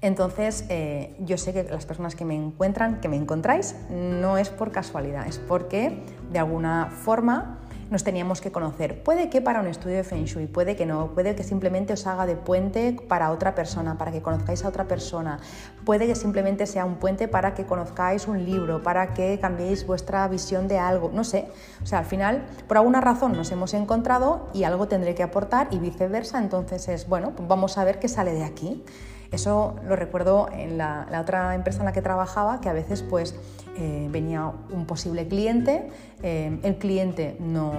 Entonces, 0.01 0.65
eh, 0.71 1.15
yo 1.21 1.37
sé 1.37 1.53
que 1.53 1.65
las 1.65 1.85
personas 1.85 2.15
que 2.15 2.25
me 2.25 2.35
encuentran, 2.35 3.03
que 3.03 3.09
me 3.11 3.17
encontráis, 3.17 3.77
no 3.91 4.39
es 4.39 4.49
por 4.49 4.73
casualidad, 4.73 5.27
es 5.27 5.39
porque 5.39 6.03
de 6.33 6.39
alguna 6.39 6.87
forma 6.87 7.59
nos 7.91 8.05
teníamos 8.05 8.41
que 8.41 8.53
conocer. 8.53 9.03
Puede 9.03 9.29
que 9.29 9.43
para 9.43 9.61
un 9.61 9.67
estudio 9.67 9.97
de 9.97 10.05
Feng 10.05 10.25
Shui, 10.25 10.47
puede 10.47 10.77
que 10.77 10.87
no, 10.87 11.09
puede 11.09 11.35
que 11.35 11.43
simplemente 11.43 11.93
os 11.93 12.07
haga 12.07 12.25
de 12.25 12.37
puente 12.37 12.97
para 13.09 13.31
otra 13.31 13.55
persona, 13.55 13.99
para 13.99 14.13
que 14.13 14.23
conozcáis 14.23 14.65
a 14.65 14.69
otra 14.69 14.85
persona, 14.85 15.41
puede 15.85 16.07
que 16.07 16.15
simplemente 16.15 16.67
sea 16.67 16.85
un 16.85 16.97
puente 16.97 17.29
para 17.29 17.55
que 17.55 17.67
conozcáis 17.67 18.29
un 18.29 18.45
libro, 18.45 18.83
para 18.83 19.13
que 19.13 19.39
cambiéis 19.41 19.87
vuestra 19.87 20.27
visión 20.29 20.69
de 20.69 20.79
algo, 20.79 21.11
no 21.13 21.25
sé. 21.25 21.49
O 21.83 21.87
sea, 21.87 21.99
al 21.99 22.07
final, 22.07 22.47
por 22.69 22.77
alguna 22.77 23.01
razón 23.01 23.33
nos 23.33 23.51
hemos 23.51 23.75
encontrado 23.75 24.49
y 24.55 24.65
algo 24.65 24.89
tendré 24.89 25.15
que 25.15 25.23
aportar 25.23 25.69
y 25.71 25.79
viceversa, 25.79 26.39
entonces 26.39 26.89
es, 26.89 27.09
bueno, 27.09 27.33
pues 27.37 27.49
vamos 27.49 27.77
a 27.77 27.85
ver 27.85 27.99
qué 27.99 28.09
sale 28.09 28.33
de 28.33 28.45
aquí. 28.45 28.85
Eso 29.33 29.77
lo 29.87 29.95
recuerdo 29.95 30.49
en 30.53 30.77
la, 30.77 31.07
otra 31.21 31.55
empresa 31.55 31.81
en 31.81 31.85
la 31.85 31.93
que 31.93 32.03
trabajaba, 32.03 32.61
que 32.61 32.69
a 32.69 32.73
veces 32.73 33.03
pues 33.03 33.37
eh, 33.81 34.09
venía 34.11 34.53
un 34.71 34.85
posible 34.85 35.27
cliente, 35.27 35.89
eh, 36.23 36.61
el 36.63 36.77
cliente 36.77 37.39
no, 37.41 37.73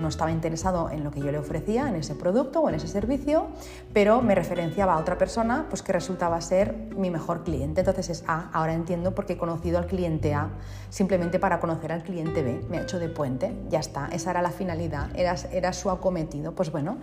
no, 0.00 0.06
estaba 0.06 0.30
interesado 0.30 0.90
en 0.90 1.02
lo 1.02 1.10
que 1.10 1.18
yo 1.18 1.32
le 1.32 1.38
ofrecía, 1.38 1.88
en 1.88 1.96
ese 1.96 2.14
producto 2.14 2.60
o 2.60 2.68
en 2.68 2.76
ese 2.76 2.86
servicio, 2.86 3.48
pero 3.92 4.22
me 4.22 4.36
referenciaba 4.36 4.94
a 4.94 4.98
otra 4.98 5.18
persona 5.18 5.66
pues, 5.68 5.82
que 5.82 5.92
resultaba 5.92 6.40
ser 6.40 6.76
mi 6.96 7.10
mejor 7.10 7.42
cliente. 7.42 7.80
Entonces 7.80 8.10
es, 8.10 8.24
ah, 8.28 8.48
ahora 8.52 8.74
entiendo 8.74 9.12
por 9.12 9.26
qué 9.26 9.32
he 9.32 9.36
conocido 9.36 9.78
al 9.78 9.86
cliente 9.86 10.34
A 10.34 10.50
simplemente 10.88 11.40
para 11.40 11.58
conocer 11.58 11.90
al 11.90 12.04
cliente 12.04 12.44
B, 12.44 12.60
me 12.70 12.78
ha 12.78 12.82
hecho 12.82 13.00
de 13.00 13.08
puente, 13.08 13.52
ya 13.68 13.80
está, 13.80 14.08
esa 14.12 14.30
era 14.30 14.42
la 14.42 14.50
finalidad, 14.50 15.08
era, 15.16 15.34
era 15.50 15.72
su 15.72 15.90
acometido. 15.90 16.54
Pues 16.54 16.70
bueno, 16.70 16.98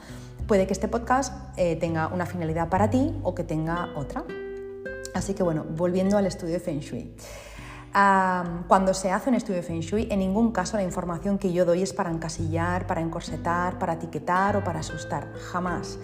puede 0.47 0.67
que 0.67 0.73
este 0.73 0.87
podcast 0.87 1.33
eh, 1.57 1.75
tenga 1.75 2.07
una 2.07 2.25
finalidad 2.25 2.69
para 2.69 2.89
ti 2.89 3.13
o 3.23 3.35
que 3.35 3.43
tenga 3.43 3.89
otra. 3.97 4.23
Así 5.13 5.33
que 5.33 5.43
bueno, 5.43 5.65
volviendo 5.75 6.17
al 6.17 6.27
estudio 6.27 6.53
de 6.53 6.59
Feng 6.61 6.79
Shui. 6.79 7.11
Cuando 8.67 8.93
se 8.93 9.11
hace 9.11 9.29
un 9.29 9.35
estudio 9.35 9.55
de 9.55 9.63
Feng 9.63 9.79
Shui, 9.79 10.07
en 10.11 10.19
ningún 10.19 10.51
caso 10.51 10.77
la 10.77 10.83
información 10.83 11.39
que 11.39 11.51
yo 11.51 11.65
doy 11.65 11.81
es 11.81 11.93
para 11.93 12.11
encasillar, 12.11 12.85
para 12.85 13.01
encorsetar, 13.01 13.79
para 13.79 13.93
etiquetar 13.93 14.55
o 14.55 14.63
para 14.63 14.81
asustar, 14.81 15.33
jamás 15.51 15.97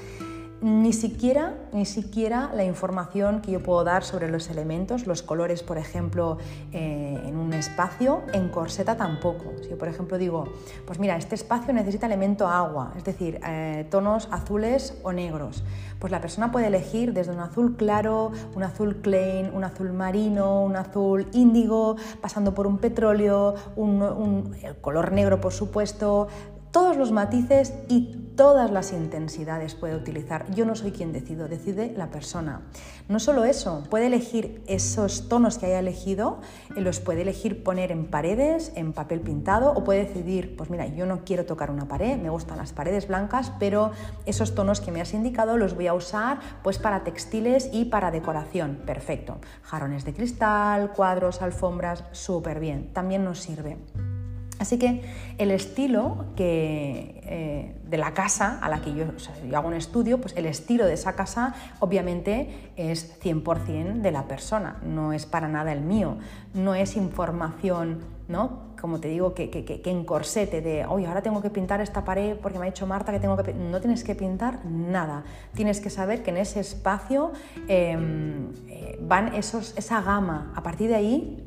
ni 0.63 0.93
siquiera, 0.93 1.55
ni 1.73 1.85
siquiera 1.85 2.49
la 2.55 2.63
información 2.63 3.41
que 3.41 3.51
yo 3.51 3.61
puedo 3.61 3.83
dar 3.83 4.05
sobre 4.05 4.31
los 4.31 4.49
elementos, 4.49 5.05
los 5.07 5.21
colores, 5.21 5.61
por 5.61 5.77
ejemplo, 5.77 6.37
eh, 6.71 7.21
en 7.25 7.35
un 7.35 7.51
espacio, 7.51 8.21
en 8.31 8.47
corseta 8.47 8.95
tampoco. 8.95 9.51
Si 9.61 9.69
yo, 9.69 9.77
por 9.77 9.89
ejemplo, 9.89 10.17
digo, 10.17 10.45
pues 10.85 10.99
mira, 10.99 11.17
este 11.17 11.35
espacio 11.35 11.73
necesita 11.73 12.05
elemento 12.05 12.47
agua, 12.47 12.93
es 12.95 13.03
decir, 13.03 13.41
eh, 13.45 13.85
tonos 13.91 14.29
azules 14.31 14.97
o 15.03 15.11
negros, 15.11 15.65
pues 15.99 16.11
la 16.11 16.21
persona 16.21 16.49
puede 16.49 16.67
elegir 16.67 17.11
desde 17.11 17.33
un 17.33 17.41
azul 17.41 17.75
claro, 17.75 18.31
un 18.55 18.63
azul 18.63 18.95
plain, 18.95 19.51
un 19.53 19.65
azul 19.65 19.91
marino, 19.91 20.63
un 20.63 20.77
azul 20.77 21.27
índigo, 21.33 21.97
pasando 22.21 22.53
por 22.53 22.67
un 22.67 22.77
petróleo, 22.77 23.55
un, 23.75 24.55
el 24.63 24.77
color 24.77 25.11
negro, 25.11 25.41
por 25.41 25.51
supuesto, 25.51 26.29
todos 26.71 26.95
los 26.95 27.11
matices 27.11 27.73
y 27.89 28.22
todas 28.35 28.71
las 28.71 28.93
intensidades 28.93 29.75
puede 29.75 29.95
utilizar. 29.95 30.49
Yo 30.53 30.65
no 30.65 30.75
soy 30.75 30.91
quien 30.91 31.13
decido, 31.13 31.47
decide 31.47 31.93
la 31.95 32.09
persona. 32.09 32.61
No 33.07 33.19
solo 33.19 33.43
eso, 33.43 33.83
puede 33.89 34.07
elegir 34.07 34.63
esos 34.67 35.27
tonos 35.29 35.57
que 35.57 35.67
haya 35.67 35.79
elegido, 35.79 36.39
eh, 36.75 36.81
los 36.81 36.99
puede 36.99 37.21
elegir 37.21 37.63
poner 37.63 37.91
en 37.91 38.05
paredes, 38.05 38.71
en 38.75 38.93
papel 38.93 39.21
pintado, 39.21 39.71
o 39.71 39.83
puede 39.83 40.05
decidir, 40.05 40.55
pues 40.55 40.69
mira, 40.69 40.87
yo 40.87 41.05
no 41.05 41.23
quiero 41.25 41.45
tocar 41.45 41.69
una 41.69 41.87
pared, 41.87 42.17
me 42.17 42.29
gustan 42.29 42.57
las 42.57 42.73
paredes 42.73 43.07
blancas, 43.07 43.51
pero 43.59 43.91
esos 44.25 44.55
tonos 44.55 44.81
que 44.81 44.91
me 44.91 45.01
has 45.01 45.13
indicado 45.13 45.57
los 45.57 45.75
voy 45.75 45.87
a 45.87 45.93
usar 45.93 46.39
pues 46.63 46.77
para 46.77 47.03
textiles 47.03 47.69
y 47.71 47.85
para 47.85 48.11
decoración. 48.11 48.81
Perfecto. 48.85 49.37
Jarrones 49.63 50.05
de 50.05 50.13
cristal, 50.13 50.93
cuadros, 50.93 51.41
alfombras, 51.41 52.03
súper 52.11 52.59
bien. 52.59 52.89
También 52.93 53.23
nos 53.23 53.39
sirve. 53.39 53.77
Así 54.59 54.77
que 54.77 55.01
el 55.37 55.51
estilo 55.51 56.25
que, 56.35 57.21
eh, 57.25 57.75
de 57.83 57.97
la 57.97 58.13
casa 58.13 58.59
a 58.61 58.69
la 58.69 58.81
que 58.81 58.93
yo, 58.93 59.05
hago 59.55 59.67
un 59.67 59.73
estudio, 59.73 60.21
pues 60.21 60.35
el 60.37 60.45
estilo 60.45 60.85
de 60.85 60.93
esa 60.93 61.13
casa 61.15 61.55
obviamente 61.79 62.71
es 62.75 63.19
100% 63.21 64.01
de 64.01 64.11
la 64.11 64.27
persona, 64.27 64.77
no 64.83 65.11
es 65.13 65.25
para 65.25 65.47
nada 65.47 65.73
el 65.73 65.81
mío, 65.81 66.17
no 66.53 66.75
es 66.75 66.95
información, 66.95 67.99
¿no? 68.27 68.73
como 68.83 68.99
te 68.99 69.07
digo, 69.07 69.33
que, 69.33 69.49
que, 69.49 69.63
que, 69.63 69.91
encorsete 69.91 70.59
de, 70.59 70.85
oye, 70.85 71.07
ahora 71.07 71.21
tengo 71.21 71.41
que 71.41 71.49
pintar 71.49 71.79
esta 71.79 72.03
pared 72.03 72.35
porque 72.35 72.59
me 72.59 72.65
ha 72.65 72.69
dicho 72.69 72.85
Marta 72.85 73.13
que 73.13 73.19
tengo 73.21 73.37
que... 73.37 73.53
No 73.53 73.79
tienes 73.79 74.03
que 74.03 74.13
pintar 74.13 74.65
nada, 74.65 75.23
tienes 75.53 75.79
que 75.79 75.89
saber 75.89 76.21
que 76.21 76.31
en 76.31 76.35
ese 76.37 76.59
espacio 76.59 77.31
em, 77.69 78.49
eh, 78.67 78.99
van 79.01 79.35
esos, 79.35 79.73
esa 79.77 80.01
gama, 80.01 80.51
a 80.53 80.63
partir 80.63 80.89
de 80.89 80.95
ahí 80.95 81.42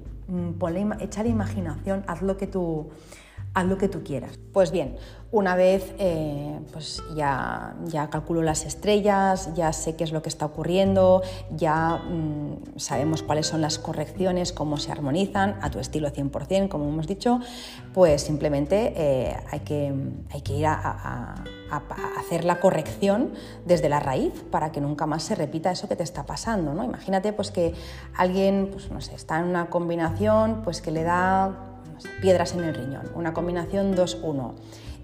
ponle, 0.58 0.86
la 1.22 1.28
imaginación, 1.28 2.04
haz 2.06 2.22
lo 2.22 2.36
que 2.36 2.46
tú 2.46 2.90
haz 3.56 3.64
lo 3.64 3.78
que 3.78 3.88
tú 3.88 4.04
quieras. 4.04 4.38
Pues 4.52 4.70
bien, 4.70 4.96
una 5.32 5.56
vez 5.56 5.94
eh, 5.98 6.60
pues 6.72 7.02
ya, 7.16 7.74
ya 7.86 8.10
calculo 8.10 8.42
las 8.42 8.66
estrellas, 8.66 9.54
ya 9.54 9.72
sé 9.72 9.96
qué 9.96 10.04
es 10.04 10.12
lo 10.12 10.20
que 10.20 10.28
está 10.28 10.44
ocurriendo, 10.44 11.22
ya 11.50 11.96
mm, 11.96 12.76
sabemos 12.76 13.22
cuáles 13.22 13.46
son 13.46 13.62
las 13.62 13.78
correcciones, 13.78 14.52
cómo 14.52 14.76
se 14.76 14.92
armonizan 14.92 15.58
a 15.62 15.70
tu 15.70 15.78
estilo 15.78 16.10
100%, 16.10 16.68
como 16.68 16.86
hemos 16.86 17.06
dicho, 17.06 17.40
pues 17.94 18.20
simplemente 18.20 18.92
eh, 18.94 19.34
hay, 19.50 19.60
que, 19.60 19.94
hay 20.30 20.42
que 20.42 20.52
ir 20.52 20.66
a, 20.66 21.42
hacer 22.18 22.44
la 22.44 22.60
corrección 22.60 23.32
desde 23.64 23.88
la 23.88 24.00
raíz 24.00 24.44
para 24.50 24.70
que 24.70 24.82
nunca 24.82 25.06
más 25.06 25.22
se 25.22 25.34
repita 25.34 25.70
eso 25.70 25.88
que 25.88 25.96
te 25.96 26.02
está 26.02 26.26
pasando. 26.26 26.74
¿no? 26.74 26.84
Imagínate 26.84 27.32
pues, 27.32 27.50
que 27.50 27.72
alguien 28.14 28.68
pues, 28.70 28.90
no 28.90 29.00
sé, 29.00 29.14
está 29.14 29.38
en 29.38 29.46
una 29.46 29.70
combinación 29.70 30.60
pues, 30.62 30.82
que 30.82 30.90
le 30.90 31.02
da 31.02 31.75
piedras 32.20 32.54
en 32.54 32.64
el 32.64 32.74
riñón, 32.74 33.10
una 33.14 33.32
combinación 33.32 33.94
2-1 33.96 34.52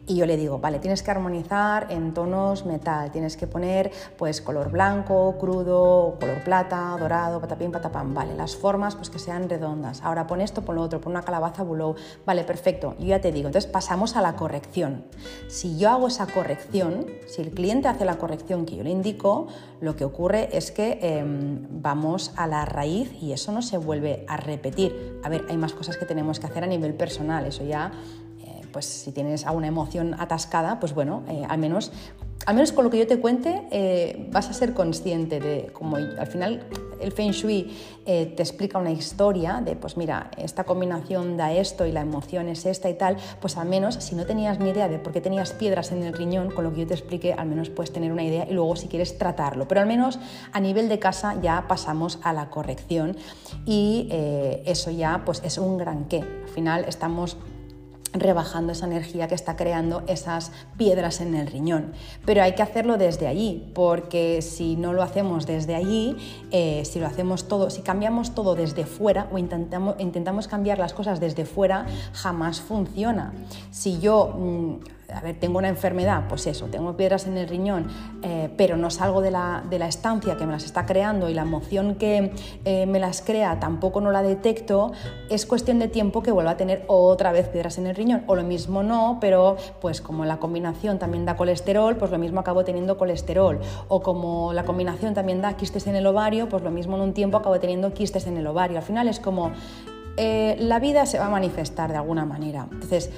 y 0.06 0.16
yo 0.16 0.26
le 0.26 0.36
digo, 0.36 0.58
vale, 0.58 0.80
tienes 0.80 1.02
que 1.02 1.12
armonizar 1.12 1.86
en 1.90 2.12
tonos 2.12 2.66
metal, 2.66 3.12
tienes 3.12 3.36
que 3.36 3.46
poner 3.46 3.92
pues 4.16 4.40
color 4.40 4.70
blanco, 4.70 5.36
crudo, 5.38 6.16
color 6.18 6.42
plata, 6.42 6.96
dorado, 6.98 7.40
patapín, 7.40 7.70
patapam, 7.70 8.12
vale, 8.12 8.34
las 8.34 8.56
formas 8.56 8.96
pues 8.96 9.10
que 9.10 9.20
sean 9.20 9.48
redondas. 9.48 10.02
Ahora 10.02 10.26
pon 10.26 10.40
esto, 10.40 10.62
pon 10.62 10.76
lo 10.76 10.82
otro, 10.82 11.00
pon 11.00 11.12
una 11.12 11.22
calabaza 11.22 11.62
bulow, 11.62 11.94
vale, 12.26 12.42
perfecto, 12.42 12.96
yo 12.98 13.06
ya 13.06 13.20
te 13.20 13.30
digo, 13.30 13.46
entonces 13.46 13.70
pasamos 13.70 14.16
a 14.16 14.22
la 14.22 14.34
corrección. 14.34 15.04
Si 15.48 15.78
yo 15.78 15.90
hago 15.90 16.08
esa 16.08 16.26
corrección, 16.26 17.06
si 17.28 17.42
el 17.42 17.50
cliente 17.50 17.86
hace 17.86 18.04
la 18.04 18.16
corrección 18.16 18.66
que 18.66 18.76
yo 18.76 18.82
le 18.82 18.90
indico, 18.90 19.46
lo 19.80 19.94
que 19.94 20.04
ocurre 20.04 20.48
es 20.56 20.72
que 20.72 20.98
em, 21.00 21.66
vamos 21.70 22.32
a 22.36 22.48
la 22.48 22.64
raíz 22.64 23.12
y 23.20 23.32
eso 23.32 23.52
no 23.52 23.62
se 23.62 23.78
vuelve 23.78 24.24
a 24.28 24.36
repetir. 24.36 25.20
A 25.22 25.28
ver, 25.28 25.44
hay 25.48 25.56
más 25.56 25.74
cosas 25.74 25.96
que 25.96 26.06
tenemos 26.06 26.40
que 26.40 26.46
hacer 26.46 26.64
a 26.64 26.66
nivel 26.66 26.94
personal, 26.94 27.46
eso 27.46 27.64
ya 27.64 27.92
pues 28.72 28.87
si 28.87 29.12
tienes 29.12 29.46
alguna 29.46 29.68
emoción 29.68 30.14
atascada, 30.18 30.80
pues 30.80 30.94
bueno, 30.94 31.22
eh, 31.28 31.44
al 31.48 31.58
menos 31.58 31.92
al 32.46 32.54
menos 32.54 32.72
con 32.72 32.85
lo 32.85 32.90
que 32.90 32.98
yo 32.98 33.06
te 33.06 33.18
cuente, 33.18 33.62
eh, 33.70 34.28
vas 34.32 34.48
a 34.48 34.52
ser 34.52 34.74
consciente 34.74 35.38
de 35.38 35.70
cómo 35.72 35.96
al 35.96 36.26
final 36.26 36.66
el 37.00 37.12
Feng 37.12 37.30
Shui 37.30 37.72
eh, 38.04 38.32
te 38.37 38.42
explica 38.42 38.78
una 38.78 38.90
historia 38.90 39.61
de, 39.64 39.76
pues 39.76 39.96
mira, 39.96 40.30
esta 40.37 40.64
combinación 40.64 41.37
da 41.37 41.52
esto 41.52 41.87
y 41.87 41.92
la 41.92 42.00
emoción 42.00 42.48
es 42.48 42.66
esta 42.66 42.90
y 42.90 42.94
tal, 42.94 43.16
pues 43.40 43.56
al 43.56 43.68
menos 43.68 43.94
si 43.96 44.14
no 44.14 44.26
tenías 44.26 44.58
ni 44.58 44.70
idea 44.70 44.88
de 44.88 44.98
por 44.98 45.12
qué 45.12 45.20
tenías 45.20 45.52
piedras 45.52 45.92
en 45.92 46.02
el 46.02 46.12
riñón, 46.12 46.50
con 46.50 46.64
lo 46.64 46.72
que 46.72 46.80
yo 46.80 46.87
te 46.87 46.94
explique, 46.94 47.32
al 47.32 47.46
menos 47.46 47.70
puedes 47.70 47.92
tener 47.92 48.12
una 48.12 48.24
idea 48.24 48.46
y 48.48 48.54
luego 48.54 48.74
si 48.76 48.88
quieres 48.88 49.18
tratarlo. 49.18 49.68
Pero 49.68 49.80
al 49.80 49.87
menos 49.87 50.18
a 50.52 50.61
nivel 50.61 50.88
de 50.88 50.98
casa 50.98 51.37
ya 51.40 51.66
pasamos 51.68 52.18
a 52.22 52.32
la 52.32 52.50
corrección 52.50 53.16
y 53.66 54.08
eso 54.11 54.90
ya 54.90 55.22
pues 55.24 55.42
es 55.44 55.58
un 55.58 55.78
gran 55.78 56.06
qué. 56.06 56.18
Al 56.18 56.48
final 56.48 56.85
estamos 56.88 57.37
rebajando 58.12 58.72
esa 58.72 58.87
energía 58.87 59.29
que 59.29 59.35
está 59.35 59.57
creando 59.57 60.03
esas 60.07 60.53
piedras 60.77 61.20
en 61.20 61.35
el 61.35 61.46
riñón. 61.46 61.92
Pero 62.25 62.42
hay 62.42 62.55
que 62.55 62.62
hacerlo 62.62 62.98
desde 62.98 63.27
allí, 63.27 63.70
porque 63.75 64.42
si 64.42 64.77
no 64.77 64.92
lo 64.92 65.03
hacemos 65.03 65.47
desde 65.47 65.74
allí, 65.74 66.16
eh, 66.51 66.84
si 66.84 66.99
lo 66.99 67.07
hacemos 67.07 67.49
todo, 67.49 67.70
si 67.70 67.82
cambiamos 67.82 68.34
todo 68.34 68.55
desde 68.55 68.84
fuera 68.84 69.28
o 69.32 69.39
intentamos, 69.39 69.97
intentamos 69.99 70.49
cambiar 70.49 70.78
las 70.78 70.93
cosas 70.93 71.20
desde 71.20 71.45
fuera, 71.45 71.86
jamás 72.12 72.61
funciona. 72.61 73.32
Si 73.70 73.99
yo 74.01 74.34
mm, 74.39 75.01
a 75.14 75.20
ver, 75.20 75.38
tengo 75.38 75.58
una 75.58 75.68
enfermedad, 75.68 76.24
pues 76.28 76.46
eso, 76.46 76.66
tengo 76.66 76.96
piedras 76.96 77.26
en 77.26 77.36
el 77.36 77.48
riñón, 77.48 77.88
eh, 78.22 78.50
pero 78.56 78.76
no 78.76 78.90
salgo 78.90 79.20
de 79.20 79.30
la, 79.30 79.62
estancia 79.88 80.36
que 80.36 80.46
me 80.46 80.52
las 80.52 80.64
está 80.64 80.86
creando 80.86 81.28
y 81.28 81.34
la 81.34 81.42
emoción 81.42 81.96
que 81.96 82.32
eh, 82.64 82.86
me 82.86 82.98
las 82.98 83.20
crea 83.20 83.58
tampoco 83.60 84.00
no 84.00 84.10
la 84.12 84.22
detecto, 84.22 84.92
es 85.28 85.46
cuestión 85.46 85.78
de 85.78 85.88
tiempo 85.88 86.22
que 86.22 86.30
vuelva 86.30 86.52
a 86.52 86.56
tener 86.56 86.84
otra 86.86 87.32
vez 87.32 87.48
piedras 87.48 87.78
en 87.78 87.86
el 87.86 87.96
riñón. 87.96 88.24
O 88.26 88.36
lo 88.36 88.42
mismo 88.42 88.82
no, 88.82 89.18
pero 89.20 89.56
pues 89.80 90.00
como 90.00 90.24
la 90.24 90.38
combinación 90.38 90.98
también 90.98 91.24
da 91.24 91.36
colesterol, 91.36 91.96
pues 91.96 92.10
lo 92.10 92.18
mismo 92.18 92.40
acabo 92.40 92.64
teniendo 92.64 92.96
colesterol. 92.96 93.60
O 93.88 94.02
como 94.02 94.52
la 94.52 94.64
combinación 94.64 95.14
también 95.14 95.40
da 95.42 95.56
quistes 95.56 95.86
en 95.86 95.96
el 95.96 96.06
ovario, 96.06 96.48
pues 96.48 96.62
lo 96.62 96.70
mismo 96.70 96.96
en 96.96 97.02
un 97.02 97.14
tiempo 97.14 97.38
acabo 97.38 97.58
teniendo 97.58 97.92
quistes 97.92 98.26
en 98.26 98.36
el 98.36 98.46
ovario. 98.46 98.78
Al 98.78 98.84
final 98.84 99.08
es 99.08 99.20
como 99.20 99.52
eh, 100.16 100.56
la 100.58 100.78
vida 100.78 101.06
se 101.06 101.18
va 101.18 101.26
a 101.26 101.30
manifestar 101.30 101.90
de 101.90 101.96
alguna 101.96 102.26
manera. 102.26 102.68
Entonces, 102.70 103.10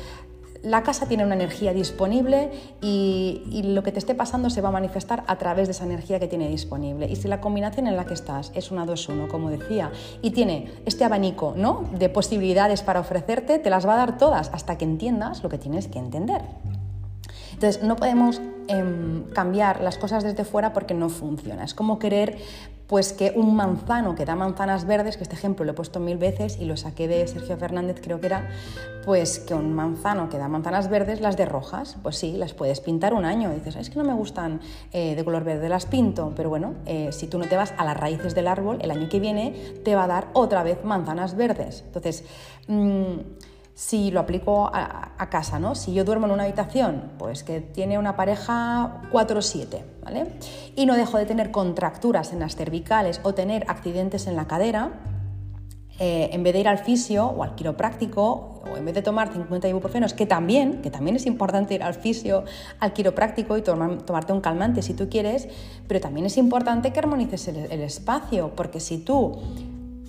la 0.65 0.83
casa 0.83 1.07
tiene 1.07 1.25
una 1.25 1.35
energía 1.35 1.73
disponible 1.73 2.51
y, 2.81 3.63
lo 3.65 3.83
que 3.83 3.93
te 3.93 3.99
esté 3.99 4.15
pasando 4.15 4.51
se 4.51 4.61
va 4.61 4.69
a 4.69 4.73
manifestar 4.73 5.25
a 5.27 5.37
través 5.37 5.69
de 5.69 5.73
esa 5.73 5.85
energía 5.85 6.19
que 6.19 6.27
tiene 6.27 6.49
disponible. 6.49 7.07
Y 7.11 7.17
si 7.17 7.29
la 7.29 7.41
combinación 7.41 7.87
en 7.87 7.97
la 7.97 8.05
que 8.05 8.15
estás 8.15 8.53
es 8.55 8.71
una 8.71 8.87
2-1, 8.87 9.29
como 9.29 9.51
decía, 9.51 9.91
y 10.23 10.31
tiene 10.31 10.71
este 10.87 11.05
abanico 11.05 11.55
¿no? 11.57 11.85
de 11.99 12.09
posibilidades 12.09 12.83
para 12.83 13.01
ofrecerte, 13.01 13.59
te 13.59 13.71
las 13.71 13.87
va 13.87 13.95
a 13.95 13.97
dar 13.97 14.19
todas 14.19 14.51
hasta 14.53 14.79
que 14.79 14.85
entiendas 14.85 15.43
lo 15.43 15.49
que 15.49 15.59
tienes 15.59 15.89
que 15.89 15.99
entender. 15.99 16.43
Entonces, 17.65 17.83
no 17.83 17.97
podemos 17.97 18.43
em, 18.69 19.25
cambiar 19.31 19.81
las 19.81 19.97
cosas 19.97 20.23
desde 20.23 20.45
fuera 20.45 20.75
porque 20.75 20.93
no 20.93 21.09
funciona. 21.09 21.65
Es 21.65 21.73
como 21.73 21.99
querer 21.99 22.37
pues 22.87 23.15
que 23.15 23.33
un 23.35 23.57
manzano 23.57 24.15
que 24.15 24.27
da 24.27 24.37
manzanas 24.37 24.85
verdes, 24.85 25.17
que 25.17 25.23
este 25.23 25.35
ejemplo 25.35 25.65
lo 25.65 25.71
he 25.71 25.75
puesto 25.75 25.99
mil 25.99 26.19
veces 26.19 26.59
y 26.61 26.67
lo 26.67 26.77
saqué 26.77 27.09
de 27.09 27.27
Sergio 27.27 27.57
Fernández, 27.57 28.03
creo 28.03 28.21
que 28.21 28.27
era, 28.27 28.51
pues 29.07 29.39
que 29.39 29.55
un 29.55 29.73
manzano 29.73 30.29
que 30.29 30.37
da 30.37 30.47
manzanas 30.47 30.91
verdes, 30.91 31.23
las 31.23 31.39
de 31.39 31.47
rojas, 31.47 31.97
pues 32.03 32.19
sí, 32.19 32.33
las 32.33 32.53
puedes 32.53 32.81
pintar 32.81 33.15
un 33.15 33.25
año. 33.25 33.51
dices, 33.51 33.77
es 33.77 33.89
que 33.89 33.99
no 33.99 34.05
me 34.05 34.13
gustan 34.13 34.61
eh, 34.93 35.15
de 35.15 35.25
color 35.25 35.45
verde, 35.45 35.71
las 35.71 35.87
pinto, 35.87 36.35
pero 36.37 36.51
bueno, 36.51 36.75
eh, 36.85 37.13
si 37.13 37.29
tú 37.29 37.39
no 37.39 37.47
te 37.47 37.57
vas 37.57 37.73
a 37.79 37.85
las 37.87 37.97
raíces 37.97 38.35
del 38.35 38.47
árbol, 38.47 38.77
el 38.83 38.91
año 38.91 39.09
que 39.09 39.21
viene 39.21 39.55
te 39.83 39.95
va 39.95 40.05
a 40.05 40.09
dar 40.09 40.29
otra 40.35 40.63
vez 40.63 40.85
manzanas 40.85 41.35
verdes. 41.35 41.83
Entonces, 41.87 42.25
mm, 42.69 43.15
si 43.75 44.13
lo 44.13 44.21
aplico 44.21 44.71
a, 44.73 45.11
casa, 45.31 45.59
¿no? 45.59 45.75
Si 45.75 45.93
yo 45.93 46.05
duermo 46.05 46.27
en 46.27 46.33
una 46.33 46.45
habitación, 46.45 47.11
pues 47.19 47.43
que 47.43 47.61
tiene 47.61 47.99
una 47.99 48.15
pareja 48.15 49.03
4-7, 49.11 49.83
¿vale? 50.05 50.27
Y 50.77 50.87
no 50.87 50.95
dejo 50.95 51.19
de 51.19 51.27
tener 51.27 51.51
contracturas 51.51 52.33
en 52.33 52.41
las 52.41 52.55
cervicales 52.55 53.21
o 53.25 53.35
tener 53.35 53.65
accidentes 53.69 54.27
en 54.29 54.37
la 54.37 54.47
cadera, 54.47 54.93
eh, 55.99 56.31
en 56.33 56.43
vez 56.43 56.53
de 56.53 56.61
ir 56.61 56.69
al 56.69 56.79
fisio 56.79 57.27
o 57.27 57.43
al 57.43 57.55
quiropráctico, 57.57 58.63
o 58.71 58.77
en 58.77 58.85
vez 58.85 58.95
de 58.95 59.03
tomar 59.03 59.33
50 59.33 59.67
ibuprofenos, 59.67 60.15
que 60.15 60.27
también, 60.27 60.83
que 60.83 60.91
también 60.91 61.17
es 61.17 61.27
importante 61.27 61.75
ir 61.75 61.83
al 61.83 61.95
fisio, 61.95 62.45
al 62.79 62.93
quiropráctico 62.93 63.57
y 63.57 63.63
tomarte 63.63 64.33
un 64.33 64.41
calmante 64.41 64.83
si 64.83 64.95
tú 64.95 65.09
quieres, 65.09 65.49
pero 65.89 66.01
también 66.01 66.27
es 66.27 66.37
importante 66.37 66.93
que 66.93 66.99
armonices 67.01 67.49
el 67.49 67.81
espacio, 67.81 68.53
porque 68.55 68.79
si 68.79 68.99
tú 68.99 69.41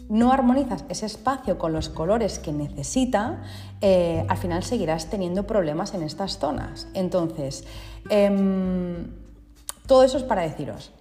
no 0.10 0.32
armonizas 0.32 0.86
ese 0.89 1.06
espacio 1.06 1.58
con 1.58 1.74
los 1.74 1.89
colores 1.89 2.39
que 2.39 2.51
necesita, 2.51 3.41
eh, 3.82 4.26
al 4.28 4.38
final 4.38 4.64
seguirás 4.64 5.10
teniendo 5.10 5.47
problemas 5.47 5.93
en 5.93 6.03
estas 6.03 6.38
zonas. 6.38 6.88
Entonces, 6.93 7.66
em, 8.10 9.08
todo 9.88 10.03
eso 10.03 10.18
es 10.18 10.24
para 10.24 10.43
deciros 10.43 10.91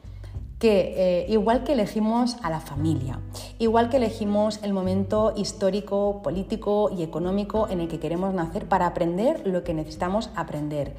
que 0.59 0.95
eh, 0.97 1.27
igual 1.29 1.65
que 1.65 1.73
elegimos 1.73 2.37
a 2.43 2.49
la 2.49 2.61
familia, 2.61 3.19
igual 3.59 3.91
que 3.91 3.99
elegimos 3.99 4.61
el 4.63 4.73
momento 4.73 5.35
histórico, 5.37 6.23
político 6.23 6.91
y 6.97 7.03
económico 7.03 7.69
en 7.69 7.81
el 7.81 7.89
que 7.89 7.99
queremos 7.99 8.33
nacer 8.33 8.67
para 8.67 8.87
aprender 8.87 9.47
lo 9.47 9.63
que 9.65 9.75
necesitamos 9.75 10.31
aprender, 10.37 10.95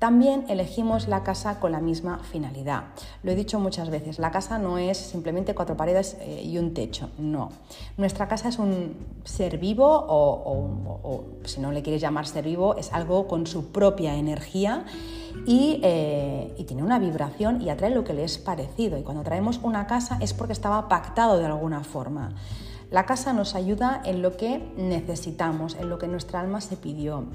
también 0.00 0.46
elegimos 0.48 1.08
la 1.08 1.22
casa 1.22 1.60
con 1.60 1.72
la 1.72 1.80
misma 1.80 2.20
finalidad. 2.20 2.84
Lo 3.22 3.32
he 3.32 3.34
dicho 3.34 3.60
muchas 3.60 3.90
veces, 3.90 4.18
la 4.18 4.30
casa 4.30 4.58
no 4.58 4.78
es 4.78 4.96
simplemente 4.96 5.54
cuatro 5.54 5.76
paredes 5.76 6.16
eh, 6.20 6.42
y 6.42 6.56
un 6.56 6.72
techo, 6.72 7.10
no. 7.18 7.50
Nuestra 7.98 8.26
casa 8.26 8.48
es 8.48 8.58
un 8.58 8.96
ser 9.24 9.58
vivo 9.58 9.86
o, 10.08 11.24
si 11.44 11.60
no 11.60 11.70
le 11.70 11.82
quieres 11.82 12.00
llamar 12.00 12.26
ser 12.26 12.46
vivo, 12.46 12.76
es 12.76 12.94
algo 12.94 13.28
con 13.28 13.46
su 13.46 13.72
propia 13.72 14.16
energía 14.16 14.86
y, 15.46 15.80
eh, 15.82 16.54
y, 16.56 16.64
tiene 16.64 16.82
una 16.82 16.98
vibración 16.98 17.60
y 17.60 17.68
atrae 17.68 17.90
lo 17.90 18.02
que 18.02 18.14
le 18.14 18.24
es 18.24 18.38
parecido. 18.38 18.96
Y 18.96 19.02
cuando 19.02 19.22
traemos 19.22 19.60
una 19.62 19.86
casa 19.86 20.16
es 20.22 20.32
porque 20.32 20.54
estaba 20.54 20.88
pactado 20.88 21.38
de 21.38 21.44
alguna 21.44 21.84
forma. 21.84 22.32
La 22.90 23.04
casa 23.04 23.34
nos 23.34 23.54
ayuda 23.54 24.00
en 24.02 24.22
lo 24.22 24.38
que 24.38 24.72
necesitamos, 24.78 25.74
en 25.74 25.90
lo 25.90 25.98
que 25.98 26.08
nuestra 26.08 26.40
alma 26.40 26.62
se 26.62 26.78
pidió 26.78 27.26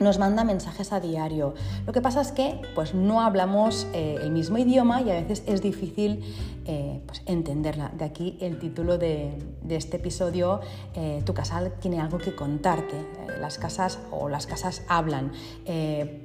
nos 0.00 0.18
manda 0.18 0.44
mensajes 0.44 0.92
a 0.92 0.98
diario. 0.98 1.54
Lo 1.86 1.92
que 1.92 2.00
pasa 2.00 2.22
es 2.22 2.32
que 2.32 2.60
pues, 2.74 2.94
no 2.94 3.20
hablamos 3.20 3.86
eh, 3.92 4.18
el 4.22 4.30
mismo 4.32 4.58
idioma 4.58 5.02
y 5.02 5.10
a 5.10 5.14
veces 5.14 5.42
es 5.46 5.62
difícil 5.62 6.24
eh, 6.64 7.02
pues, 7.06 7.22
entenderla. 7.26 7.90
De 7.96 8.06
aquí 8.06 8.38
el 8.40 8.58
título 8.58 8.98
de, 8.98 9.38
este 9.68 9.98
episodio, 9.98 10.60
eh, 10.94 11.22
Tu 11.24 11.34
casa 11.34 11.70
tiene 11.80 12.00
algo 12.00 12.18
que 12.18 12.34
contarte. 12.34 12.96
las 13.40 13.58
casas 13.58 13.98
o 14.10 14.28
las 14.28 14.46
casas 14.46 14.82
hablan 14.88 15.32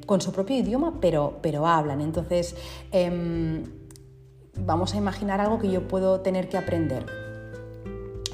con 0.06 0.22
su 0.22 0.32
propio 0.32 0.58
idioma, 0.58 1.00
pero, 1.00 1.40
pero 1.42 1.68
hablan. 1.68 2.02
Entonces, 2.02 2.56
em, 2.92 3.64
vamos 4.58 4.94
a 4.94 4.98
imaginar 4.98 5.42
algo 5.42 5.60
que 5.60 5.70
yo 5.70 5.88
puedo 5.88 6.22
tener 6.22 6.48
que 6.48 6.58
aprender. 6.58 7.06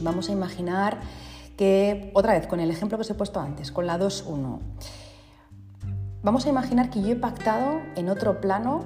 Vamos 0.02 0.30
a 0.30 0.32
imaginar 0.32 1.00
que, 1.58 2.12
otra 2.14 2.34
vez, 2.34 2.48
con 2.48 2.60
el 2.60 2.72
ejemplo 2.72 2.98
que 2.98 3.02
os 3.02 3.10
he 3.10 3.16
puesto 3.16 3.40
antes, 3.40 3.72
con 3.72 3.86
la 3.86 4.00
2-1. 4.00 4.60
Vamos 6.24 6.46
a 6.46 6.50
imaginar 6.50 6.92
que 6.92 7.02
yo 7.02 7.10
he 7.10 7.16
pactado 7.16 7.82
en 7.96 8.08
otro 8.08 8.42
plano 8.42 8.86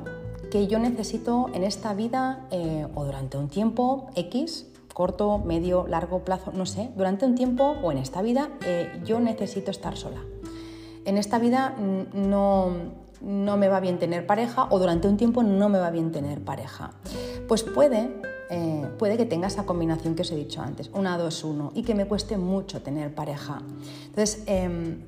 que 0.50 0.68
yo 0.68 0.80
necesito 0.80 1.50
en 1.54 1.66
esta 1.66 1.94
vida 1.94 2.48
eh, 2.50 2.88
o 2.96 3.04
durante 3.04 3.38
un 3.38 3.50
tiempo 3.50 4.08
X, 4.16 4.68
corto, 4.94 5.40
medio, 5.40 5.86
largo 5.86 6.20
plazo, 6.20 6.54
no 6.54 6.66
sé, 6.66 6.92
durante 6.96 7.26
un 7.26 7.36
tiempo 7.36 7.76
o 7.84 7.92
en 7.92 7.98
esta 7.98 8.22
vida 8.22 8.52
eh, 8.66 9.02
yo 9.04 9.20
necesito 9.20 9.70
estar 9.70 9.98
sola. 9.98 10.22
En 11.04 11.18
esta 11.18 11.38
vida 11.38 11.76
no, 12.14 12.72
no 13.20 13.58
me 13.58 13.68
va 13.68 13.82
bien 13.82 14.00
tener 14.00 14.26
pareja 14.26 14.68
o 14.70 14.80
durante 14.80 15.10
un 15.10 15.18
tiempo 15.18 15.44
no 15.44 15.68
me 15.68 15.78
va 15.78 15.92
bien 15.92 16.14
tener 16.14 16.42
pareja. 16.42 16.92
Pues 17.50 17.64
puede 17.64 18.10
eh, 18.50 18.88
puede 18.98 19.18
que 19.18 19.26
tenga 19.26 19.48
esa 19.48 19.66
combinación 19.66 20.16
que 20.16 20.22
os 20.22 20.32
he 20.32 20.36
dicho 20.36 20.62
antes, 20.62 20.90
una, 20.94 21.18
dos, 21.18 21.44
uno, 21.44 21.72
y 21.74 21.84
que 21.84 21.96
me 21.96 22.06
cueste 22.06 22.38
mucho 22.38 22.82
tener 22.82 23.14
pareja. 23.14 23.62
Entonces, 24.06 24.44
em, 24.46 25.02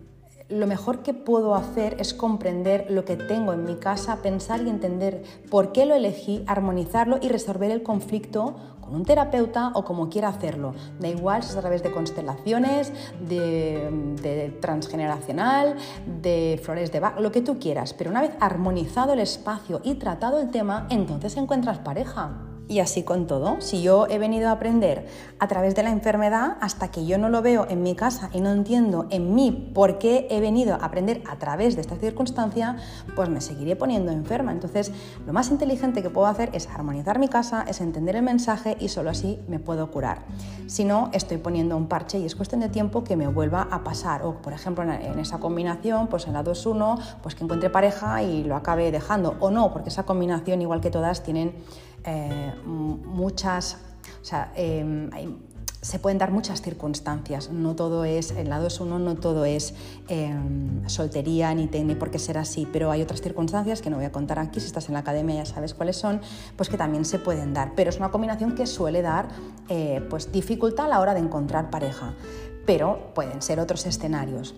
lo 0.50 0.66
mejor 0.66 1.04
que 1.04 1.14
puedo 1.14 1.56
hacer 1.56 1.98
es 2.00 2.14
comprender 2.14 2.90
lo 2.90 3.04
que 3.04 3.18
tengo 3.18 3.54
en 3.54 3.66
mi 3.66 3.76
casa, 3.76 4.22
pensar 4.22 4.62
y 4.62 4.70
entender 4.70 5.24
por 5.50 5.72
qué 5.72 5.86
lo 5.86 5.94
elegí, 5.94 6.44
armonizarlo 6.48 7.20
y 7.22 7.28
resolver 7.28 7.70
el 7.70 7.84
conflicto 7.84 8.56
con 8.80 8.96
un 8.96 9.04
terapeuta 9.04 9.72
o 9.74 9.84
como 9.84 10.10
quiera 10.10 10.30
hacerlo. 10.30 10.74
Da 11.00 11.10
igual 11.10 11.44
si 11.44 11.50
es 11.50 11.58
a 11.58 11.62
través 11.62 11.84
de 11.84 11.92
constelaciones, 11.92 12.94
de, 13.28 14.58
transgeneracional, 14.62 15.76
de 16.22 16.60
flores 16.64 16.94
de 16.94 17.02
Bach, 17.02 17.20
lo 17.20 17.32
que 17.32 17.42
tú 17.42 17.60
quieras. 17.60 17.94
Pero 17.94 18.10
una 18.10 18.22
vez 18.22 18.32
armonizado 18.40 19.14
el 19.14 19.20
espacio 19.20 19.82
y 19.84 19.96
tratado 19.96 20.40
el 20.40 20.50
tema, 20.50 20.88
entonces 20.90 21.36
encuentras 21.36 21.80
pareja. 21.80 22.57
Y 22.70 22.80
así 22.80 23.04
con 23.04 23.28
todo, 23.28 23.62
si 23.62 23.82
yo 23.82 24.08
he 24.08 24.20
venido 24.20 24.50
a 24.50 24.52
aprender 24.52 25.08
a 25.40 25.48
través 25.48 25.74
de 25.74 25.84
la 25.84 25.92
enfermedad, 25.92 26.58
hasta 26.60 26.90
que 26.90 27.06
yo 27.06 27.18
no 27.18 27.30
lo 27.30 27.42
veo 27.42 27.66
en 27.70 27.82
mi 27.82 27.96
casa 27.96 28.30
y 28.34 28.42
no 28.42 28.52
entiendo 28.52 29.08
en 29.10 29.34
mí 29.36 29.72
por 29.74 30.00
qué 30.00 30.28
he 30.30 30.42
venido 30.42 30.76
a 30.76 30.86
aprender 30.86 31.22
a 31.30 31.38
través 31.38 31.76
de 31.76 31.82
esta 31.82 31.96
circunstancia, 31.96 32.76
pues 33.16 33.30
me 33.30 33.40
seguiré 33.40 33.78
poniendo 33.78 34.12
enferma. 34.12 34.52
Entonces, 34.52 34.92
lo 35.26 35.32
más 35.32 35.50
inteligente 35.50 36.04
que 36.04 36.10
puedo 36.10 36.28
hacer 36.28 36.50
es 36.54 36.68
armonizar 36.68 37.20
mi 37.20 37.30
casa, 37.30 37.64
es 37.68 37.80
entender 37.80 38.18
el 38.18 38.24
mensaje 38.24 38.76
y 38.80 38.90
solo 38.90 39.12
así 39.12 39.40
me 39.48 39.60
puedo 39.60 39.90
curar. 39.90 40.26
Si 40.66 40.84
no, 40.84 41.10
estoy 41.14 41.38
poniendo 41.38 41.78
un 41.78 41.88
parche 41.88 42.20
y 42.20 42.26
es 42.26 42.36
cuestión 42.36 42.60
de 42.60 42.68
tiempo 42.68 43.06
que 43.06 43.16
me 43.16 43.28
vuelva 43.30 43.70
a 43.72 43.86
pasar. 43.86 44.24
O, 44.24 44.42
por 44.42 44.52
ejemplo, 44.52 44.84
en 44.84 45.20
esa 45.20 45.38
combinación, 45.40 46.08
pues 46.08 46.28
en 46.28 46.34
la 46.34 46.44
2-1, 46.44 47.00
pues 47.24 47.36
que 47.36 47.46
encuentre 47.46 47.70
pareja 47.70 48.22
y 48.24 48.44
lo 48.44 48.58
acabe 48.58 48.92
dejando. 48.92 49.36
O 49.40 49.52
no, 49.52 49.72
porque 49.72 49.88
esa 49.88 50.04
combinación, 50.04 50.62
igual 50.62 50.82
que 50.82 50.92
todas, 50.92 51.24
tienen 51.24 51.56
eh, 52.04 52.54
muchas, 52.66 53.78
o 54.22 54.26
sea, 54.26 54.52
em, 54.56 55.10
se 55.82 56.00
pueden 56.00 56.18
dar 56.18 56.32
muchas 56.32 56.62
circunstancias, 56.62 57.52
no 57.52 57.76
todo 57.76 58.04
es, 58.04 58.32
el 58.32 58.50
lado 58.50 58.68
es 58.68 58.80
uno, 58.80 59.00
no 59.00 59.16
todo 59.16 59.46
es 59.46 59.74
em, 60.08 60.88
soltería 60.90 61.54
ni 61.54 61.68
tiene 61.68 61.96
por 61.96 62.10
qué 62.10 62.20
ser 62.20 62.38
así, 62.38 62.68
pero 62.72 62.92
hay 62.92 63.02
otras 63.02 63.22
circunstancias 63.22 63.82
que 63.82 63.90
no 63.90 63.98
voy 63.98 64.06
a 64.06 64.12
contar 64.12 64.40
aquí, 64.40 64.60
si 64.60 64.66
estás 64.66 64.88
en 64.88 64.94
la 64.94 65.00
academia 65.00 65.36
ya 65.36 65.46
sabes 65.46 65.74
cuáles 65.74 65.96
son, 65.96 66.20
pues 66.56 66.70
que 66.70 66.78
también 66.78 67.06
se 67.06 67.20
pueden 67.20 67.54
dar, 67.54 67.74
pero 67.76 67.90
es 67.90 67.98
una 67.98 68.10
combinación 68.10 68.56
que 68.56 68.66
suele 68.66 69.02
dar 69.02 69.30
eh, 69.70 70.06
pues 70.10 70.32
dificultad 70.32 70.88
a 70.88 70.90
la 70.90 71.00
hora 71.00 71.14
de 71.14 71.20
encontrar 71.20 71.70
pareja, 71.70 72.16
pero 72.66 73.14
pueden 73.14 73.42
ser 73.42 73.60
otros 73.60 73.86
escenarios. 73.86 74.56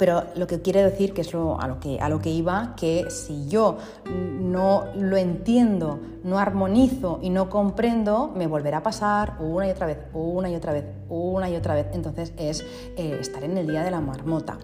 Pero 0.00 0.24
lo 0.34 0.46
que 0.46 0.62
quiere 0.62 0.82
decir, 0.82 1.12
que 1.12 1.20
es 1.20 1.34
lo, 1.34 1.60
a, 1.60 1.68
lo 1.68 1.78
que, 1.78 2.00
a 2.00 2.08
lo 2.08 2.20
que 2.20 2.30
iba, 2.30 2.74
que 2.74 3.10
si 3.10 3.46
yo 3.48 3.76
no 4.06 4.84
lo 4.96 5.18
entiendo, 5.18 6.00
no 6.24 6.38
armonizo 6.38 7.18
y 7.20 7.28
no 7.28 7.50
comprendo, 7.50 8.32
me 8.34 8.46
volverá 8.46 8.78
a 8.78 8.82
pasar 8.82 9.36
una 9.40 9.68
y 9.68 9.70
otra 9.70 9.86
vez, 9.86 9.98
una 10.14 10.48
y 10.48 10.56
otra 10.56 10.72
vez, 10.72 10.86
una 11.10 11.50
y 11.50 11.54
otra 11.54 11.74
vez. 11.74 11.88
Entonces 11.92 12.32
es 12.38 12.64
eh, 12.96 13.18
estar 13.20 13.44
en 13.44 13.58
el 13.58 13.66
día 13.66 13.82
de 13.82 13.90
la 13.90 14.00
marmota. 14.00 14.56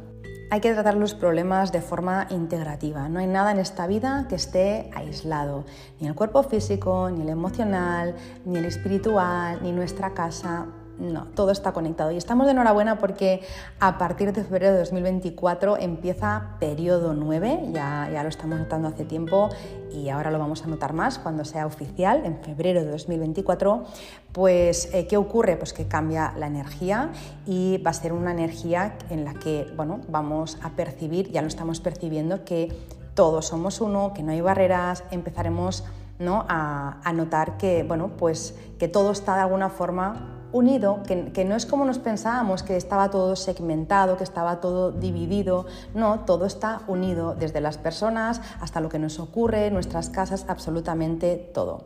hay 0.50 0.60
que 0.62 0.72
tratar 0.72 0.94
los 0.94 1.12
problemas 1.12 1.70
de 1.70 1.82
forma 1.82 2.28
integrativa. 2.30 3.10
No 3.10 3.18
hay 3.18 3.26
nada 3.26 3.50
en 3.52 3.58
esta 3.58 3.86
vida 3.86 4.24
que 4.30 4.36
esté 4.36 4.90
aislado, 4.94 5.66
ni 6.00 6.06
el 6.06 6.14
cuerpo 6.14 6.44
físico, 6.44 7.10
ni 7.10 7.20
el 7.20 7.28
emocional, 7.28 8.14
ni 8.46 8.56
el 8.56 8.64
espiritual, 8.64 9.58
ni 9.62 9.72
nuestra 9.72 10.14
casa. 10.14 10.66
No, 10.98 11.26
todo 11.34 11.50
está 11.50 11.72
conectado. 11.72 12.10
Y 12.10 12.16
estamos 12.16 12.46
de 12.46 12.52
enhorabuena 12.52 12.98
porque 12.98 13.42
a 13.80 13.98
partir 13.98 14.32
de 14.32 14.42
febrero 14.42 14.72
de 14.72 14.78
2024 14.78 15.76
empieza 15.76 16.56
periodo 16.58 17.12
9, 17.12 17.70
ya, 17.72 18.08
ya 18.10 18.22
lo 18.22 18.30
estamos 18.30 18.58
notando 18.58 18.88
hace 18.88 19.04
tiempo 19.04 19.50
y 19.92 20.08
ahora 20.08 20.30
lo 20.30 20.38
vamos 20.38 20.64
a 20.64 20.68
notar 20.68 20.94
más 20.94 21.18
cuando 21.18 21.44
sea 21.44 21.66
oficial, 21.66 22.24
en 22.24 22.38
febrero 22.38 22.82
de 22.82 22.90
2024. 22.90 23.84
Pues, 24.32 24.92
eh, 24.94 25.06
¿qué 25.06 25.18
ocurre? 25.18 25.56
Pues 25.56 25.74
que 25.74 25.86
cambia 25.86 26.32
la 26.38 26.46
energía 26.46 27.10
y 27.46 27.78
va 27.78 27.90
a 27.90 27.94
ser 27.94 28.14
una 28.14 28.30
energía 28.30 28.96
en 29.10 29.24
la 29.24 29.34
que, 29.34 29.70
bueno, 29.76 30.00
vamos 30.08 30.58
a 30.62 30.70
percibir, 30.70 31.30
ya 31.30 31.42
lo 31.42 31.48
estamos 31.48 31.80
percibiendo, 31.80 32.44
que 32.44 32.72
todos 33.14 33.46
somos 33.46 33.82
uno, 33.82 34.12
que 34.14 34.22
no 34.22 34.32
hay 34.32 34.40
barreras, 34.40 35.04
empezaremos 35.10 35.84
¿no? 36.18 36.46
a, 36.48 37.00
a 37.04 37.12
notar 37.12 37.58
que, 37.58 37.82
bueno, 37.82 38.12
pues, 38.16 38.54
que 38.78 38.88
todo 38.88 39.10
está 39.10 39.36
de 39.36 39.42
alguna 39.42 39.68
forma 39.68 40.35
unido, 40.56 41.02
que, 41.06 41.44
no 41.44 41.54
es 41.54 41.66
como 41.66 41.84
nos 41.84 41.98
pensábamos, 41.98 42.62
que 42.62 42.76
estaba 42.76 43.10
todo 43.10 43.36
segmentado, 43.36 44.16
que 44.16 44.24
estaba 44.24 44.60
todo 44.60 44.90
dividido, 44.90 45.66
no, 45.94 46.20
todo 46.20 46.46
está 46.46 46.80
unido, 46.86 47.34
desde 47.34 47.60
las 47.60 47.76
personas 47.78 48.40
hasta 48.60 48.80
lo 48.80 48.88
que 48.88 48.98
nos 48.98 49.18
ocurre, 49.18 49.70
nuestras 49.70 50.08
casas, 50.08 50.46
absolutamente 50.48 51.36
todo. 51.52 51.84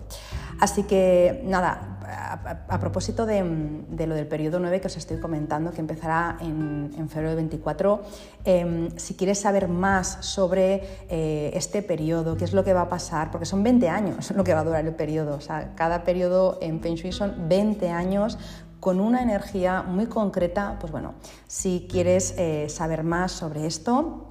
Así 0.61 0.82
que 0.82 1.42
nada, 1.46 1.98
a, 2.68 2.78
propósito 2.78 3.26
de, 3.26 3.42
lo 4.06 4.14
del 4.14 4.26
periodo 4.26 4.58
9 4.61 4.80
que 4.80 4.88
os 4.88 4.96
estoy 4.96 5.18
comentando, 5.18 5.72
que 5.72 5.80
empezará 5.80 6.36
en, 6.40 7.08
febrero 7.08 7.30
del 7.30 7.36
24, 7.36 8.02
em, 8.44 8.90
si 8.96 9.14
quieres 9.14 9.40
saber 9.40 9.68
más 9.68 10.18
sobre 10.20 10.82
eh, 11.08 11.50
este 11.54 11.82
periodo, 11.82 12.36
qué 12.36 12.44
es 12.44 12.52
lo 12.52 12.62
que 12.62 12.74
va 12.74 12.82
a 12.82 12.88
pasar, 12.88 13.30
porque 13.30 13.46
son 13.46 13.62
20 13.62 13.88
años 13.88 14.30
lo 14.36 14.44
que 14.44 14.52
va 14.52 14.61
a 14.61 14.64
durar 14.64 14.84
el 14.84 14.94
periodo, 14.94 15.36
o 15.36 15.40
sea, 15.40 15.74
cada 15.74 16.04
periodo 16.04 16.58
en 16.61 16.80
Feng 16.80 16.94
Shui 16.94 17.12
son 17.12 17.48
20 17.48 17.88
años 17.88 18.38
con 18.80 19.00
una 19.00 19.22
energía 19.22 19.82
muy 19.82 20.06
concreta, 20.06 20.76
pues 20.80 20.92
bueno, 20.92 21.14
si 21.46 21.86
quieres 21.90 22.34
eh, 22.38 22.68
saber 22.68 23.02
más 23.02 23.32
sobre 23.32 23.66
esto, 23.66 24.26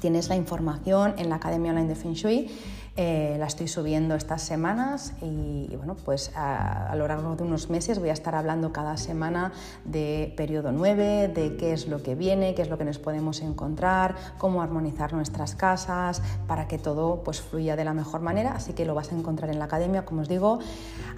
tienes 0.00 0.28
la 0.28 0.36
información 0.36 1.14
en 1.18 1.28
la 1.28 1.36
Academia 1.36 1.70
Online 1.70 1.88
de 1.88 1.94
Feng 1.94 2.14
Shui 2.14 2.50
eh, 2.98 3.36
la 3.38 3.44
estoy 3.44 3.68
subiendo 3.68 4.14
estas 4.14 4.40
semanas 4.40 5.12
y, 5.20 5.68
bueno, 5.76 5.96
pues 6.02 6.32
a, 6.34 6.94
lo 6.96 7.06
largo 7.06 7.36
de 7.36 7.42
unos 7.42 7.68
meses 7.68 7.98
voy 7.98 8.08
a 8.08 8.14
estar 8.14 8.34
hablando 8.34 8.72
cada 8.72 8.96
semana 8.96 9.52
de 9.84 10.32
periodo 10.34 10.72
9, 10.72 11.28
de 11.28 11.56
qué 11.58 11.74
es 11.74 11.88
lo 11.88 12.02
que 12.02 12.14
viene, 12.14 12.54
qué 12.54 12.62
es 12.62 12.70
lo 12.70 12.78
que 12.78 12.84
nos 12.84 12.98
podemos 12.98 13.42
encontrar, 13.42 14.14
cómo 14.38 14.62
armonizar 14.62 15.12
nuestras 15.12 15.54
casas 15.54 16.22
para 16.46 16.68
que 16.68 16.78
todo 16.78 17.22
pues 17.22 17.42
fluya 17.42 17.76
de 17.76 17.84
la 17.84 17.92
mejor 17.92 18.22
manera, 18.22 18.52
así 18.52 18.72
que 18.72 18.86
lo 18.86 18.94
vas 18.94 19.12
a 19.12 19.14
encontrar 19.14 19.50
en 19.50 19.58
la 19.58 19.66
academia, 19.66 20.06
como 20.06 20.22
os 20.22 20.28
digo. 20.28 20.60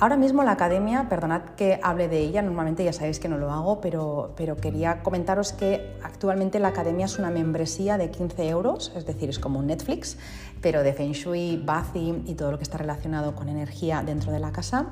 Ahora 0.00 0.16
mismo 0.16 0.42
la 0.42 0.52
academia, 0.52 1.08
perdonad 1.08 1.42
que 1.56 1.78
hable 1.80 2.08
de 2.08 2.18
ella, 2.18 2.42
normalmente 2.42 2.82
ya 2.82 2.92
sabéis 2.92 3.20
que 3.20 3.28
no 3.28 3.38
lo 3.38 3.52
hago, 3.52 3.80
pero, 3.80 4.32
pero 4.36 4.56
quería 4.56 5.04
comentaros 5.04 5.52
que 5.52 5.96
actualmente 6.02 6.58
la 6.58 6.68
academia 6.68 7.06
es 7.06 7.20
una 7.20 7.30
membresía 7.30 7.98
de 7.98 8.10
15 8.10 8.48
euros, 8.48 8.92
es 8.96 9.06
decir, 9.06 9.28
es 9.28 9.38
como 9.38 9.60
un 9.60 9.68
Netflix 9.68 10.18
pero 10.60 10.82
de 10.82 10.92
Feng 10.92 11.12
Shui, 11.12 11.56
Y 11.94 12.34
todo 12.34 12.50
lo 12.50 12.58
que 12.58 12.64
está 12.64 12.78
relacionado 12.78 13.34
con 13.34 13.48
energía 13.48 14.02
dentro 14.02 14.32
de 14.32 14.40
la 14.40 14.52
casa 14.52 14.86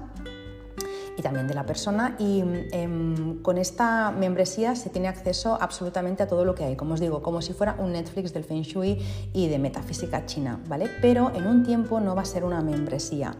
y 1.16 1.22
también 1.22 1.48
de 1.48 1.54
la 1.54 1.64
persona. 1.64 2.16
Y 2.18 2.42
em, 2.72 3.40
con 3.42 3.58
esta 3.58 4.10
membresía 4.10 4.76
se 4.76 4.90
tiene 4.90 5.08
acceso 5.08 5.56
absolutamente 5.60 6.22
a 6.22 6.26
todo 6.26 6.44
lo 6.44 6.54
que 6.54 6.64
hay, 6.64 6.76
como 6.76 6.94
os 6.94 7.00
digo, 7.00 7.22
como 7.22 7.40
si 7.40 7.52
fuera 7.52 7.76
un 7.78 7.92
Netflix 7.92 8.32
del 8.32 8.44
Feng 8.44 8.62
Shui 8.62 8.98
y 9.32 9.48
de 9.48 9.58
metafísica 9.58 10.26
china, 10.26 10.60
¿vale? 10.68 10.90
Pero 11.00 11.32
en 11.34 11.46
un 11.46 11.64
tiempo 11.64 12.00
no 12.00 12.14
va 12.14 12.22
a 12.22 12.26
ser 12.26 12.44
una 12.44 12.60
membresía. 12.60 13.34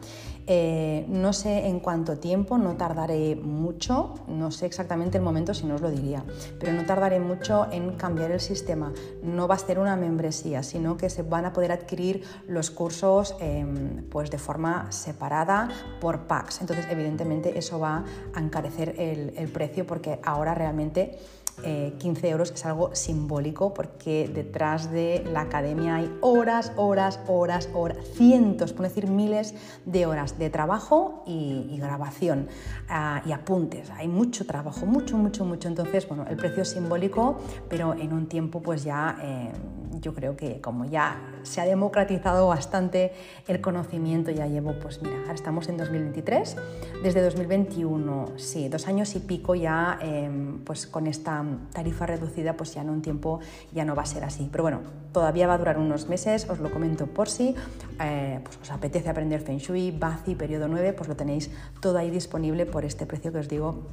Eh, 0.49 1.05
no 1.09 1.33
sé 1.33 1.67
en 1.67 1.81
cuánto 1.81 2.19
tiempo, 2.19 2.57
no 2.57 2.77
tardaré 2.77 3.35
mucho, 3.35 4.15
no 4.29 4.53
sé 4.53 4.67
exactamente 4.67 5.19
el 5.19 5.25
momento 5.25 5.55
si 5.55 5.67
no 5.67 5.75
os 5.75 5.81
lo 5.81 5.91
diría, 5.91 6.25
pero 6.61 6.73
no 6.73 6.85
tardaré 6.85 7.19
mucho 7.19 7.67
en 7.73 7.97
cambiar 7.97 8.31
el 8.31 8.41
sistema. 8.41 8.93
No 9.23 9.49
va 9.49 9.57
a 9.57 9.59
ser 9.59 9.81
una 9.81 9.97
membresía, 9.97 10.63
sino 10.63 10.97
que 10.97 11.11
se 11.11 11.23
van 11.23 11.47
a 11.47 11.53
poder 11.53 11.73
adquirir 11.73 12.23
los 12.47 12.71
cursos 12.71 13.35
em, 13.41 14.05
pues 14.09 14.31
de 14.31 14.39
forma 14.39 14.93
separada 14.93 15.69
por 16.01 16.27
packs. 16.29 16.61
Entonces, 16.61 16.87
evidentemente, 16.91 17.59
eso 17.59 17.81
va 17.81 18.05
a 18.33 18.41
encarecer 18.41 18.95
el 18.99 19.49
precio 19.49 19.87
porque 19.87 20.21
ahora 20.23 20.55
realmente 20.55 21.19
15 21.63 22.27
eh, 22.27 22.31
euros 22.31 22.53
es 22.53 22.65
algo 22.67 22.95
simbólico 22.95 23.73
porque 23.73 24.31
detrás 24.33 24.91
de 24.91 25.25
la 25.33 25.43
academia 25.43 25.97
hay 25.97 26.11
horas, 26.21 26.73
horas, 26.77 27.21
horas, 27.27 27.69
horas, 27.75 27.99
cientos, 28.15 28.73
por 28.73 28.87
decir 28.87 29.07
miles 29.09 29.55
de 29.85 30.07
horas 30.07 30.39
de 30.39 30.51
trabajo 30.51 31.23
y, 31.27 31.77
grabación 31.79 32.49
ah, 32.89 33.23
y 33.25 33.33
apuntes. 33.33 33.91
Hay 33.91 34.09
mucho 34.09 34.47
trabajo, 34.47 34.87
mucho, 34.87 35.17
mucho, 35.17 35.45
mucho. 35.45 35.69
Entonces, 35.69 36.09
bueno, 36.09 36.27
el 36.29 36.37
precio 36.37 36.63
es 36.63 36.71
simbólico, 36.71 37.39
pero 37.69 37.95
en 37.95 38.13
un 38.13 38.27
tiempo 38.27 38.61
pues 38.61 38.83
ya 38.83 39.19
eh, 39.23 39.53
yo 40.01 40.15
creo 40.15 40.37
que 40.37 40.61
como 40.61 40.85
ya 40.85 41.21
se 41.43 41.61
ha 41.61 41.65
democratizado 41.65 42.49
bastante 42.49 43.13
el 43.47 43.61
conocimiento, 43.61 44.31
ya 44.31 44.47
llevo, 44.47 44.75
pues 44.81 45.03
mira, 45.03 45.19
ahora 45.21 45.35
estamos 45.35 45.69
en 45.69 45.77
2023, 45.77 46.57
desde 47.03 47.23
2021, 47.23 48.33
sí, 48.37 48.69
dos 48.69 48.87
años 48.89 49.15
y 49.15 49.21
pico 49.21 49.55
ya, 49.55 49.99
em, 50.01 50.59
pues 50.65 50.87
con 50.87 51.07
esta 51.07 51.43
tarifa 51.73 52.07
reducida, 52.07 52.57
pues 52.57 52.75
ya 52.75 52.83
en 52.83 52.91
un 52.91 53.03
tiempo 53.03 53.41
ya 53.73 53.85
no 53.85 53.95
va 53.95 54.03
a 54.03 54.07
ser 54.07 54.25
así. 54.25 54.49
Pero 54.51 54.63
bueno, 54.63 54.81
todavía 55.13 55.47
va 55.47 55.55
a 55.55 55.59
durar 55.59 55.79
unos 55.79 56.09
meses, 56.09 56.49
os 56.49 56.59
lo 56.59 56.71
comento 56.71 57.07
por 57.07 57.29
si 57.29 57.55
eh, 58.01 58.41
pues 58.43 58.59
os 58.63 58.71
apetece 58.71 59.09
aprender 59.09 59.41
Feng 59.41 59.59
Shui, 59.59 59.91
Bazi, 59.91 60.35
periodo 60.35 60.69
9, 60.69 60.93
pues 60.93 61.09
lo 61.09 61.17
tenéis 61.17 61.51
todo 61.81 61.99
ahí 61.99 62.11
disponible 62.11 62.67
por 62.67 62.85
este 62.85 63.07
precio 63.07 63.33
que 63.33 63.39
os 63.39 63.49
digo 63.49 63.87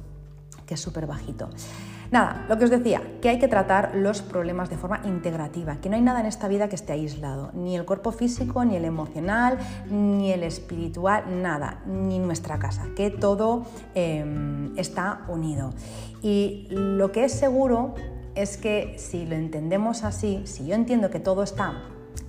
que 0.66 0.74
es 0.74 0.80
súper 0.80 1.06
bajito. 1.06 1.48
Nada, 2.14 2.46
lo 2.48 2.56
que 2.56 2.66
os 2.66 2.70
decía, 2.70 3.02
que 3.20 3.28
hay 3.28 3.40
que 3.40 3.48
tratar 3.48 3.96
los 3.96 4.22
problemas 4.22 4.70
de 4.70 4.76
forma 4.76 5.00
integrativa, 5.04 5.80
que 5.80 5.88
no 5.88 5.96
hay 5.96 6.00
nada 6.00 6.20
en 6.20 6.26
esta 6.26 6.46
vida 6.46 6.68
que 6.68 6.76
esté 6.76 6.92
aislado, 6.92 7.50
ni 7.54 7.74
el 7.74 7.84
cuerpo 7.84 8.12
físico, 8.12 8.64
ni 8.64 8.76
el 8.76 8.84
emocional, 8.84 9.58
ni 9.90 10.30
el 10.30 10.44
espiritual, 10.44 11.24
nada, 11.42 11.82
ni 11.86 12.20
nuestra 12.20 12.60
casa, 12.60 12.86
que 12.94 13.10
todo 13.10 13.66
em, 13.96 14.78
está 14.78 15.22
unido. 15.26 15.72
Y 16.22 16.68
lo 16.70 17.10
que 17.10 17.24
es 17.24 17.32
seguro 17.32 17.96
es 18.36 18.58
que 18.58 18.94
si 18.96 19.26
lo 19.26 19.34
entendemos 19.34 20.04
así, 20.04 20.42
si 20.44 20.66
yo 20.66 20.76
entiendo 20.76 21.10
que 21.10 21.18
todo 21.18 21.42
está 21.42 21.82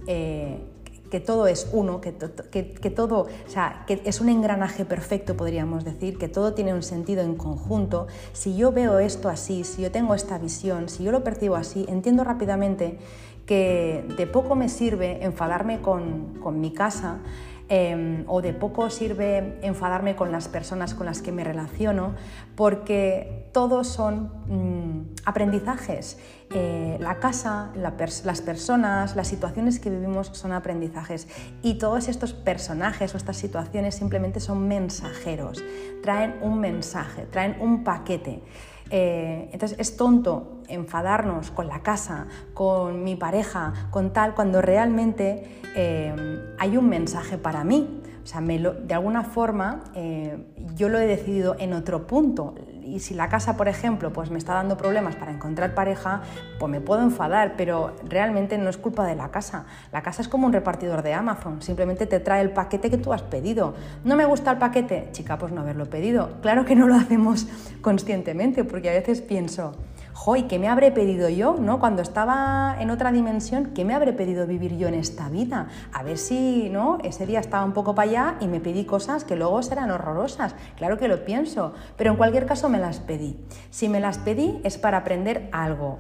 eh, 0.07 0.65
que 1.09 1.19
todo 1.19 1.47
es 1.47 1.69
uno, 1.71 2.01
que, 2.01 2.11
todo, 2.11 3.19
o 3.21 3.49
sea, 3.49 3.83
que 3.87 4.01
es 4.05 4.21
un 4.21 4.29
engranaje 4.29 4.85
perfecto, 4.85 5.37
podríamos 5.37 5.85
decir, 5.85 6.17
que 6.17 6.27
todo 6.27 6.53
tiene 6.53 6.73
un 6.73 6.83
sentido 6.83 7.21
en 7.21 7.35
conjunto, 7.35 8.07
si 8.33 8.55
yo 8.55 8.71
veo 8.71 8.99
esto 8.99 9.29
así, 9.29 9.63
si 9.63 9.81
yo 9.81 9.91
tengo 9.91 10.15
esta 10.15 10.37
visión, 10.37 10.89
si 10.89 11.03
yo 11.03 11.11
lo 11.11 11.23
percibo 11.23 11.55
así, 11.55 11.85
entiendo 11.87 12.23
rápidamente 12.23 12.97
que 13.45 14.03
de 14.17 14.25
poco 14.27 14.55
me 14.55 14.69
sirve 14.69 15.23
enfadarme 15.23 15.81
con, 15.81 16.39
con 16.41 16.59
mi 16.59 16.71
casa, 16.71 17.19
Em, 17.67 18.25
o 18.27 18.43
de 18.43 18.53
poco 18.53 18.91
sirve 18.91 19.57
enfadarme 19.63 20.15
con 20.15 20.31
las 20.31 20.47
personas 20.47 20.93
con 20.93 21.07
las 21.07 21.23
que 21.23 21.31
me 21.31 21.43
relaciono, 21.43 22.13
porque 22.55 23.49
todos 23.53 23.87
son 23.87 24.29
mm, 24.47 25.15
aprendizajes. 25.25 26.19
Eh, 26.51 26.97
la 27.01 27.17
casa, 27.17 27.71
las 27.75 28.41
personas, 28.41 29.15
las 29.15 29.27
situaciones 29.27 29.79
que 29.79 29.89
vivimos 29.89 30.27
son 30.27 30.51
aprendizajes 30.51 31.27
y 31.63 31.79
todos 31.79 32.07
estos 32.07 32.33
personajes 32.33 33.15
o 33.15 33.17
estas 33.17 33.37
situaciones 33.37 33.95
simplemente 33.95 34.39
son 34.39 34.67
mensajeros, 34.67 35.63
traen 36.03 36.35
un 36.43 36.59
mensaje, 36.59 37.25
traen 37.31 37.57
un 37.59 37.83
paquete. 37.83 38.43
Eh, 38.91 39.49
entonces 39.51 39.79
es 39.79 39.97
tonto 39.97 40.61
enfadarnos 40.67 41.51
con 41.51 41.67
la 41.67 41.81
casa, 41.81 42.27
con 42.53 43.03
mi 43.03 43.15
pareja, 43.15 43.73
con 43.91 44.13
tal, 44.13 44.35
cuando 44.35 44.61
realmente 44.61 45.61
eh, 45.75 46.13
hay 46.57 46.77
un 46.77 46.89
mensaje 46.89 47.37
para 47.37 47.63
mí. 47.63 48.01
O 48.23 48.27
sea, 48.27 48.41
de 48.41 48.93
alguna 48.93 49.23
forma 49.23 49.83
eh, 49.93 50.37
yo 50.75 50.89
lo 50.89 50.97
he 50.97 51.05
decidido 51.05 51.55
en 51.59 51.73
otro 51.73 52.07
punto. 52.07 52.55
Y 52.85 52.99
si 52.99 53.15
la 53.15 53.29
casa, 53.29 53.57
por 53.57 53.67
ejemplo, 53.67 54.13
pues 54.13 54.29
me 54.29 54.37
está 54.37 54.53
dando 54.53 54.77
problemas 54.77 55.15
para 55.15 55.31
encontrar 55.31 55.73
pareja, 55.73 56.21
pues 56.59 56.71
me 56.71 56.81
puedo 56.81 57.01
enfadar, 57.01 57.55
pero 57.57 57.95
realmente 58.07 58.59
no 58.59 58.69
es 58.69 58.77
culpa 58.77 59.07
de 59.07 59.15
la 59.15 59.31
casa. 59.31 59.65
La 59.91 60.03
casa 60.03 60.21
es 60.21 60.27
como 60.27 60.45
un 60.45 60.53
repartidor 60.53 61.01
de 61.01 61.15
Amazon, 61.15 61.63
simplemente 61.63 62.05
te 62.05 62.19
trae 62.19 62.41
el 62.41 62.51
paquete 62.51 62.91
que 62.91 62.97
tú 62.97 63.11
has 63.11 63.23
pedido. 63.23 63.73
¿No 64.03 64.15
me 64.15 64.25
gusta 64.25 64.51
el 64.51 64.59
paquete? 64.59 65.09
Chica, 65.13 65.39
pues 65.39 65.51
no 65.51 65.61
haberlo 65.61 65.89
pedido. 65.89 66.29
Claro 66.43 66.63
que 66.63 66.75
no 66.75 66.87
lo 66.87 66.93
hacemos 67.05 67.47
conscientemente, 67.81 68.63
porque 68.63 68.91
a 68.91 68.93
veces 68.93 69.21
pienso, 69.21 69.73
¡Joy! 70.15 70.43
¿qué 70.43 70.59
me 70.59 70.69
habré 70.69 70.91
pedido 70.91 71.27
yo? 71.27 71.57
¿no? 71.59 71.79
Cuando 71.79 72.01
estaba 72.01 72.77
en 72.79 72.89
otra 72.89 73.11
dimensión, 73.11 73.71
¿qué 73.75 73.83
me 73.83 73.93
habré 73.93 74.13
pedido 74.13 74.47
vivir 74.47 74.77
yo 74.77 74.87
en 74.87 74.93
esta 74.93 75.27
vida? 75.27 75.67
A 75.91 76.03
ver 76.03 76.17
si 76.17 76.69
¿no? 76.69 76.99
ese 77.03 77.25
día 77.25 77.41
estaba 77.41 77.65
un 77.65 77.73
poco 77.73 77.93
para 77.95 78.09
allá 78.09 78.37
y 78.39 78.47
me 78.47 78.61
pedí 78.61 78.85
cosas 78.85 79.25
que 79.25 79.35
luego 79.35 79.61
serán 79.61 79.91
horrorosas. 79.91 80.55
Claro 80.77 80.97
que 80.97 81.09
lo 81.09 81.25
pienso, 81.25 81.73
pero 81.97 82.11
en 82.11 82.17
cualquier 82.17 82.45
caso 82.45 82.69
me 82.69 82.79
las 82.79 82.99
pedí. 82.99 83.37
Si 83.71 83.89
me 83.89 83.99
las 83.99 84.17
pedí 84.17 84.61
es 84.63 84.77
para 84.77 84.99
aprender 84.99 85.49
algo. 85.51 85.99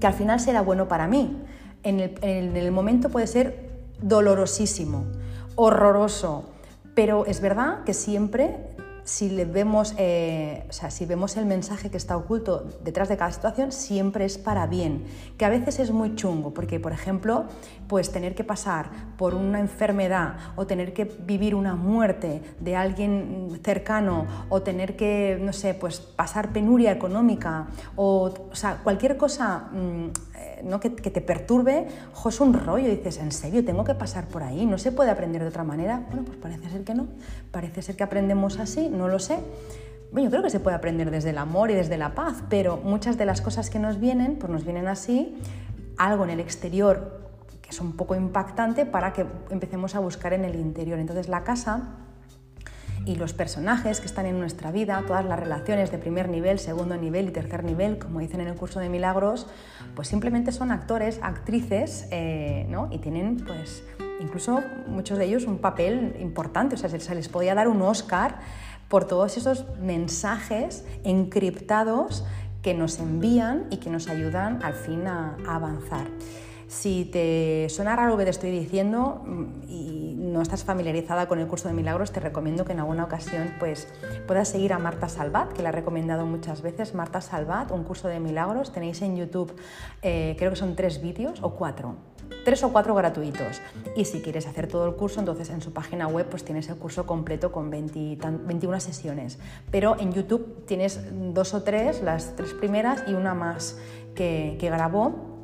que 0.00 0.08
al 0.08 0.14
final 0.14 0.40
será 0.40 0.60
bueno 0.60 0.88
para 0.88 1.06
mí. 1.06 1.40
En 1.84 2.00
el, 2.00 2.18
en 2.22 2.56
el 2.56 2.72
momento 2.72 3.08
puede 3.08 3.28
ser 3.28 3.70
dolorosísimo, 4.02 5.04
horroroso, 5.54 6.50
pero 6.94 7.24
es 7.26 7.40
verdad 7.40 7.84
que 7.84 7.94
siempre 7.94 8.56
si 9.08 9.30
le 9.30 9.46
vemos, 9.46 9.94
eh, 9.96 10.66
o 10.68 10.72
sea, 10.72 10.90
si 10.90 11.06
vemos 11.06 11.38
el 11.38 11.46
mensaje 11.46 11.90
que 11.90 11.96
está 11.96 12.14
oculto 12.14 12.66
detrás 12.84 13.08
de 13.08 13.16
cada 13.16 13.32
situación, 13.32 13.72
siempre 13.72 14.26
es 14.26 14.36
para 14.36 14.66
bien, 14.66 15.06
que 15.38 15.46
a 15.46 15.48
veces 15.48 15.78
es 15.78 15.90
muy 15.90 16.14
chungo, 16.14 16.52
porque 16.52 16.78
por 16.78 16.92
ejemplo, 16.92 17.46
pues 17.86 18.12
tener 18.12 18.34
que 18.34 18.44
pasar 18.44 18.90
por 19.16 19.34
una 19.34 19.60
enfermedad 19.60 20.36
o 20.56 20.66
tener 20.66 20.92
que 20.92 21.06
vivir 21.06 21.54
una 21.54 21.74
muerte 21.74 22.42
de 22.60 22.76
alguien 22.76 23.58
cercano 23.64 24.26
o 24.50 24.60
tener 24.60 24.94
que, 24.94 25.38
no 25.40 25.54
sé, 25.54 25.72
pues 25.72 26.00
pasar 26.00 26.52
penuria 26.52 26.92
económica 26.92 27.68
o, 27.96 28.34
o 28.50 28.54
sea, 28.54 28.82
cualquier 28.84 29.16
cosa 29.16 29.70
mm, 29.72 30.27
¿no? 30.64 30.80
que, 30.80 30.90
te 30.90 31.20
perturbe, 31.20 31.86
es 32.26 32.40
un 32.40 32.54
rollo, 32.54 32.88
dices, 32.88 33.18
¿en 33.18 33.32
serio 33.32 33.64
tengo 33.64 33.84
que 33.84 33.94
pasar 33.94 34.28
por 34.28 34.42
ahí? 34.42 34.66
¿No 34.66 34.78
se 34.78 34.92
puede 34.92 35.10
aprender 35.10 35.42
de 35.42 35.48
otra 35.48 35.64
manera? 35.64 36.04
Bueno, 36.08 36.24
pues 36.24 36.38
parece 36.38 36.68
ser 36.70 36.84
que 36.84 36.94
no, 36.94 37.08
parece 37.50 37.82
ser 37.82 37.96
que 37.96 38.04
aprendemos 38.04 38.58
así, 38.58 38.88
no 38.88 39.08
lo 39.08 39.18
sé. 39.18 39.38
Bueno, 40.12 40.26
yo 40.26 40.30
creo 40.30 40.42
que 40.42 40.50
se 40.50 40.60
puede 40.60 40.76
aprender 40.76 41.10
desde 41.10 41.30
el 41.30 41.38
amor 41.38 41.70
y 41.70 41.74
desde 41.74 41.98
la 41.98 42.14
paz, 42.14 42.42
pero 42.48 42.78
muchas 42.78 43.18
de 43.18 43.26
las 43.26 43.40
cosas 43.40 43.70
que 43.70 43.78
nos 43.78 44.00
vienen, 44.00 44.36
pues 44.36 44.50
nos 44.50 44.64
vienen 44.64 44.88
así, 44.88 45.36
algo 45.96 46.24
en 46.24 46.30
el 46.30 46.40
exterior 46.40 47.28
que 47.62 47.70
es 47.70 47.80
un 47.80 47.92
poco 47.92 48.14
impactante 48.14 48.86
para 48.86 49.12
que 49.12 49.26
empecemos 49.50 49.94
a 49.94 50.00
buscar 50.00 50.32
en 50.32 50.44
el 50.44 50.56
interior. 50.56 50.98
Entonces 50.98 51.28
la 51.28 51.44
casa 51.44 52.07
y 53.08 53.16
los 53.16 53.32
personajes 53.32 54.00
que 54.00 54.06
están 54.06 54.26
en 54.26 54.38
nuestra 54.38 54.70
vida, 54.70 55.02
todas 55.06 55.24
las 55.24 55.40
relaciones 55.40 55.90
de 55.90 55.96
primer 55.96 56.28
nivel, 56.28 56.58
segundo 56.58 56.94
nivel 56.98 57.28
y 57.28 57.30
tercer 57.30 57.64
nivel, 57.64 57.98
como 57.98 58.20
dicen 58.20 58.42
en 58.42 58.48
el 58.48 58.54
curso 58.54 58.80
de 58.80 58.90
milagros, 58.90 59.46
pues 59.96 60.08
simplemente 60.08 60.52
son 60.52 60.70
actores, 60.70 61.18
actrices, 61.22 62.06
eh, 62.10 62.66
¿no? 62.68 62.90
Y 62.92 62.98
tienen, 62.98 63.38
pues, 63.46 63.82
incluso 64.20 64.60
muchos 64.88 65.16
de 65.16 65.24
ellos 65.24 65.46
un 65.46 65.56
papel 65.56 66.16
importante, 66.20 66.74
o 66.74 66.78
sea, 66.78 66.90
se 66.90 67.14
les 67.14 67.30
podía 67.30 67.54
dar 67.54 67.68
un 67.68 67.80
Oscar 67.80 68.40
por 68.88 69.06
todos 69.06 69.38
esos 69.38 69.64
mensajes 69.78 70.84
encriptados 71.02 72.26
que 72.60 72.74
nos 72.74 72.98
envían 72.98 73.68
y 73.70 73.78
que 73.78 73.88
nos 73.88 74.08
ayudan 74.08 74.62
al 74.62 74.74
fin 74.74 75.06
a, 75.06 75.34
a 75.46 75.56
avanzar. 75.56 76.08
Si 76.68 77.06
te 77.06 77.66
suena 77.70 77.96
raro 77.96 78.10
lo 78.10 78.18
que 78.18 78.24
te 78.24 78.30
estoy 78.30 78.50
diciendo 78.50 79.22
mm, 79.24 79.44
y 79.68 80.14
no 80.18 80.42
estás 80.42 80.64
familiarizada 80.64 81.26
con 81.26 81.38
el 81.38 81.46
curso 81.46 81.66
de 81.66 81.74
milagros, 81.74 82.12
te 82.12 82.20
recomiendo 82.20 82.66
que 82.66 82.72
en 82.72 82.80
alguna 82.80 83.04
ocasión 83.04 83.54
pues, 83.58 83.88
puedas 84.26 84.48
seguir 84.48 84.74
a 84.74 84.78
Marta 84.78 85.08
Salvat, 85.08 85.50
que 85.54 85.62
la 85.62 85.70
he 85.70 85.72
recomendado 85.72 86.26
muchas 86.26 86.60
veces. 86.60 86.94
Marta 86.94 87.22
Salvat, 87.22 87.70
un 87.70 87.84
curso 87.84 88.08
de 88.08 88.20
milagros. 88.20 88.70
Tenéis 88.70 89.00
en 89.00 89.16
YouTube, 89.16 89.56
eh, 90.02 90.36
creo 90.38 90.50
que 90.50 90.56
son 90.56 90.76
tres 90.76 91.00
vídeos 91.02 91.42
o 91.42 91.54
cuatro 91.54 91.96
tres 92.44 92.62
o 92.62 92.72
cuatro 92.72 92.94
gratuitos. 92.94 93.62
Y 93.96 94.04
si 94.04 94.20
quieres 94.20 94.46
hacer 94.46 94.68
todo 94.68 94.86
el 94.86 94.94
curso, 94.96 95.20
entonces 95.20 95.48
en 95.48 95.62
su 95.62 95.72
página 95.72 96.08
web 96.08 96.26
pues 96.28 96.44
tienes 96.44 96.68
el 96.68 96.76
curso 96.76 97.06
completo 97.06 97.52
con 97.52 97.70
21 97.70 98.80
sesiones. 98.80 99.38
Pero 99.70 99.98
en 99.98 100.12
YouTube 100.12 100.64
tienes 100.66 101.00
dos 101.32 101.54
o 101.54 101.62
tres, 101.62 102.02
las 102.02 102.36
tres 102.36 102.52
primeras 102.52 103.04
y 103.06 103.14
una 103.14 103.32
más 103.32 103.78
que 104.14 104.58
grabó 104.60 105.37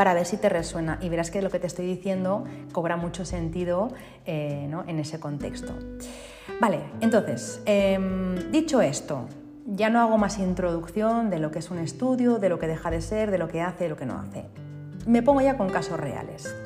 para 0.00 0.14
ver 0.14 0.24
si 0.24 0.38
te 0.38 0.48
resuena 0.48 0.96
y 1.02 1.10
verás 1.10 1.30
que 1.30 1.42
lo 1.42 1.50
que 1.50 1.58
te 1.58 1.66
estoy 1.66 1.84
diciendo 1.84 2.44
cobra 2.72 2.96
mucho 2.96 3.26
sentido 3.26 3.92
eh, 4.24 4.66
en 4.86 4.98
ese 4.98 5.20
contexto. 5.20 5.74
Vale, 6.58 6.80
entonces, 7.02 7.60
em, 7.66 8.50
dicho 8.50 8.80
esto, 8.80 9.26
ya 9.66 9.90
no 9.90 10.00
hago 10.00 10.16
más 10.16 10.38
introducción 10.38 11.28
de 11.28 11.38
lo 11.38 11.50
que 11.50 11.58
es 11.58 11.70
un 11.70 11.76
estudio, 11.76 12.38
de 12.38 12.48
lo 12.48 12.58
que 12.58 12.66
deja 12.66 12.90
de 12.90 13.02
ser, 13.02 13.30
de 13.30 13.36
lo 13.36 13.46
que 13.46 13.60
hace, 13.60 13.84
de 13.84 13.90
lo 13.90 13.96
que 13.98 14.06
no 14.06 14.18
hace. 14.18 14.46
Me 15.06 15.22
pongo 15.22 15.42
ya 15.42 15.58
con 15.58 15.68
casos 15.68 16.00
reales. 16.00 16.56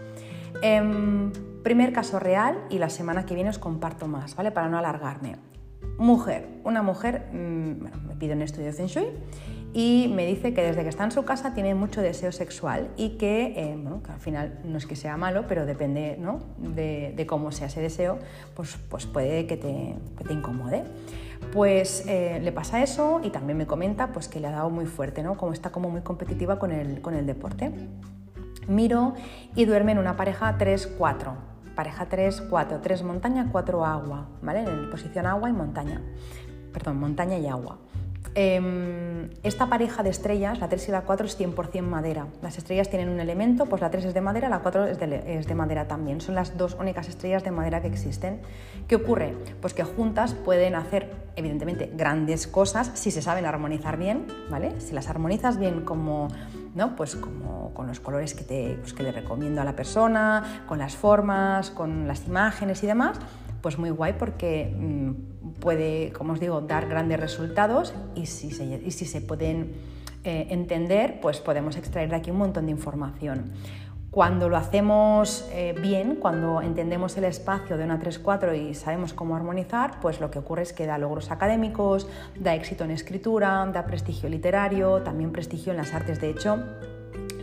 Em, 0.62 1.32
primer 1.64 1.92
caso 1.92 2.20
real 2.20 2.56
y 2.70 2.78
la 2.78 2.88
semana 2.88 3.26
que 3.26 3.34
viene 3.34 3.50
os 3.50 3.58
comparto 3.58 4.06
más, 4.06 4.36
¿vale? 4.36 4.52
Para 4.52 4.68
no 4.68 4.78
alargarme. 4.78 5.38
Mujer, 5.98 6.46
una 6.62 6.82
mujer, 6.82 7.26
mm, 7.32 8.06
me 8.06 8.14
pide 8.16 8.34
un 8.34 8.42
estudio 8.42 8.66
de 8.66 8.74
Feng 8.74 8.86
Shui 8.86 9.08
y 9.76 10.08
me 10.14 10.24
dice 10.24 10.54
que 10.54 10.62
desde 10.62 10.84
que 10.84 10.88
está 10.88 11.02
en 11.02 11.10
su 11.10 11.24
casa 11.24 11.52
tiene 11.52 11.74
mucho 11.74 12.00
deseo 12.00 12.30
sexual 12.30 12.90
y 12.96 13.18
que, 13.18 13.54
eh, 13.56 13.76
bueno, 13.76 14.04
que 14.04 14.12
al 14.12 14.20
final 14.20 14.60
no 14.64 14.78
es 14.78 14.86
que 14.86 14.94
sea 14.94 15.16
malo, 15.16 15.46
pero 15.48 15.66
depende 15.66 16.16
¿no? 16.16 16.38
de, 16.58 17.26
cómo 17.28 17.50
sea 17.50 17.66
ese 17.66 17.80
deseo, 17.80 18.20
pues, 18.54 18.78
pues 18.88 19.06
puede 19.06 19.48
que 19.48 19.56
te, 19.56 19.96
que 20.16 20.24
te 20.24 20.32
incomode. 20.32 20.84
Pues 21.52 22.04
eh, 22.06 22.38
le 22.40 22.52
pasa 22.52 22.84
eso 22.84 23.20
y 23.24 23.30
también 23.30 23.58
me 23.58 23.66
comenta 23.66 24.12
pues, 24.12 24.28
que 24.28 24.38
le 24.38 24.46
ha 24.46 24.52
dado 24.52 24.70
muy 24.70 24.86
fuerte, 24.86 25.24
¿no? 25.24 25.36
como 25.36 25.52
está 25.52 25.70
como 25.70 25.90
muy 25.90 26.02
competitiva 26.02 26.60
con 26.60 26.70
el, 26.70 27.00
con 27.00 27.14
el 27.14 27.26
deporte. 27.26 27.72
Miro 28.68 29.14
y 29.56 29.64
duerme 29.64 29.90
en 29.90 29.98
una 29.98 30.16
pareja 30.16 30.56
3-4. 30.56 31.34
Pareja 31.74 32.08
3-4, 32.08 32.80
3 32.80 33.02
montaña, 33.02 33.48
4 33.50 33.84
agua, 33.84 34.28
¿vale? 34.40 34.60
En 34.60 34.88
posición 34.88 35.26
agua 35.26 35.50
y 35.50 35.52
montaña. 35.52 36.00
Perdón, 36.72 37.00
montaña 37.00 37.36
y 37.38 37.48
agua. 37.48 37.78
Em, 38.36 39.30
esta 39.44 39.68
pareja 39.68 40.02
de 40.02 40.10
estrellas, 40.10 40.58
la 40.58 40.68
3 40.68 40.88
y 40.88 40.90
la 40.90 41.02
4, 41.02 41.26
es 41.26 41.38
100% 41.38 41.82
madera. 41.82 42.26
Las 42.42 42.58
estrellas 42.58 42.90
tienen 42.90 43.08
un 43.08 43.20
elemento, 43.20 43.66
pues 43.66 43.80
la 43.80 43.90
3 43.92 44.06
es 44.06 44.14
de 44.14 44.20
madera, 44.20 44.48
la 44.48 44.58
4 44.58 44.86
es 44.86 44.98
de, 44.98 45.54
madera 45.54 45.86
también. 45.86 46.20
Son 46.20 46.34
las 46.34 46.56
dos 46.56 46.76
únicas 46.80 47.08
estrellas 47.08 47.44
de 47.44 47.52
madera 47.52 47.80
que 47.80 47.86
existen. 47.86 48.40
¿Qué 48.88 48.96
ocurre? 48.96 49.36
Pues 49.60 49.72
que 49.72 49.84
juntas 49.84 50.34
pueden 50.34 50.74
hacer, 50.74 51.12
evidentemente, 51.36 51.92
grandes 51.94 52.48
cosas 52.48 52.90
si 52.94 53.12
se 53.12 53.22
saben 53.22 53.46
armonizar 53.46 53.98
bien, 53.98 54.26
¿vale? 54.50 54.80
Si 54.80 54.94
las 54.94 55.08
armonizas 55.08 55.56
bien 55.56 55.82
como, 55.82 56.26
¿no? 56.74 56.96
Pues 56.96 57.14
como 57.14 57.72
con 57.72 57.86
los 57.86 58.00
colores 58.00 58.34
que, 58.34 58.42
te, 58.42 58.78
pues 58.80 58.94
que 58.94 59.04
le 59.04 59.12
recomiendo 59.12 59.60
a 59.60 59.64
la 59.64 59.76
persona, 59.76 60.64
con 60.66 60.78
las 60.80 60.96
formas, 60.96 61.70
con 61.70 62.08
las 62.08 62.26
imágenes 62.26 62.82
y 62.82 62.88
demás, 62.88 63.16
pues 63.64 63.78
muy 63.78 63.88
guay 63.88 64.12
porque 64.18 64.76
mm, 64.78 65.52
puede, 65.58 66.12
como 66.12 66.34
os 66.34 66.38
digo, 66.38 66.60
dar 66.60 66.86
grandes 66.86 67.18
resultados 67.18 67.94
y 68.14 68.26
si 68.26 68.50
se, 68.50 68.66
y 68.66 68.90
si 68.90 69.06
se 69.06 69.22
pueden 69.22 69.72
eh, 70.22 70.48
entender, 70.50 71.18
pues 71.22 71.40
podemos 71.40 71.78
extraer 71.78 72.10
de 72.10 72.16
aquí 72.16 72.30
un 72.30 72.36
montón 72.36 72.66
de 72.66 72.72
información. 72.72 73.52
Cuando 74.10 74.50
lo 74.50 74.58
hacemos 74.58 75.48
eh, 75.50 75.74
bien, 75.80 76.16
cuando 76.16 76.60
entendemos 76.60 77.16
el 77.16 77.24
espacio 77.24 77.78
de 77.78 77.84
una 77.84 77.98
3-4 77.98 78.54
y 78.54 78.74
sabemos 78.74 79.14
cómo 79.14 79.34
armonizar, 79.34 79.98
pues 79.98 80.20
lo 80.20 80.30
que 80.30 80.40
ocurre 80.40 80.60
es 80.60 80.74
que 80.74 80.84
da 80.84 80.98
logros 80.98 81.30
académicos, 81.30 82.06
da 82.38 82.54
éxito 82.54 82.84
en 82.84 82.90
escritura, 82.90 83.64
da 83.72 83.86
prestigio 83.86 84.28
literario, 84.28 85.00
también 85.00 85.32
prestigio 85.32 85.72
en 85.72 85.78
las 85.78 85.94
artes. 85.94 86.20
De 86.20 86.28
hecho, 86.28 86.62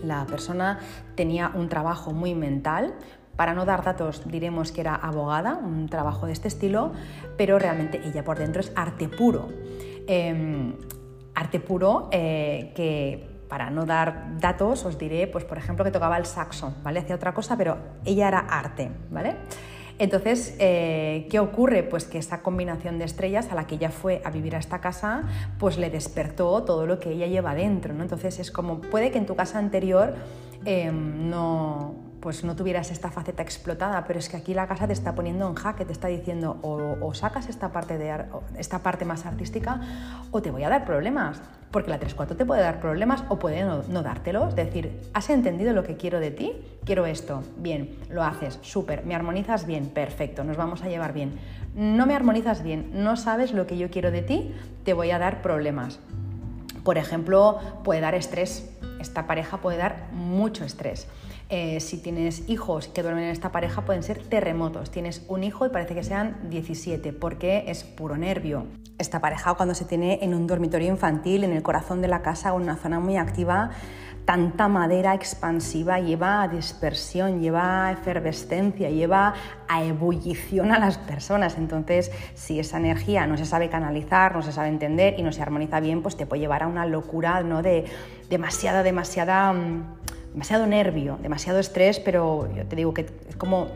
la 0.03 0.23
persona 0.27 0.77
tenía 1.15 1.51
un 1.55 1.67
trabajo 1.67 2.13
muy 2.13 2.35
mental, 2.35 2.93
para 3.35 3.53
no 3.53 3.65
dar 3.65 3.83
datos 3.83 4.23
diremos 4.29 4.71
que 4.71 4.81
era 4.81 4.95
abogada, 4.95 5.55
un 5.55 5.87
trabajo 5.87 6.25
de 6.25 6.33
este 6.33 6.47
estilo, 6.47 6.93
pero 7.37 7.59
realmente 7.59 8.01
ella 8.03 8.23
por 8.23 8.37
dentro 8.37 8.61
es 8.61 8.71
arte 8.75 9.07
puro. 9.07 9.49
Em, 10.07 10.73
arte 11.35 11.59
puro 11.59 12.09
eh, 12.11 12.71
que 12.75 13.29
para 13.47 13.69
no 13.69 13.85
dar 13.85 14.37
datos 14.39 14.85
os 14.85 14.97
diré, 14.97 15.27
pues 15.27 15.43
por 15.43 15.57
ejemplo 15.57 15.83
que 15.83 15.91
tocaba 15.91 16.17
el 16.17 16.25
saxo, 16.25 16.73
¿vale? 16.83 16.99
Hacía 16.99 17.15
otra 17.15 17.33
cosa, 17.33 17.57
pero 17.57 17.77
ella 18.05 18.27
era 18.27 18.39
arte, 18.39 18.91
¿vale? 19.09 19.35
Entonces, 19.99 20.55
eh, 20.57 21.27
¿qué 21.29 21.39
ocurre? 21.39 21.83
Pues 21.83 22.05
que 22.05 22.17
esa 22.17 22.41
combinación 22.41 22.97
de 22.97 23.05
estrellas 23.05 23.51
a 23.51 23.55
la 23.55 23.67
que 23.67 23.75
ella 23.75 23.91
fue 23.91 24.21
a 24.25 24.31
vivir 24.31 24.55
a 24.55 24.59
esta 24.59 24.81
casa, 24.81 25.23
pues 25.59 25.77
le 25.77 25.89
despertó 25.89 26.63
todo 26.63 26.87
lo 26.87 26.99
que 26.99 27.11
ella 27.11 27.27
lleva 27.27 27.53
dentro, 27.53 27.93
¿no? 27.93 28.01
Entonces 28.01 28.39
es 28.39 28.51
como, 28.51 28.81
puede 28.81 29.11
que 29.11 29.17
en 29.17 29.25
tu 29.25 29.35
casa 29.35 29.59
anterior 29.59 30.15
em, 30.65 31.29
no 31.29 32.10
pues 32.21 32.43
no 32.43 32.55
tuvieras 32.55 32.91
esta 32.91 33.09
faceta 33.09 33.41
explotada, 33.41 34.05
pero 34.05 34.19
es 34.19 34.29
que 34.29 34.37
aquí 34.37 34.53
la 34.53 34.67
casa 34.67 34.85
te 34.85 34.93
está 34.93 35.15
poniendo 35.15 35.47
en 35.47 35.55
jaque, 35.55 35.85
te 35.85 35.91
está 35.91 36.07
diciendo 36.07 36.57
o, 36.61 37.13
sacas 37.13 37.49
esta 37.49 37.71
parte, 37.71 37.97
de, 37.97 38.13
esta 38.57 38.79
parte 38.79 39.05
más 39.05 39.25
artística 39.25 39.81
o 40.29 40.41
te 40.41 40.51
voy 40.51 40.63
a 40.63 40.69
dar 40.69 40.85
problemas, 40.85 41.41
porque 41.71 41.89
la 41.89 41.99
3-4 41.99 42.37
te 42.37 42.45
puede 42.45 42.61
dar 42.61 42.79
problemas 42.79 43.23
o 43.29 43.39
puede 43.39 43.63
no, 43.63 43.83
no, 43.89 44.03
dártelos, 44.03 44.49
es 44.49 44.55
decir, 44.55 45.01
¿has 45.13 45.29
entendido 45.29 45.73
lo 45.73 45.83
que 45.83 45.97
quiero 45.97 46.19
de 46.19 46.29
ti? 46.29 46.53
Quiero 46.85 47.07
esto, 47.07 47.43
bien, 47.57 47.97
lo 48.09 48.23
haces, 48.23 48.59
súper, 48.61 49.03
me 49.03 49.15
armonizas 49.15 49.65
bien, 49.65 49.87
perfecto, 49.87 50.43
nos 50.43 50.57
vamos 50.57 50.83
a 50.83 50.89
llevar 50.89 51.13
bien. 51.13 51.39
No 51.73 52.05
me 52.05 52.15
armonizas 52.15 52.63
bien, 52.63 52.91
no 52.93 53.15
sabes 53.15 53.53
lo 53.53 53.65
que 53.65 53.77
yo 53.77 53.89
quiero 53.89 54.11
de 54.11 54.21
ti, 54.21 54.53
te 54.83 54.93
voy 54.93 55.09
a 55.11 55.19
dar 55.19 55.41
problemas. 55.41 55.99
Por 56.83 56.97
ejemplo, 56.97 57.59
puede 57.83 58.01
dar 58.01 58.13
estrés, 58.13 58.69
esta 58.99 59.25
pareja 59.25 59.57
puede 59.57 59.77
dar 59.77 60.07
mucho 60.11 60.65
estrés. 60.65 61.07
Eh, 61.53 61.81
si 61.81 61.97
tienes 61.97 62.47
hijos 62.47 62.87
que 62.87 63.03
duermen 63.03 63.25
en 63.25 63.31
esta 63.31 63.51
pareja, 63.51 63.81
pueden 63.81 64.03
ser 64.03 64.23
terremotos. 64.23 64.89
Tienes 64.89 65.25
un 65.27 65.43
hijo 65.43 65.65
y 65.65 65.69
parece 65.69 65.93
que 65.93 66.01
sean 66.01 66.37
17, 66.49 67.11
porque 67.11 67.65
es 67.67 67.83
puro 67.83 68.15
nervio. 68.15 68.67
Esta 68.97 69.19
pareja, 69.19 69.53
cuando 69.55 69.75
se 69.75 69.83
tiene 69.83 70.19
en 70.21 70.33
un 70.33 70.47
dormitorio 70.47 70.87
infantil, 70.87 71.43
en 71.43 71.51
el 71.51 71.61
corazón 71.61 72.01
de 72.01 72.07
la 72.07 72.21
casa 72.21 72.53
o 72.53 72.55
en 72.55 72.63
una 72.63 72.77
zona 72.77 73.01
muy 73.01 73.17
activa, 73.17 73.71
tanta 74.23 74.69
madera 74.69 75.13
expansiva 75.13 75.99
lleva 75.99 76.41
a 76.41 76.47
dispersión, 76.47 77.41
lleva 77.41 77.87
a 77.87 77.91
efervescencia, 77.91 78.89
lleva 78.89 79.33
a 79.67 79.83
ebullición 79.83 80.71
a 80.71 80.79
las 80.79 80.97
personas. 80.99 81.57
Entonces, 81.57 82.13
si 82.33 82.61
esa 82.61 82.77
energía 82.77 83.27
no 83.27 83.35
se 83.35 83.45
sabe 83.45 83.69
canalizar, 83.69 84.33
no 84.33 84.41
se 84.41 84.53
sabe 84.53 84.69
entender 84.69 85.15
y 85.17 85.23
no 85.23 85.33
se 85.33 85.41
armoniza 85.41 85.81
bien, 85.81 86.01
pues 86.01 86.15
te 86.15 86.25
puede 86.25 86.39
llevar 86.39 86.63
a 86.63 86.67
una 86.67 86.85
locura 86.85 87.43
¿no? 87.43 87.61
de 87.61 87.83
demasiada, 88.29 88.83
demasiada, 88.83 89.51
mm, 89.51 89.83
demasiado 90.31 90.65
nervio, 90.67 91.17
demasiado 91.21 91.59
estrés, 91.59 91.99
pero 91.99 92.49
yo 92.55 92.65
te 92.65 92.75
digo 92.75 92.93
que 92.93 93.07
es 93.29 93.35
como 93.35 93.69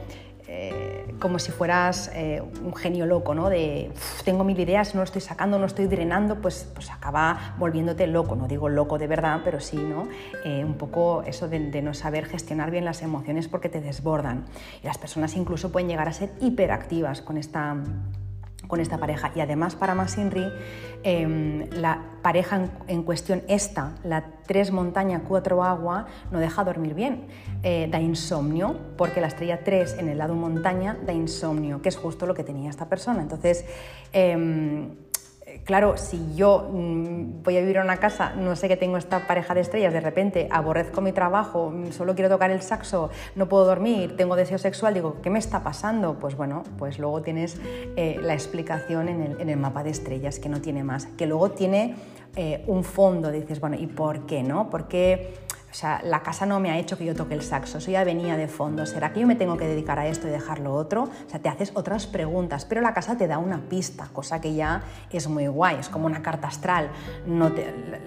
eh, 0.47 1.15
como 1.19 1.39
si 1.39 1.51
fueras 1.51 2.11
eh, 2.13 2.41
un 2.63 2.75
genio 2.75 3.05
loco, 3.05 3.33
¿no? 3.33 3.49
De 3.49 3.91
tengo 4.23 4.43
mil 4.43 4.59
ideas, 4.59 4.93
no 4.93 5.01
lo 5.01 5.05
estoy 5.05 5.21
sacando, 5.21 5.57
no 5.57 5.65
estoy 5.65 5.87
drenando, 5.87 6.35
pues, 6.35 6.69
pues 6.73 6.91
acaba 6.91 7.55
volviéndote 7.57 8.05
loco. 8.05 8.35
No 8.35 8.47
digo 8.47 8.69
loco 8.69 8.97
de 8.97 9.07
verdad, 9.07 9.41
pero 9.43 9.59
sí, 9.59 9.77
¿no? 9.77 10.07
Eh, 10.43 10.63
un 10.63 10.75
poco 10.75 11.23
eso 11.23 11.47
de, 11.47 11.59
de, 11.59 11.81
no 11.81 11.93
saber 11.93 12.25
gestionar 12.25 12.69
bien 12.69 12.85
las 12.85 13.01
emociones 13.01 13.47
porque 13.47 13.69
te 13.69 13.81
desbordan. 13.81 14.45
Y 14.83 14.85
las 14.85 14.97
personas 14.97 15.35
incluso 15.35 15.71
pueden 15.71 15.89
llegar 15.89 16.07
a 16.07 16.13
ser 16.13 16.31
hiperactivas 16.41 17.21
con 17.21 17.37
esta 17.37 17.77
con 18.68 18.80
esta 18.80 18.97
pareja. 18.97 19.32
Y 19.36 19.41
además 19.41 19.76
para 19.76 19.95
Masinri, 19.95 20.45
eh, 21.03 21.70
la 21.72 22.01
pareja 22.22 22.70
en, 22.88 23.03
cuestión, 23.03 23.43
esta, 23.47 23.93
la 24.03 24.26
3 24.47 24.72
montaña, 24.72 25.22
4 25.28 25.63
agua, 25.63 26.07
no 26.32 26.39
deja 26.39 26.63
dormir 26.63 26.93
bien. 26.93 27.28
Eh, 27.63 27.88
da 27.91 27.99
insomnio, 27.99 28.76
porque 28.97 29.22
la 29.22 29.28
estrella 29.28 29.63
3 29.63 29.97
en 29.99 30.09
el 30.09 30.18
lado 30.18 30.36
montaña 30.36 30.97
da 31.05 31.13
insomnio, 31.13 31.82
que 31.82 31.89
es 31.89 31.97
justo 31.97 32.26
lo 32.26 32.34
que 32.34 32.43
tenía 32.43 32.70
esta 32.70 32.88
persona. 32.89 33.22
Entonces, 33.22 33.66
eh, 34.13 34.88
claro, 35.63 35.97
si 35.97 36.35
yo 36.35 36.69
mm, 36.71 37.43
voy 37.43 37.57
a 37.57 37.61
vivir 37.61 37.77
en 37.77 37.83
una 37.83 37.97
casa, 37.97 38.33
no 38.35 38.55
sé 38.55 38.67
que 38.67 38.77
tengo 38.77 38.97
esta 38.97 39.27
pareja 39.27 39.53
de 39.53 39.61
estrellas, 39.61 39.93
de 39.93 40.01
repente 40.01 40.47
aborrezco 40.51 41.01
mi 41.01 41.11
trabajo, 41.11 41.71
mm, 41.71 41.91
solo 41.91 42.15
quiero 42.15 42.29
tocar 42.29 42.51
el 42.51 42.61
saxo, 42.61 43.09
no 43.35 43.47
puedo 43.47 43.65
dormir, 43.65 44.15
tengo 44.17 44.35
deseo 44.35 44.57
sexual, 44.57 44.93
digo, 44.93 45.21
¿qué 45.21 45.29
me 45.29 45.39
está 45.39 45.63
pasando? 45.63 46.19
Pues 46.19 46.35
bueno, 46.35 46.63
pues 46.77 46.99
luego 46.99 47.21
tienes 47.21 47.59
eh, 47.95 48.19
la 48.21 48.33
explicación 48.33 49.09
en 49.09 49.49
el, 49.49 49.57
mapa 49.57 49.83
de 49.83 49.91
estrellas, 49.91 50.39
que 50.39 50.49
no 50.49 50.61
tiene 50.61 50.83
más, 50.83 51.05
que 51.05 51.25
luego 51.25 51.51
tiene 51.51 51.95
eh, 52.35 52.63
un 52.67 52.83
fondo, 52.83 53.31
dices, 53.31 53.59
bueno, 53.61 53.77
¿y 53.79 53.87
por 53.87 54.25
qué 54.25 54.43
no? 54.43 54.69
Porque 54.69 55.44
o 55.76 55.78
sea, 55.78 55.99
la 56.05 56.23
casa 56.23 56.45
no 56.45 56.61
me 56.61 56.71
ha 56.71 56.80
hecho 56.80 56.97
que 56.97 57.03
yo 57.03 57.13
toque 57.15 57.34
el 57.34 57.41
saxo, 57.41 57.80
eso 57.80 57.91
ya 57.91 58.05
venía 58.05 58.38
de 58.38 58.47
fondo. 58.47 58.86
¿Será 58.86 59.11
que 59.11 59.19
yo 59.19 59.28
me 59.28 59.36
tengo 59.36 59.57
que 59.57 59.67
dedicar 59.67 59.99
a 59.99 60.07
esto 60.07 60.26
y 60.26 60.32
dejar 60.32 60.59
lo 60.59 60.73
otro? 60.73 61.03
O 61.03 61.30
sea, 61.30 61.41
te 61.41 61.49
haces 61.49 61.73
otras 61.76 62.07
preguntas, 62.07 62.63
pero 62.63 62.80
la 62.80 62.93
casa 62.93 63.17
te 63.17 63.28
da 63.28 63.39
una 63.39 63.59
pista, 63.67 64.07
cosa 64.13 64.39
que 64.39 64.55
ya 64.55 64.84
es 65.11 65.28
muy 65.28 65.47
guay, 65.47 65.76
es 65.82 65.89
como 65.89 66.05
una 66.05 66.21
carta 66.21 66.47
astral. 66.47 66.91
No 67.28 67.51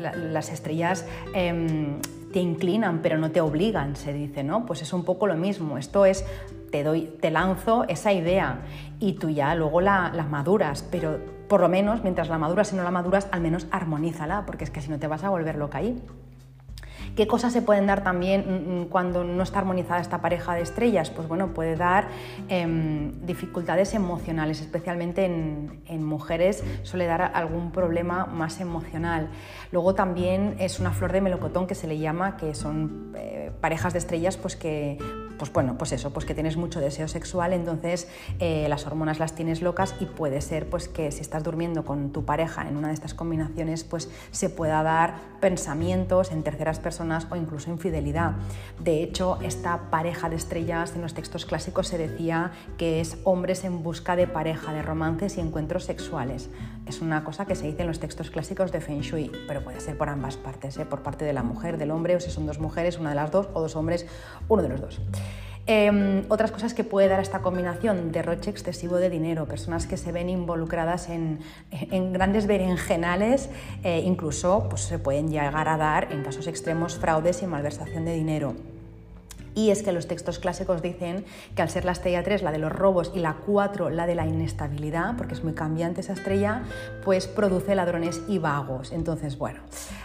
las 0.00 0.48
estrellas 0.48 1.04
em, 1.34 2.00
te 2.32 2.40
inclinan, 2.40 3.00
pero 3.02 3.18
no 3.18 3.32
te 3.32 3.42
obligan, 3.42 3.96
se 3.96 4.14
dice, 4.14 4.42
¿no? 4.42 4.64
Pues 4.64 4.80
es 4.80 4.94
un 4.94 5.04
poco 5.04 5.26
lo 5.26 5.34
mismo. 5.34 5.76
Esto 5.76 6.06
es, 6.06 6.24
te, 6.72 6.82
doy, 6.82 7.18
te 7.20 7.30
lanzo 7.30 7.84
esa 7.86 8.14
idea 8.14 8.62
y 8.98 9.12
tú 9.18 9.28
ya 9.28 9.54
luego 9.54 9.82
la, 9.82 10.10
la 10.14 10.24
maduras, 10.24 10.88
pero 10.90 11.18
por 11.48 11.60
lo 11.60 11.68
menos, 11.68 12.02
mientras 12.02 12.30
la 12.30 12.38
maduras, 12.38 12.68
si 12.68 12.76
no 12.76 12.82
la 12.82 12.90
maduras, 12.90 13.28
al 13.30 13.42
menos 13.42 13.66
armonízala, 13.70 14.46
porque 14.46 14.64
es 14.64 14.70
que 14.70 14.80
si 14.80 14.88
no 14.88 14.98
te 14.98 15.06
vas 15.06 15.22
a 15.22 15.28
volver 15.28 15.56
loca 15.56 15.76
ahí. 15.76 16.02
¿Qué 17.18 17.26
cosas 17.26 17.52
se 17.52 17.62
pueden 17.62 17.88
dar 17.88 18.04
también 18.04 18.44
mm, 18.46 18.82
mm, 18.82 18.84
cuando 18.90 19.24
no 19.24 19.42
está 19.42 19.58
armonizada 19.58 20.00
esta 20.00 20.20
pareja 20.20 20.54
de 20.54 20.62
estrellas? 20.62 21.10
Pues 21.10 21.26
bueno, 21.26 21.48
puede 21.48 21.74
dar 21.74 22.06
em, 22.48 23.26
dificultades 23.26 23.92
emocionales, 23.94 24.60
especialmente 24.60 25.24
en, 25.24 26.04
mujeres 26.04 26.62
suele 26.84 27.06
dar 27.06 27.32
algún 27.34 27.72
problema 27.72 28.26
más 28.26 28.60
emocional. 28.60 29.30
Luego 29.72 29.96
también 29.96 30.54
es 30.60 30.78
una 30.78 30.92
flor 30.92 31.10
de 31.10 31.20
melocotón 31.20 31.66
que 31.66 31.74
se 31.74 31.88
le 31.88 31.98
llama, 31.98 32.36
que 32.36 32.54
son 32.54 33.12
eh, 33.16 33.50
parejas 33.60 33.94
de 33.94 33.98
estrellas 33.98 34.36
pues 34.36 34.54
que 34.54 34.96
pues 35.38 35.52
bueno, 35.52 35.78
pues 35.78 35.92
eso, 35.92 36.12
pues 36.12 36.26
que 36.26 36.34
tienes 36.34 36.56
mucho 36.56 36.80
deseo 36.80 37.06
sexual, 37.06 37.52
entonces 37.52 38.08
eh, 38.40 38.66
las 38.68 38.86
hormonas 38.86 39.20
las 39.20 39.34
tienes 39.34 39.62
locas 39.62 39.94
y 40.00 40.04
puede 40.06 40.40
ser 40.40 40.68
pues 40.68 40.88
que 40.88 41.12
si 41.12 41.20
estás 41.20 41.44
durmiendo 41.44 41.84
con 41.84 42.10
tu 42.10 42.24
pareja 42.24 42.68
en 42.68 42.76
una 42.76 42.88
de 42.88 42.94
estas 42.94 43.14
combinaciones, 43.14 43.84
pues 43.84 44.10
se 44.32 44.50
pueda 44.50 44.82
dar 44.82 45.14
pensamientos 45.40 46.32
en 46.32 46.42
terceras 46.42 46.80
personas 46.80 47.07
o 47.30 47.36
incluso 47.36 47.70
infidelidad. 47.70 48.32
De 48.78 49.02
hecho, 49.02 49.38
esta 49.42 49.90
pareja 49.90 50.28
de 50.28 50.36
estrellas 50.36 50.94
en 50.94 51.02
los 51.02 51.14
textos 51.14 51.46
clásicos 51.46 51.88
se 51.88 51.98
decía 51.98 52.52
que 52.76 53.00
es 53.00 53.18
hombres 53.24 53.64
en 53.64 53.82
busca 53.82 54.16
de 54.16 54.26
pareja, 54.26 54.72
de 54.72 54.82
romances 54.82 55.38
y 55.38 55.40
encuentros 55.40 55.84
sexuales. 55.84 56.50
Es 56.86 57.00
una 57.00 57.24
cosa 57.24 57.46
que 57.46 57.54
se 57.54 57.66
dice 57.66 57.82
en 57.82 57.88
los 57.88 58.00
textos 58.00 58.30
clásicos 58.30 58.72
de 58.72 58.80
Feng 58.80 59.00
Shui, 59.00 59.30
pero 59.46 59.62
puede 59.62 59.80
ser 59.80 59.96
por 59.96 60.08
ambas 60.08 60.36
partes, 60.36 60.76
¿eh? 60.78 60.86
por 60.86 61.02
parte 61.02 61.24
de 61.24 61.32
la 61.32 61.42
mujer, 61.42 61.78
del 61.78 61.90
hombre, 61.90 62.16
o 62.16 62.20
si 62.20 62.30
son 62.30 62.46
dos 62.46 62.58
mujeres, 62.58 62.98
una 62.98 63.10
de 63.10 63.16
las 63.16 63.30
dos, 63.30 63.48
o 63.54 63.60
dos 63.60 63.76
hombres, 63.76 64.06
uno 64.48 64.62
de 64.62 64.68
los 64.68 64.80
dos. 64.80 65.00
Em, 65.70 66.24
otras 66.30 66.50
cosas 66.50 66.72
que 66.72 66.82
puede 66.82 67.08
dar 67.08 67.20
esta 67.20 67.42
combinación, 67.42 68.10
derroche 68.10 68.48
excesivo 68.48 68.96
de 68.96 69.10
dinero, 69.10 69.44
personas 69.44 69.86
que 69.86 69.98
se 69.98 70.12
ven 70.12 70.30
involucradas 70.30 71.10
en, 71.10 71.40
grandes 72.14 72.46
berenjenales, 72.46 73.50
eh, 73.84 74.00
incluso 74.02 74.66
pues, 74.70 74.80
se 74.80 74.98
pueden 74.98 75.28
llegar 75.30 75.68
a 75.68 75.76
dar, 75.76 76.10
en 76.10 76.22
casos 76.22 76.46
extremos, 76.46 76.96
fraudes 76.96 77.42
y 77.42 77.46
malversación 77.46 78.06
de 78.06 78.14
dinero. 78.14 78.54
Y 79.58 79.70
es 79.70 79.82
que 79.82 79.90
los 79.90 80.06
textos 80.06 80.38
clásicos 80.38 80.82
dicen 80.82 81.24
que 81.56 81.62
al 81.62 81.68
ser 81.68 81.84
la 81.84 81.90
estrella 81.90 82.22
3 82.22 82.42
la 82.42 82.52
de 82.52 82.58
los 82.58 82.70
robos 82.70 83.10
y 83.12 83.18
la 83.18 83.38
4 83.44 83.90
la 83.90 84.06
de 84.06 84.14
la 84.14 84.24
inestabilidad, 84.24 85.16
porque 85.16 85.34
es 85.34 85.42
muy 85.42 85.52
cambiante 85.52 86.00
esa 86.00 86.12
estrella, 86.12 86.62
pues 87.04 87.26
produce 87.26 87.74
ladrones 87.74 88.22
y 88.28 88.38
vagos. 88.38 88.92
Entonces, 88.92 89.36
bueno, 89.36 89.58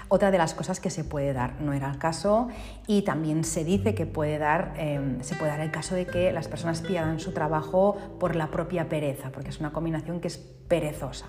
otra 0.08 0.32
de 0.32 0.39
las 0.39 0.56
cosas 0.56 0.80
que 0.80 0.89
se 0.89 1.04
puede 1.04 1.34
dar, 1.34 1.62
no 1.62 1.74
era 1.74 1.91
el 1.91 1.99
caso, 1.99 2.47
y 2.88 3.04
también 3.04 3.43
se 3.43 3.64
dice 3.64 3.93
que 3.93 4.08
puede 4.08 4.39
dar, 4.39 4.74
em, 4.76 5.22
se 5.22 5.36
puede 5.36 5.51
dar 5.51 5.60
el 5.60 5.70
caso 5.70 5.93
de 5.93 6.08
que 6.08 6.32
las 6.32 6.47
personas 6.47 6.82
pierdan 6.82 7.20
su 7.20 7.32
trabajo 7.32 7.95
por 8.20 8.36
la 8.36 8.47
propia 8.47 8.89
pereza, 8.89 9.30
porque 9.32 9.49
es 9.49 9.60
una 9.60 9.72
combinación 9.72 10.20
que 10.20 10.30
es 10.30 10.38
perezosa. 10.39 11.28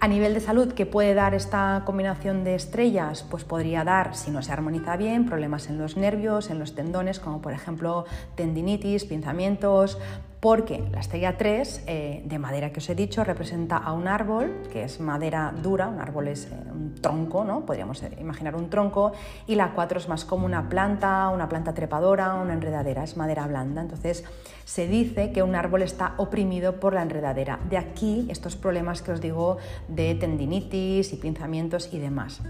A 0.00 0.06
nivel 0.06 0.32
de 0.32 0.38
salud, 0.38 0.74
¿qué 0.74 0.86
puede 0.86 1.12
dar 1.14 1.34
esta 1.34 1.82
combinación 1.84 2.44
de 2.44 2.54
estrellas? 2.54 3.26
Pues 3.28 3.42
podría 3.42 3.82
dar, 3.82 4.14
si 4.14 4.30
no 4.30 4.42
se 4.42 4.52
armoniza 4.52 4.96
bien, 4.96 5.26
problemas 5.26 5.68
en 5.68 5.76
los 5.76 5.96
nervios, 5.96 6.50
en 6.50 6.60
los 6.60 6.76
tendones, 6.76 7.18
como 7.18 7.42
por 7.42 7.52
ejemplo 7.52 8.04
tendinitis, 8.36 9.04
pinzamientos, 9.06 9.98
porque 10.40 10.84
la 10.92 11.00
estrella 11.00 11.36
3, 11.36 11.84
eh, 11.86 12.22
de 12.24 12.38
madera 12.38 12.70
que 12.70 12.78
os 12.78 12.88
he 12.88 12.94
dicho, 12.94 13.24
representa 13.24 13.76
a 13.76 13.92
un 13.92 14.06
árbol, 14.06 14.62
que 14.72 14.84
es 14.84 15.00
madera 15.00 15.52
dura, 15.62 15.88
un 15.88 16.00
árbol 16.00 16.28
es 16.28 16.46
eh, 16.46 16.54
un 16.70 16.94
tronco, 16.94 17.44
¿no? 17.44 17.66
podríamos 17.66 18.02
eh, 18.02 18.10
imaginar 18.20 18.54
un 18.54 18.70
tronco, 18.70 19.12
y 19.46 19.56
la 19.56 19.72
4 19.72 19.98
es 19.98 20.08
más 20.08 20.24
como 20.24 20.46
una 20.46 20.68
planta, 20.68 21.28
una 21.28 21.48
planta 21.48 21.74
trepadora, 21.74 22.34
una 22.34 22.54
enredadera, 22.54 23.02
es 23.02 23.16
madera 23.16 23.46
blanda. 23.46 23.82
Entonces 23.82 24.24
se 24.64 24.86
dice 24.86 25.32
que 25.32 25.42
un 25.42 25.56
árbol 25.56 25.82
está 25.82 26.14
oprimido 26.18 26.78
por 26.78 26.94
la 26.94 27.02
enredadera. 27.02 27.58
De 27.68 27.76
aquí 27.76 28.26
estos 28.30 28.54
problemas 28.54 29.02
que 29.02 29.12
os 29.12 29.20
digo 29.20 29.56
de 29.88 30.14
tendinitis 30.14 31.12
y 31.12 31.16
pinzamientos 31.16 31.92
y 31.92 31.98
demás. 31.98 32.42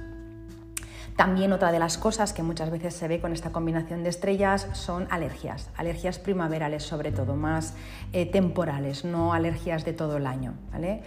También 1.18 1.52
otra 1.52 1.72
de 1.72 1.80
las 1.80 1.98
cosas 1.98 2.32
que 2.32 2.44
muchas 2.44 2.70
veces 2.70 2.94
se 2.94 3.08
ve 3.08 3.20
con 3.20 3.32
esta 3.32 3.50
combinación 3.50 4.04
de 4.04 4.08
estrellas 4.08 4.68
son 4.72 5.08
alergias, 5.10 5.68
alergias 5.76 6.20
primaverales 6.20 6.84
sobre 6.84 7.10
todo, 7.10 7.34
más 7.34 7.74
eh, 8.12 8.24
temporales, 8.24 9.04
no 9.04 9.32
alergias 9.32 9.84
de 9.84 9.92
todo 9.94 10.18
el 10.18 10.28
año. 10.28 10.54
¿vale? 10.70 11.02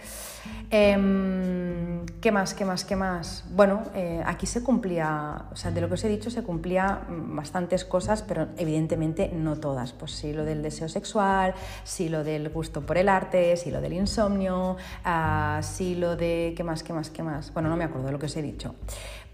Em, 0.70 2.04
¿Qué 2.20 2.30
más? 2.30 2.52
¿Qué 2.52 2.66
más? 2.66 2.84
¿Qué 2.84 2.94
más? 2.94 3.44
Bueno, 3.52 3.84
eh, 3.94 4.22
aquí 4.26 4.44
se 4.44 4.62
cumplía, 4.62 5.46
o 5.50 5.56
sea, 5.56 5.70
de 5.70 5.80
lo 5.80 5.88
que 5.88 5.94
os 5.94 6.04
he 6.04 6.10
dicho 6.10 6.28
se 6.28 6.42
cumplía 6.42 7.00
bastantes 7.08 7.86
cosas, 7.86 8.20
pero 8.20 8.48
evidentemente 8.58 9.30
no 9.32 9.56
todas. 9.56 9.94
Pues 9.94 10.10
sí, 10.10 10.34
lo 10.34 10.44
del 10.44 10.62
deseo 10.62 10.90
sexual, 10.90 11.54
sí 11.84 12.10
lo 12.10 12.22
del 12.22 12.50
gusto 12.50 12.82
por 12.82 12.98
el 12.98 13.08
arte, 13.08 13.56
sí 13.56 13.70
lo 13.70 13.80
del 13.80 13.94
insomnio, 13.94 14.76
uh, 15.06 15.62
sí 15.62 15.94
lo 15.94 16.16
de... 16.16 16.52
¿Qué 16.54 16.64
más? 16.64 16.82
¿Qué 16.82 16.92
más? 16.92 17.08
¿Qué 17.08 17.22
más? 17.22 17.50
Bueno, 17.54 17.70
no 17.70 17.78
me 17.78 17.84
acuerdo 17.84 18.08
de 18.08 18.12
lo 18.12 18.18
que 18.18 18.26
os 18.26 18.36
he 18.36 18.42
dicho. 18.42 18.74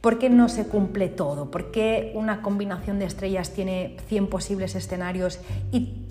¿Por 0.00 0.18
qué 0.18 0.30
no 0.30 0.48
se 0.48 0.68
cumple 0.68 1.08
todo? 1.08 1.50
¿Por 1.50 1.70
qué 1.70 2.12
una 2.14 2.40
combinación 2.40 2.98
de 2.98 3.06
estrellas 3.06 3.50
tiene 3.50 3.96
100 4.06 4.28
posibles 4.28 4.74
escenarios 4.76 5.40
y 5.72 6.04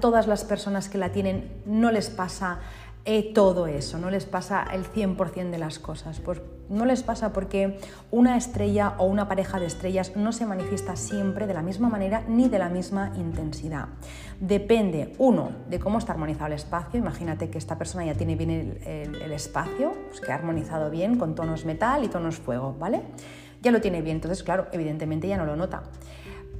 todas 0.00 0.26
las 0.26 0.44
personas 0.44 0.88
que 0.88 0.98
la 0.98 1.12
tienen 1.12 1.50
no 1.66 1.90
les 1.90 2.08
pasa 2.08 2.60
eh, 3.04 3.32
todo 3.34 3.66
eso, 3.66 3.98
no 3.98 4.10
les 4.10 4.24
pasa 4.24 4.66
el 4.72 4.84
100% 4.84 5.50
de 5.50 5.58
las 5.58 5.78
cosas? 5.78 6.20
Pues 6.20 6.40
no 6.68 6.84
les 6.84 7.02
pasa 7.02 7.32
porque 7.32 7.78
una 8.10 8.36
estrella 8.36 8.94
o 8.98 9.04
una 9.04 9.28
pareja 9.28 9.60
de 9.60 9.66
estrellas 9.66 10.16
no 10.16 10.32
se 10.32 10.46
manifiesta 10.46 10.96
siempre 10.96 11.46
de 11.46 11.54
la 11.54 11.62
misma 11.62 11.88
manera 11.88 12.24
ni 12.28 12.48
de 12.48 12.58
la 12.58 12.68
misma 12.68 13.12
intensidad. 13.16 13.88
Depende, 14.40 15.14
uno, 15.18 15.52
de 15.68 15.78
cómo 15.78 15.98
está 15.98 16.12
armonizado 16.12 16.46
el 16.46 16.54
espacio. 16.54 16.98
Imagínate 16.98 17.50
que 17.50 17.58
esta 17.58 17.78
persona 17.78 18.04
ya 18.04 18.14
tiene 18.14 18.36
bien 18.36 18.80
el, 18.84 19.32
espacio, 19.32 19.94
pues 20.08 20.20
que 20.20 20.32
ha 20.32 20.36
armonizado 20.36 20.90
bien 20.90 21.18
con 21.18 21.34
tonos 21.34 21.64
metal 21.64 22.04
y 22.04 22.08
tonos 22.08 22.36
fuego, 22.36 22.74
¿vale? 22.78 23.02
Ya 23.62 23.70
lo 23.70 23.80
tiene 23.80 24.02
bien, 24.02 24.16
entonces, 24.16 24.42
claro, 24.42 24.66
evidentemente 24.72 25.26
ya 25.26 25.36
no 25.36 25.46
lo 25.46 25.56
nota 25.56 25.84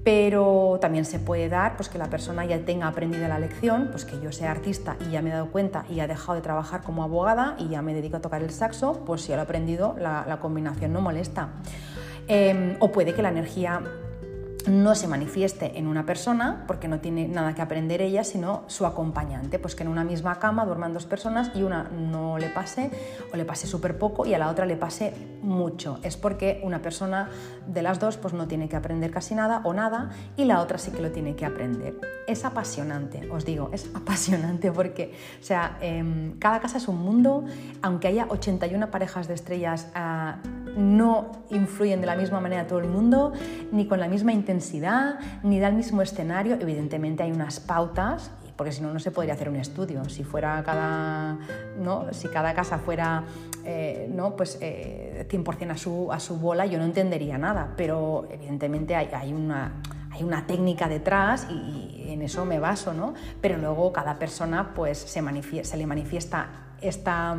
pero 0.05 0.78
también 0.80 1.07
se 1.07 1.18
puede 1.18 1.48
dar 1.48 1.76
pues, 1.76 1.88
que 1.88 1.96
la 1.96 2.09
persona 2.09 2.44
ya 2.44 2.59
tenga 2.61 2.86
aprendido 2.86 3.26
la 3.26 3.38
lección, 3.38 3.88
pues 3.90 4.05
que 4.05 4.20
yo 4.20 4.30
sea 4.32 4.50
artista 4.50 4.96
y 5.00 5.12
ya 5.12 5.22
me 5.22 5.30
he 5.30 5.32
dado 5.32 5.46
cuenta 5.50 5.86
y 5.88 6.00
he 6.00 6.07
dejado 6.07 6.34
de 6.34 6.42
trabajar 6.42 6.82
como 6.82 7.02
abogada 7.02 7.57
y 7.59 7.68
ya 7.68 7.80
me 7.80 7.94
dedico 7.94 8.18
a 8.18 8.20
tocar 8.20 8.42
el 8.42 8.50
saxo, 8.50 9.02
pues 9.07 9.22
si 9.22 9.32
lo 9.32 9.38
he 9.38 9.40
aprendido, 9.40 9.96
la, 9.98 10.26
la 10.28 10.38
combinación 10.40 10.92
no 10.92 11.00
molesta. 11.00 11.48
Em, 12.28 12.76
o 12.80 12.92
puede 12.92 13.14
que 13.14 13.22
la 13.22 13.30
energía 13.30 13.82
no 14.66 14.94
se 14.94 15.08
manifieste 15.08 15.78
en 15.78 15.86
una 15.86 16.06
persona 16.06 16.64
porque 16.66 16.88
no 16.88 17.00
tiene 17.00 17.28
nada 17.28 17.54
que 17.54 17.62
aprender 17.62 18.00
ella, 18.00 18.24
sino 18.24 18.64
su 18.66 18.86
acompañante, 18.86 19.58
pues 19.58 19.74
que 19.74 19.82
en 19.82 19.88
una 19.88 20.04
misma 20.04 20.38
cama 20.38 20.64
duerman 20.64 20.92
dos 20.92 21.06
personas 21.06 21.50
y 21.54 21.62
una 21.62 21.84
no 21.84 22.38
le 22.38 22.48
pase 22.48 22.90
o 23.32 23.36
le 23.36 23.44
pase 23.44 23.66
súper 23.66 23.98
poco 23.98 24.26
y 24.26 24.34
a 24.34 24.38
la 24.38 24.48
otra 24.48 24.66
le 24.66 24.76
pase 24.76 25.12
mucho. 25.42 25.98
Es 26.02 26.16
porque 26.16 26.60
una 26.64 26.80
persona 26.80 27.28
de 27.66 27.82
las 27.82 28.00
dos 28.00 28.16
pues 28.16 28.32
no 28.34 28.46
tiene 28.48 28.68
que 28.68 28.76
aprender 28.76 29.10
casi 29.10 29.34
nada 29.34 29.60
o 29.64 29.74
nada 29.74 30.10
y 30.36 30.44
la 30.44 30.60
otra 30.60 30.78
sí 30.78 30.90
que 30.90 31.02
lo 31.02 31.10
tiene 31.10 31.36
que 31.36 31.44
aprender. 31.44 31.94
Es 32.26 32.44
apasionante, 32.44 33.28
os 33.30 33.44
digo, 33.44 33.70
es 33.72 33.90
apasionante 33.94 34.72
porque, 34.72 35.12
o 35.40 35.44
sea, 35.44 35.78
em, 35.80 36.38
cada 36.38 36.60
casa 36.60 36.78
es 36.78 36.88
un 36.88 36.98
mundo, 36.98 37.44
aunque 37.82 38.08
haya 38.08 38.26
81 38.28 38.90
parejas 38.90 39.28
de 39.28 39.34
estrellas, 39.34 39.90
ah, 39.94 40.38
no 40.76 41.32
influyen 41.50 42.00
de 42.00 42.06
la 42.06 42.16
misma 42.16 42.40
manera 42.40 42.66
todo 42.66 42.80
el 42.80 42.88
mundo, 42.88 43.32
ni 43.72 43.86
con 43.86 44.00
la 44.00 44.08
misma 44.08 44.32
intensidad, 44.32 45.18
ni 45.42 45.60
da 45.60 45.68
el 45.68 45.74
mismo 45.74 46.02
escenario. 46.02 46.54
Evidentemente 46.60 47.22
hay 47.22 47.32
unas 47.32 47.60
pautas, 47.60 48.30
porque 48.56 48.72
si 48.72 48.82
no, 48.82 48.92
no 48.92 49.00
se 49.00 49.10
podría 49.10 49.34
hacer 49.34 49.48
un 49.48 49.56
estudio. 49.56 50.04
Si 50.08 50.24
fuera 50.24 50.62
cada, 50.64 51.38
¿no? 51.78 52.12
si 52.12 52.28
cada 52.28 52.54
casa 52.54 52.78
fuera 52.78 53.24
eh, 53.64 54.08
¿no? 54.12 54.36
pues, 54.36 54.58
eh, 54.60 55.26
100% 55.30 55.70
a 55.70 55.76
su, 55.76 56.12
a 56.12 56.20
su 56.20 56.36
bola, 56.36 56.66
yo 56.66 56.78
no 56.78 56.84
entendería 56.84 57.38
nada, 57.38 57.74
pero 57.76 58.28
evidentemente 58.30 58.94
hay, 58.94 59.08
hay 59.12 59.32
una 59.32 59.72
hay 60.14 60.22
una 60.22 60.46
técnica 60.46 60.88
detrás 60.88 61.48
y, 61.50 62.04
en 62.06 62.22
eso 62.22 62.44
me 62.44 62.60
baso, 62.60 62.94
¿no? 62.94 63.14
Pero 63.40 63.58
luego 63.58 63.92
cada 63.92 64.18
persona 64.20 64.72
pues 64.72 64.98
se, 64.98 65.64
se 65.64 65.76
le 65.76 65.86
manifiesta 65.86 66.48
esta 66.80 67.36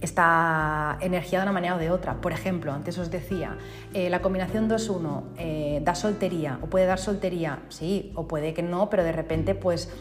esta 0.00 0.96
energía 1.00 1.38
de 1.38 1.42
una 1.44 1.52
manera 1.52 1.76
o 1.76 1.78
de 1.78 1.90
otra. 1.90 2.14
Por 2.14 2.32
ejemplo, 2.32 2.72
antes 2.72 2.98
os 2.98 3.10
decía, 3.10 3.56
eh, 3.92 4.08
la 4.08 4.22
combinación 4.22 4.68
2-1 4.68 5.22
eh, 5.36 5.80
da 5.84 5.94
soltería 5.94 6.58
o 6.62 6.66
puede 6.66 6.86
dar 6.86 6.98
soltería, 6.98 7.60
sí, 7.68 8.12
o 8.14 8.26
puede 8.26 8.54
que 8.54 8.62
no, 8.62 8.88
pero 8.88 9.04
de 9.04 9.12
repente 9.12 9.54
pues 9.54 9.92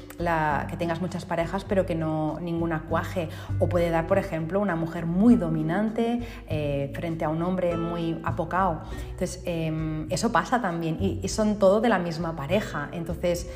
que 0.70 0.78
tengas 0.78 1.02
muchas 1.02 1.26
parejas 1.26 1.64
pero 1.64 1.86
que 1.86 1.96
no 1.96 2.40
ninguna 2.42 2.84
cuaje. 2.84 3.30
O 3.60 3.68
puede 3.68 3.90
dar, 3.90 4.08
por 4.08 4.18
ejemplo, 4.18 4.60
una 4.60 4.76
mujer 4.76 5.06
muy 5.06 5.36
dominante 5.36 6.22
eh, 6.48 6.92
frente 6.94 7.26
a 7.26 7.30
un 7.30 7.42
hombre 7.42 7.78
muy 7.78 8.20
apocado. 8.24 8.82
Entonces, 9.12 9.42
em, 9.46 10.08
eso 10.10 10.32
pasa 10.32 10.62
también 10.62 10.98
y, 11.00 11.20
y 11.22 11.28
son 11.30 11.60
todo 11.60 11.82
de 11.82 11.90
la 11.90 12.00
misma 12.00 12.36
pareja. 12.36 12.90
Entonces, 12.92 13.50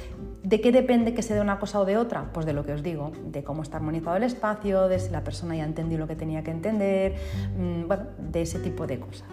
¿De 0.43 0.59
qué 0.59 0.73
depende 0.73 1.13
que 1.13 1.21
se 1.21 1.33
dé 1.33 1.39
una 1.39 1.57
cosa 1.57 1.79
o 1.79 1.85
de 1.85 1.97
otra? 1.97 2.29
Pues 2.33 2.45
de 2.45 2.51
lo 2.51 2.65
que 2.65 2.73
os 2.73 2.83
digo, 2.83 3.13
de 3.25 3.45
cómo 3.45 3.63
está 3.63 3.77
armonizado 3.77 4.17
el 4.17 4.23
espacio, 4.23 4.89
de 4.89 4.99
si 4.99 5.09
la 5.09 5.23
persona 5.23 5.55
ya 5.55 5.63
entendió 5.63 5.97
lo 5.97 6.05
que 6.05 6.17
tenía 6.17 6.43
que 6.43 6.51
entender, 6.51 7.15
mm, 7.57 7.87
bueno, 7.87 8.07
de 8.17 8.41
ese 8.41 8.59
tipo 8.59 8.85
de 8.85 8.99
cosas. 8.99 9.29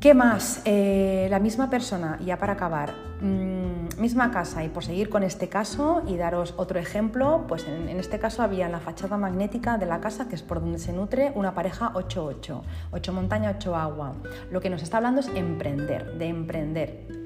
¿Qué 0.00 0.14
más? 0.14 0.62
Eh, 0.64 1.28
la 1.30 1.38
misma 1.38 1.68
persona, 1.68 2.18
ya 2.24 2.38
para 2.38 2.54
acabar, 2.54 2.92
mm, 3.20 4.00
misma 4.00 4.30
casa 4.30 4.64
y 4.64 4.68
por 4.70 4.84
seguir 4.84 5.10
con 5.10 5.22
este 5.22 5.48
caso 5.48 6.02
y 6.08 6.16
daros 6.16 6.54
otro 6.56 6.80
ejemplo, 6.80 7.44
pues 7.46 7.68
en, 7.68 7.88
este 8.00 8.18
caso 8.18 8.42
había 8.42 8.68
la 8.70 8.80
fachada 8.80 9.16
magnética 9.18 9.76
de 9.76 9.86
la 9.86 10.00
casa, 10.00 10.28
que 10.28 10.34
es 10.34 10.42
por 10.42 10.60
donde 10.60 10.78
se 10.78 10.92
nutre, 10.92 11.30
una 11.36 11.54
pareja 11.54 11.92
8-8, 11.94 12.62
8 12.90 13.12
montaña, 13.12 13.54
8 13.56 13.76
agua. 13.76 14.14
Lo 14.50 14.60
que 14.60 14.70
nos 14.70 14.82
está 14.82 14.96
hablando 14.96 15.20
es 15.20 15.28
emprender, 15.36 16.18
de 16.18 16.26
emprender. 16.26 17.21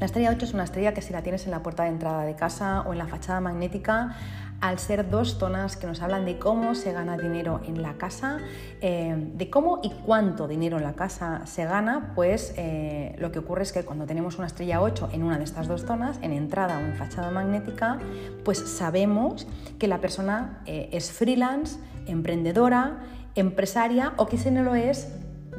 La 0.00 0.06
estrella 0.06 0.30
8 0.30 0.46
es 0.46 0.54
una 0.54 0.64
estrella 0.64 0.94
que 0.94 1.02
si 1.02 1.12
la 1.12 1.22
tienes 1.22 1.44
en 1.44 1.50
la 1.50 1.62
puerta 1.62 1.82
de 1.82 1.90
entrada 1.90 2.24
de 2.24 2.34
casa 2.34 2.80
o 2.86 2.92
en 2.92 2.98
la 2.98 3.06
fachada 3.06 3.42
magnética, 3.42 4.16
al 4.62 4.78
ser 4.78 5.10
dos 5.10 5.36
zonas 5.36 5.76
que 5.76 5.86
nos 5.86 6.00
hablan 6.00 6.24
de 6.24 6.38
cómo 6.38 6.74
se 6.74 6.92
gana 6.92 7.18
dinero 7.18 7.60
en 7.66 7.82
la 7.82 7.98
casa, 7.98 8.38
eh, 8.80 9.14
de 9.34 9.50
cómo 9.50 9.80
y 9.82 9.90
cuánto 9.90 10.48
dinero 10.48 10.78
en 10.78 10.84
la 10.84 10.94
casa 10.94 11.42
se 11.44 11.66
gana, 11.66 12.12
pues 12.14 12.54
eh, 12.56 13.14
lo 13.18 13.30
que 13.30 13.40
ocurre 13.40 13.62
es 13.62 13.72
que 13.72 13.84
cuando 13.84 14.06
tenemos 14.06 14.38
una 14.38 14.46
estrella 14.46 14.80
8 14.80 15.10
en 15.12 15.22
una 15.22 15.36
de 15.36 15.44
estas 15.44 15.68
dos 15.68 15.84
zonas, 15.84 16.18
en 16.22 16.32
entrada 16.32 16.78
o 16.78 16.80
en 16.80 16.94
fachada 16.94 17.30
magnética, 17.30 17.98
pues 18.42 18.58
sabemos 18.58 19.46
que 19.78 19.86
la 19.86 20.00
persona 20.00 20.62
eh, 20.64 20.88
es 20.92 21.12
freelance, 21.12 21.78
emprendedora, 22.06 23.00
empresaria 23.34 24.14
o 24.16 24.28
que 24.28 24.38
si 24.38 24.50
no 24.50 24.62
lo 24.62 24.74
es, 24.74 25.08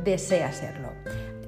desea 0.03 0.51
serlo 0.51 0.89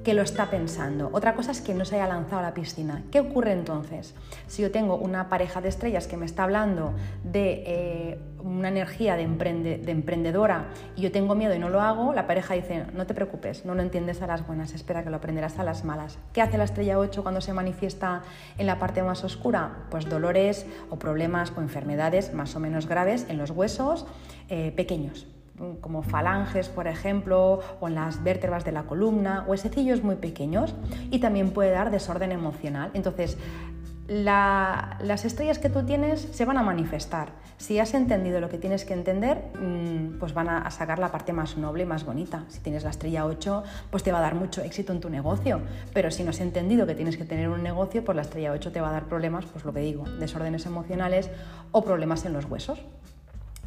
que 0.04 0.14
lo 0.14 0.22
está 0.22 0.50
pensando. 0.50 1.10
Otra 1.12 1.34
cosa 1.34 1.50
es 1.50 1.60
que 1.60 1.74
no 1.74 1.84
se 1.84 1.96
haya 1.96 2.06
lanzado 2.06 2.38
a 2.40 2.42
la 2.42 2.54
piscina. 2.54 3.02
¿Qué 3.10 3.20
ocurre 3.20 3.52
entonces? 3.52 4.14
Si 4.46 4.62
yo 4.62 4.70
tengo 4.70 4.96
una 4.96 5.28
pareja 5.28 5.60
de 5.60 5.68
estrellas 5.68 6.06
que 6.06 6.16
me 6.16 6.26
está 6.26 6.44
hablando 6.44 6.92
de 7.24 7.64
eh, 7.66 8.18
una 8.42 8.68
energía 8.68 9.16
de, 9.16 9.22
emprendedora 9.22 10.66
y 10.94 11.00
yo 11.00 11.10
tengo 11.10 11.34
miedo 11.34 11.54
y 11.54 11.58
no 11.58 11.70
lo 11.70 11.80
hago, 11.80 12.12
la 12.12 12.26
pareja 12.26 12.54
dice, 12.54 12.84
no 12.92 13.06
te 13.06 13.14
preocupes, 13.14 13.64
no 13.64 13.74
lo 13.74 13.82
entiendes 13.82 14.20
a 14.20 14.26
las 14.26 14.46
buenas, 14.46 14.74
espera 14.74 15.02
que 15.02 15.10
lo 15.10 15.16
aprenderás 15.16 15.58
a 15.58 15.64
las 15.64 15.84
malas. 15.84 16.18
¿Qué 16.32 16.42
hace 16.42 16.58
la 16.58 16.64
estrella 16.64 16.98
8 16.98 17.22
cuando 17.22 17.40
se 17.40 17.54
manifiesta 17.54 18.22
en 18.58 18.66
la 18.66 18.78
parte 18.78 19.02
más 19.02 19.24
oscura? 19.24 19.86
Pues 19.90 20.08
dolores 20.08 20.66
o 20.90 20.98
problemas 20.98 21.52
o 21.56 21.62
enfermedades 21.62 22.34
más 22.34 22.54
o 22.54 22.60
menos 22.60 22.86
graves 22.86 23.26
en 23.28 23.38
los 23.38 23.50
huesos 23.50 24.06
eh, 24.50 24.72
pequeños 24.76 25.26
como 25.80 26.02
falanges, 26.02 26.68
por 26.68 26.86
ejemplo, 26.86 27.60
o 27.80 27.88
en 27.88 27.94
las 27.94 28.22
vértebras 28.22 28.64
de 28.64 28.72
la 28.72 28.84
columna, 28.84 29.44
huesecillos 29.46 30.02
muy 30.02 30.16
pequeños, 30.16 30.74
y 31.10 31.20
también 31.20 31.50
puede 31.50 31.70
dar 31.70 31.90
desorden 31.90 32.32
emocional. 32.32 32.90
Entonces, 32.94 33.38
las 34.06 35.24
estrellas 35.24 35.58
que 35.58 35.70
tú 35.70 35.84
tienes 35.84 36.20
se 36.20 36.44
van 36.44 36.58
a 36.58 36.62
manifestar. 36.62 37.32
Si 37.56 37.78
has 37.78 37.94
entendido 37.94 38.40
lo 38.40 38.50
que 38.50 38.58
tienes 38.58 38.84
que 38.84 38.92
entender, 38.92 39.50
mm, 39.58 40.18
pues 40.18 40.34
van 40.34 40.48
a 40.48 40.70
sacar 40.70 40.98
la 40.98 41.10
parte 41.10 41.32
más 41.32 41.56
noble 41.56 41.84
y 41.84 41.86
más 41.86 42.04
bonita. 42.04 42.44
Si 42.48 42.60
tienes 42.60 42.84
la 42.84 42.90
estrella 42.90 43.24
8, 43.24 43.62
pues 43.90 44.02
te 44.02 44.12
va 44.12 44.18
a 44.18 44.22
dar 44.22 44.34
mucho 44.34 44.60
éxito 44.62 44.92
en 44.92 45.00
tu 45.00 45.08
negocio. 45.08 45.62
Pero 45.94 46.10
si 46.10 46.22
no 46.22 46.30
has 46.30 46.40
entendido 46.40 46.86
que 46.86 46.94
tienes 46.94 47.16
que 47.16 47.24
tener 47.24 47.48
un 47.48 47.62
negocio, 47.62 48.04
pues 48.04 48.16
la 48.16 48.22
estrella 48.22 48.52
8 48.52 48.72
te 48.72 48.80
va 48.80 48.90
a 48.90 48.92
dar 48.92 49.04
problemas, 49.04 49.46
pues 49.46 49.64
lo 49.64 49.72
que 49.72 49.80
digo, 49.80 50.04
desórdenes 50.18 50.66
emocionales 50.66 51.30
o 51.72 51.82
problemas 51.82 52.26
en 52.26 52.34
los 52.34 52.44
huesos. 52.44 52.84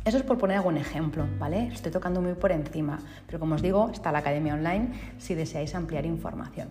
Eso 0.07 0.15
es 0.15 0.23
por 0.23 0.37
poner 0.37 0.55
algún 0.55 0.77
ejemplo, 0.77 1.27
¿vale? 1.37 1.67
Estoy 1.67 1.91
tocando 1.91 2.21
muy 2.21 2.33
por 2.33 2.53
encima, 2.53 2.97
pero 3.25 3.39
como 3.39 3.55
os 3.55 3.61
digo, 3.61 3.89
está 3.91 4.09
la 4.13 4.19
Academia 4.19 4.53
Online 4.53 4.91
si 5.17 5.35
deseáis 5.35 5.75
ampliar 5.75 6.05
información. 6.05 6.69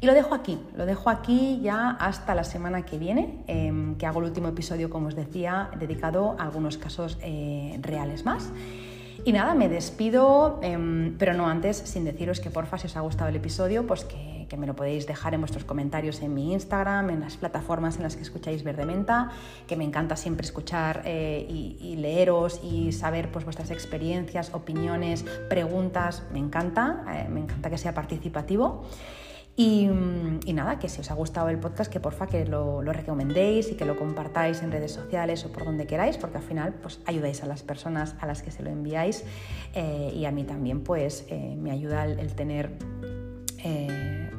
Y 0.00 0.06
lo 0.06 0.14
dejo 0.14 0.34
aquí, 0.34 0.58
lo 0.74 0.86
dejo 0.86 1.10
aquí 1.10 1.60
ya 1.62 1.90
hasta 1.90 2.34
la 2.34 2.42
semana 2.42 2.86
que 2.86 2.96
viene, 2.96 3.44
em, 3.48 3.96
que 3.96 4.06
hago 4.06 4.20
el 4.20 4.28
último 4.28 4.48
episodio, 4.48 4.88
como 4.88 5.08
os 5.08 5.14
decía, 5.14 5.68
dedicado 5.78 6.36
a 6.38 6.44
algunos 6.44 6.78
casos 6.78 7.18
eh, 7.20 7.78
reales 7.82 8.24
más. 8.24 8.50
Y 9.24 9.32
nada, 9.32 9.54
me 9.54 9.68
despido, 9.68 10.58
em, 10.62 11.16
pero 11.18 11.34
no 11.34 11.46
antes 11.46 11.76
sin 11.76 12.04
deciros 12.04 12.40
que 12.40 12.50
porfa, 12.50 12.78
si 12.78 12.86
os 12.86 12.96
ha 12.96 13.00
gustado 13.00 13.28
el 13.28 13.36
episodio, 13.36 13.86
pues 13.86 14.04
que 14.04 14.56
me 14.56 14.66
lo 14.66 14.74
podéis 14.74 15.06
dejar 15.06 15.32
en 15.32 15.40
vuestros 15.40 15.64
comentarios 15.64 16.20
en 16.22 16.34
mi 16.34 16.52
Instagram, 16.52 17.10
en 17.10 17.20
las 17.20 17.36
plataformas 17.36 17.96
en 17.96 18.02
las 18.02 18.16
que 18.16 18.22
escucháis 18.22 18.64
Verde 18.64 18.84
Menta, 18.84 19.30
que 19.66 19.76
me 19.76 19.84
encanta 19.84 20.16
siempre 20.16 20.44
escuchar 20.44 21.02
eh, 21.04 21.46
y, 21.48 21.96
leeros 21.96 22.60
y 22.62 22.92
saber 22.92 23.30
pues, 23.30 23.44
vuestras 23.44 23.70
experiencias, 23.70 24.52
opiniones, 24.52 25.24
preguntas. 25.48 26.24
Me 26.32 26.40
encanta, 26.40 27.04
eh, 27.14 27.28
me 27.30 27.40
encanta 27.40 27.70
que 27.70 27.78
sea 27.78 27.94
participativo. 27.94 28.84
Mm, 29.56 30.40
y, 30.46 30.52
nada, 30.54 30.78
que 30.78 30.88
si 30.88 31.00
os 31.00 31.10
ha 31.10 31.14
gustado 31.14 31.48
el 31.50 31.58
podcast, 31.58 31.92
que 31.92 32.00
porfa 32.00 32.26
que 32.26 32.46
lo, 32.46 32.80
recomendéis 32.82 33.70
y 33.70 33.74
que 33.74 33.84
lo 33.84 33.98
compartáis 33.98 34.62
en 34.62 34.72
redes 34.72 34.92
sociales 34.92 35.44
o 35.44 35.52
por 35.52 35.64
donde 35.64 35.86
queráis, 35.86 36.16
porque 36.16 36.38
al 36.38 36.42
final 36.42 36.74
pues 36.74 37.00
ayudáis 37.04 37.42
a 37.42 37.46
las 37.46 37.62
personas 37.62 38.14
a 38.20 38.26
las 38.26 38.42
que 38.42 38.50
se 38.50 38.62
lo 38.62 38.70
enviáis 38.70 39.24
eh, 39.74 40.12
y 40.14 40.24
a 40.24 40.30
mí 40.30 40.44
también 40.44 40.82
pues 40.82 41.26
me 41.30 41.70
ayuda 41.70 42.04
el, 42.04 42.32
tener 42.34 42.70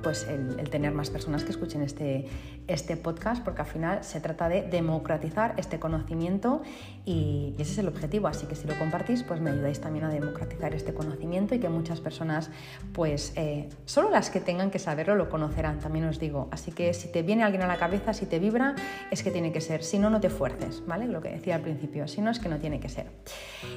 pues 0.01 0.27
el, 0.27 0.69
tener 0.69 0.93
más 0.93 1.09
personas 1.09 1.43
que 1.43 1.51
escuchen 1.51 1.81
este, 1.81 2.25
este 2.67 2.97
podcast, 2.97 3.43
porque 3.43 3.61
al 3.61 3.67
final 3.67 4.03
se 4.03 4.19
trata 4.19 4.49
de 4.49 4.63
democratizar 4.63 5.53
este 5.57 5.79
conocimiento 5.79 6.61
y, 7.05 7.55
ese 7.57 7.73
es 7.73 7.77
el 7.79 7.87
objetivo. 7.87 8.27
Así 8.27 8.45
que 8.47 8.55
si 8.55 8.67
lo 8.67 8.77
compartís, 8.77 9.23
pues 9.23 9.39
me 9.39 9.51
ayudáis 9.51 9.79
también 9.79 10.05
a 10.05 10.09
democratizar 10.09 10.73
este 10.73 10.93
conocimiento 10.93 11.55
y 11.55 11.59
que 11.59 11.69
muchas 11.69 11.99
personas, 11.99 12.49
pues 12.93 13.33
eh, 13.35 13.69
solo 13.85 14.09
las 14.09 14.29
que 14.29 14.39
tengan 14.39 14.71
que 14.71 14.79
saberlo 14.79 15.15
lo 15.15 15.29
conocerán, 15.29 15.79
también 15.79 16.05
os 16.05 16.19
digo. 16.19 16.47
Así 16.51 16.71
que 16.71 16.93
si 16.93 17.11
te 17.11 17.21
viene 17.21 17.43
alguien 17.43 17.63
a 17.63 17.67
la 17.67 17.77
cabeza, 17.77 18.13
si 18.13 18.25
te 18.25 18.39
vibra, 18.39 18.75
es 19.11 19.23
que 19.23 19.31
tiene 19.31 19.51
que 19.51 19.61
ser. 19.61 19.83
Si 19.83 19.99
no, 19.99 20.09
no 20.09 20.19
te 20.19 20.29
fuerces, 20.29 20.83
¿vale? 20.87 21.07
Lo 21.07 21.21
que 21.21 21.29
decía 21.29 21.55
al 21.55 21.61
principio. 21.61 22.07
Si 22.07 22.21
no, 22.21 22.31
es 22.31 22.39
que 22.39 22.49
no 22.49 22.57
tiene 22.57 22.79
que 22.79 22.89
ser. 22.89 23.07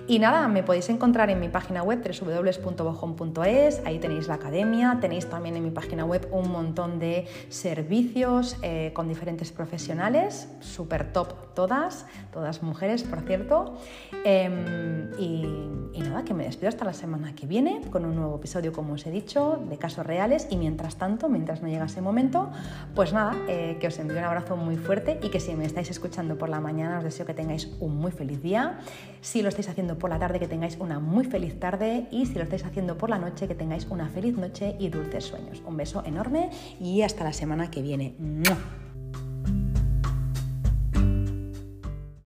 Y 0.06 0.18
nada, 0.18 0.48
me 0.48 0.62
podéis 0.62 0.88
encontrar 0.88 1.30
en 1.30 1.40
mi 1.40 1.48
página 1.48 1.82
web 1.82 2.02
www.bojón.es, 2.02 3.82
ahí 3.84 3.98
tenéis 3.98 4.28
la 4.28 4.34
academia, 4.34 4.98
tenéis 5.00 5.26
también 5.26 5.56
en 5.56 5.64
mi 5.64 5.70
página 5.70 6.04
web 6.04 6.13
un 6.30 6.50
montón 6.50 6.98
de 6.98 7.26
servicios 7.48 8.56
eh, 8.62 8.90
con 8.94 9.08
diferentes 9.08 9.52
profesionales, 9.52 10.48
súper 10.60 11.12
top 11.12 11.44
todas, 11.54 12.06
todas 12.32 12.62
mujeres, 12.62 13.04
por 13.04 13.20
cierto. 13.20 13.76
Em, 14.24 15.10
y, 15.18 16.00
nada, 16.00 16.24
que 16.24 16.34
me 16.34 16.44
despido 16.44 16.68
hasta 16.68 16.84
la 16.84 16.92
semana 16.92 17.34
que 17.34 17.46
viene 17.46 17.80
con 17.90 18.04
un 18.04 18.14
nuevo 18.16 18.36
episodio, 18.36 18.72
como 18.72 18.94
os 18.94 19.06
he 19.06 19.10
dicho, 19.10 19.62
de 19.68 19.78
casos 19.78 20.04
reales. 20.04 20.48
Y 20.50 20.56
mientras 20.56 20.96
tanto, 20.96 21.28
mientras 21.28 21.62
no 21.62 21.68
llega 21.68 21.86
ese 21.86 22.02
momento, 22.02 22.50
pues 22.94 23.12
nada, 23.12 23.34
eh, 23.48 23.78
que 23.80 23.86
os 23.86 23.98
envío 23.98 24.18
un 24.18 24.24
abrazo 24.24 24.56
muy 24.56 24.76
fuerte 24.76 25.18
y 25.22 25.30
que 25.30 25.40
si 25.40 25.54
me 25.54 25.64
estáis 25.64 25.90
escuchando 25.90 26.36
por 26.36 26.48
la 26.48 26.60
mañana, 26.60 26.98
os 26.98 27.04
deseo 27.04 27.24
que 27.24 27.34
tengáis 27.34 27.70
un 27.80 27.96
muy 27.96 28.10
feliz 28.10 28.42
día. 28.42 28.80
Si 29.20 29.40
lo 29.40 29.48
estáis 29.48 29.68
haciendo 29.68 29.96
por 29.96 30.10
la 30.10 30.18
tarde, 30.18 30.38
que 30.38 30.48
tengáis 30.48 30.76
una 30.78 30.98
muy 30.98 31.24
feliz 31.24 31.58
tarde. 31.58 32.06
Y 32.10 32.26
si 32.26 32.34
lo 32.34 32.42
estáis 32.42 32.64
haciendo 32.64 32.98
por 32.98 33.08
la 33.08 33.18
noche, 33.18 33.48
que 33.48 33.54
tengáis 33.54 33.86
una 33.86 34.08
feliz 34.08 34.36
noche 34.36 34.76
y 34.78 34.90
dulces 34.90 35.24
sueños. 35.24 35.62
Un 35.64 35.76
beso 35.76 36.02
enorme 36.04 36.50
y 36.80 37.02
hasta 37.02 37.24
la 37.24 37.32
semana 37.32 37.70
que 37.70 37.82
viene. 37.82 38.14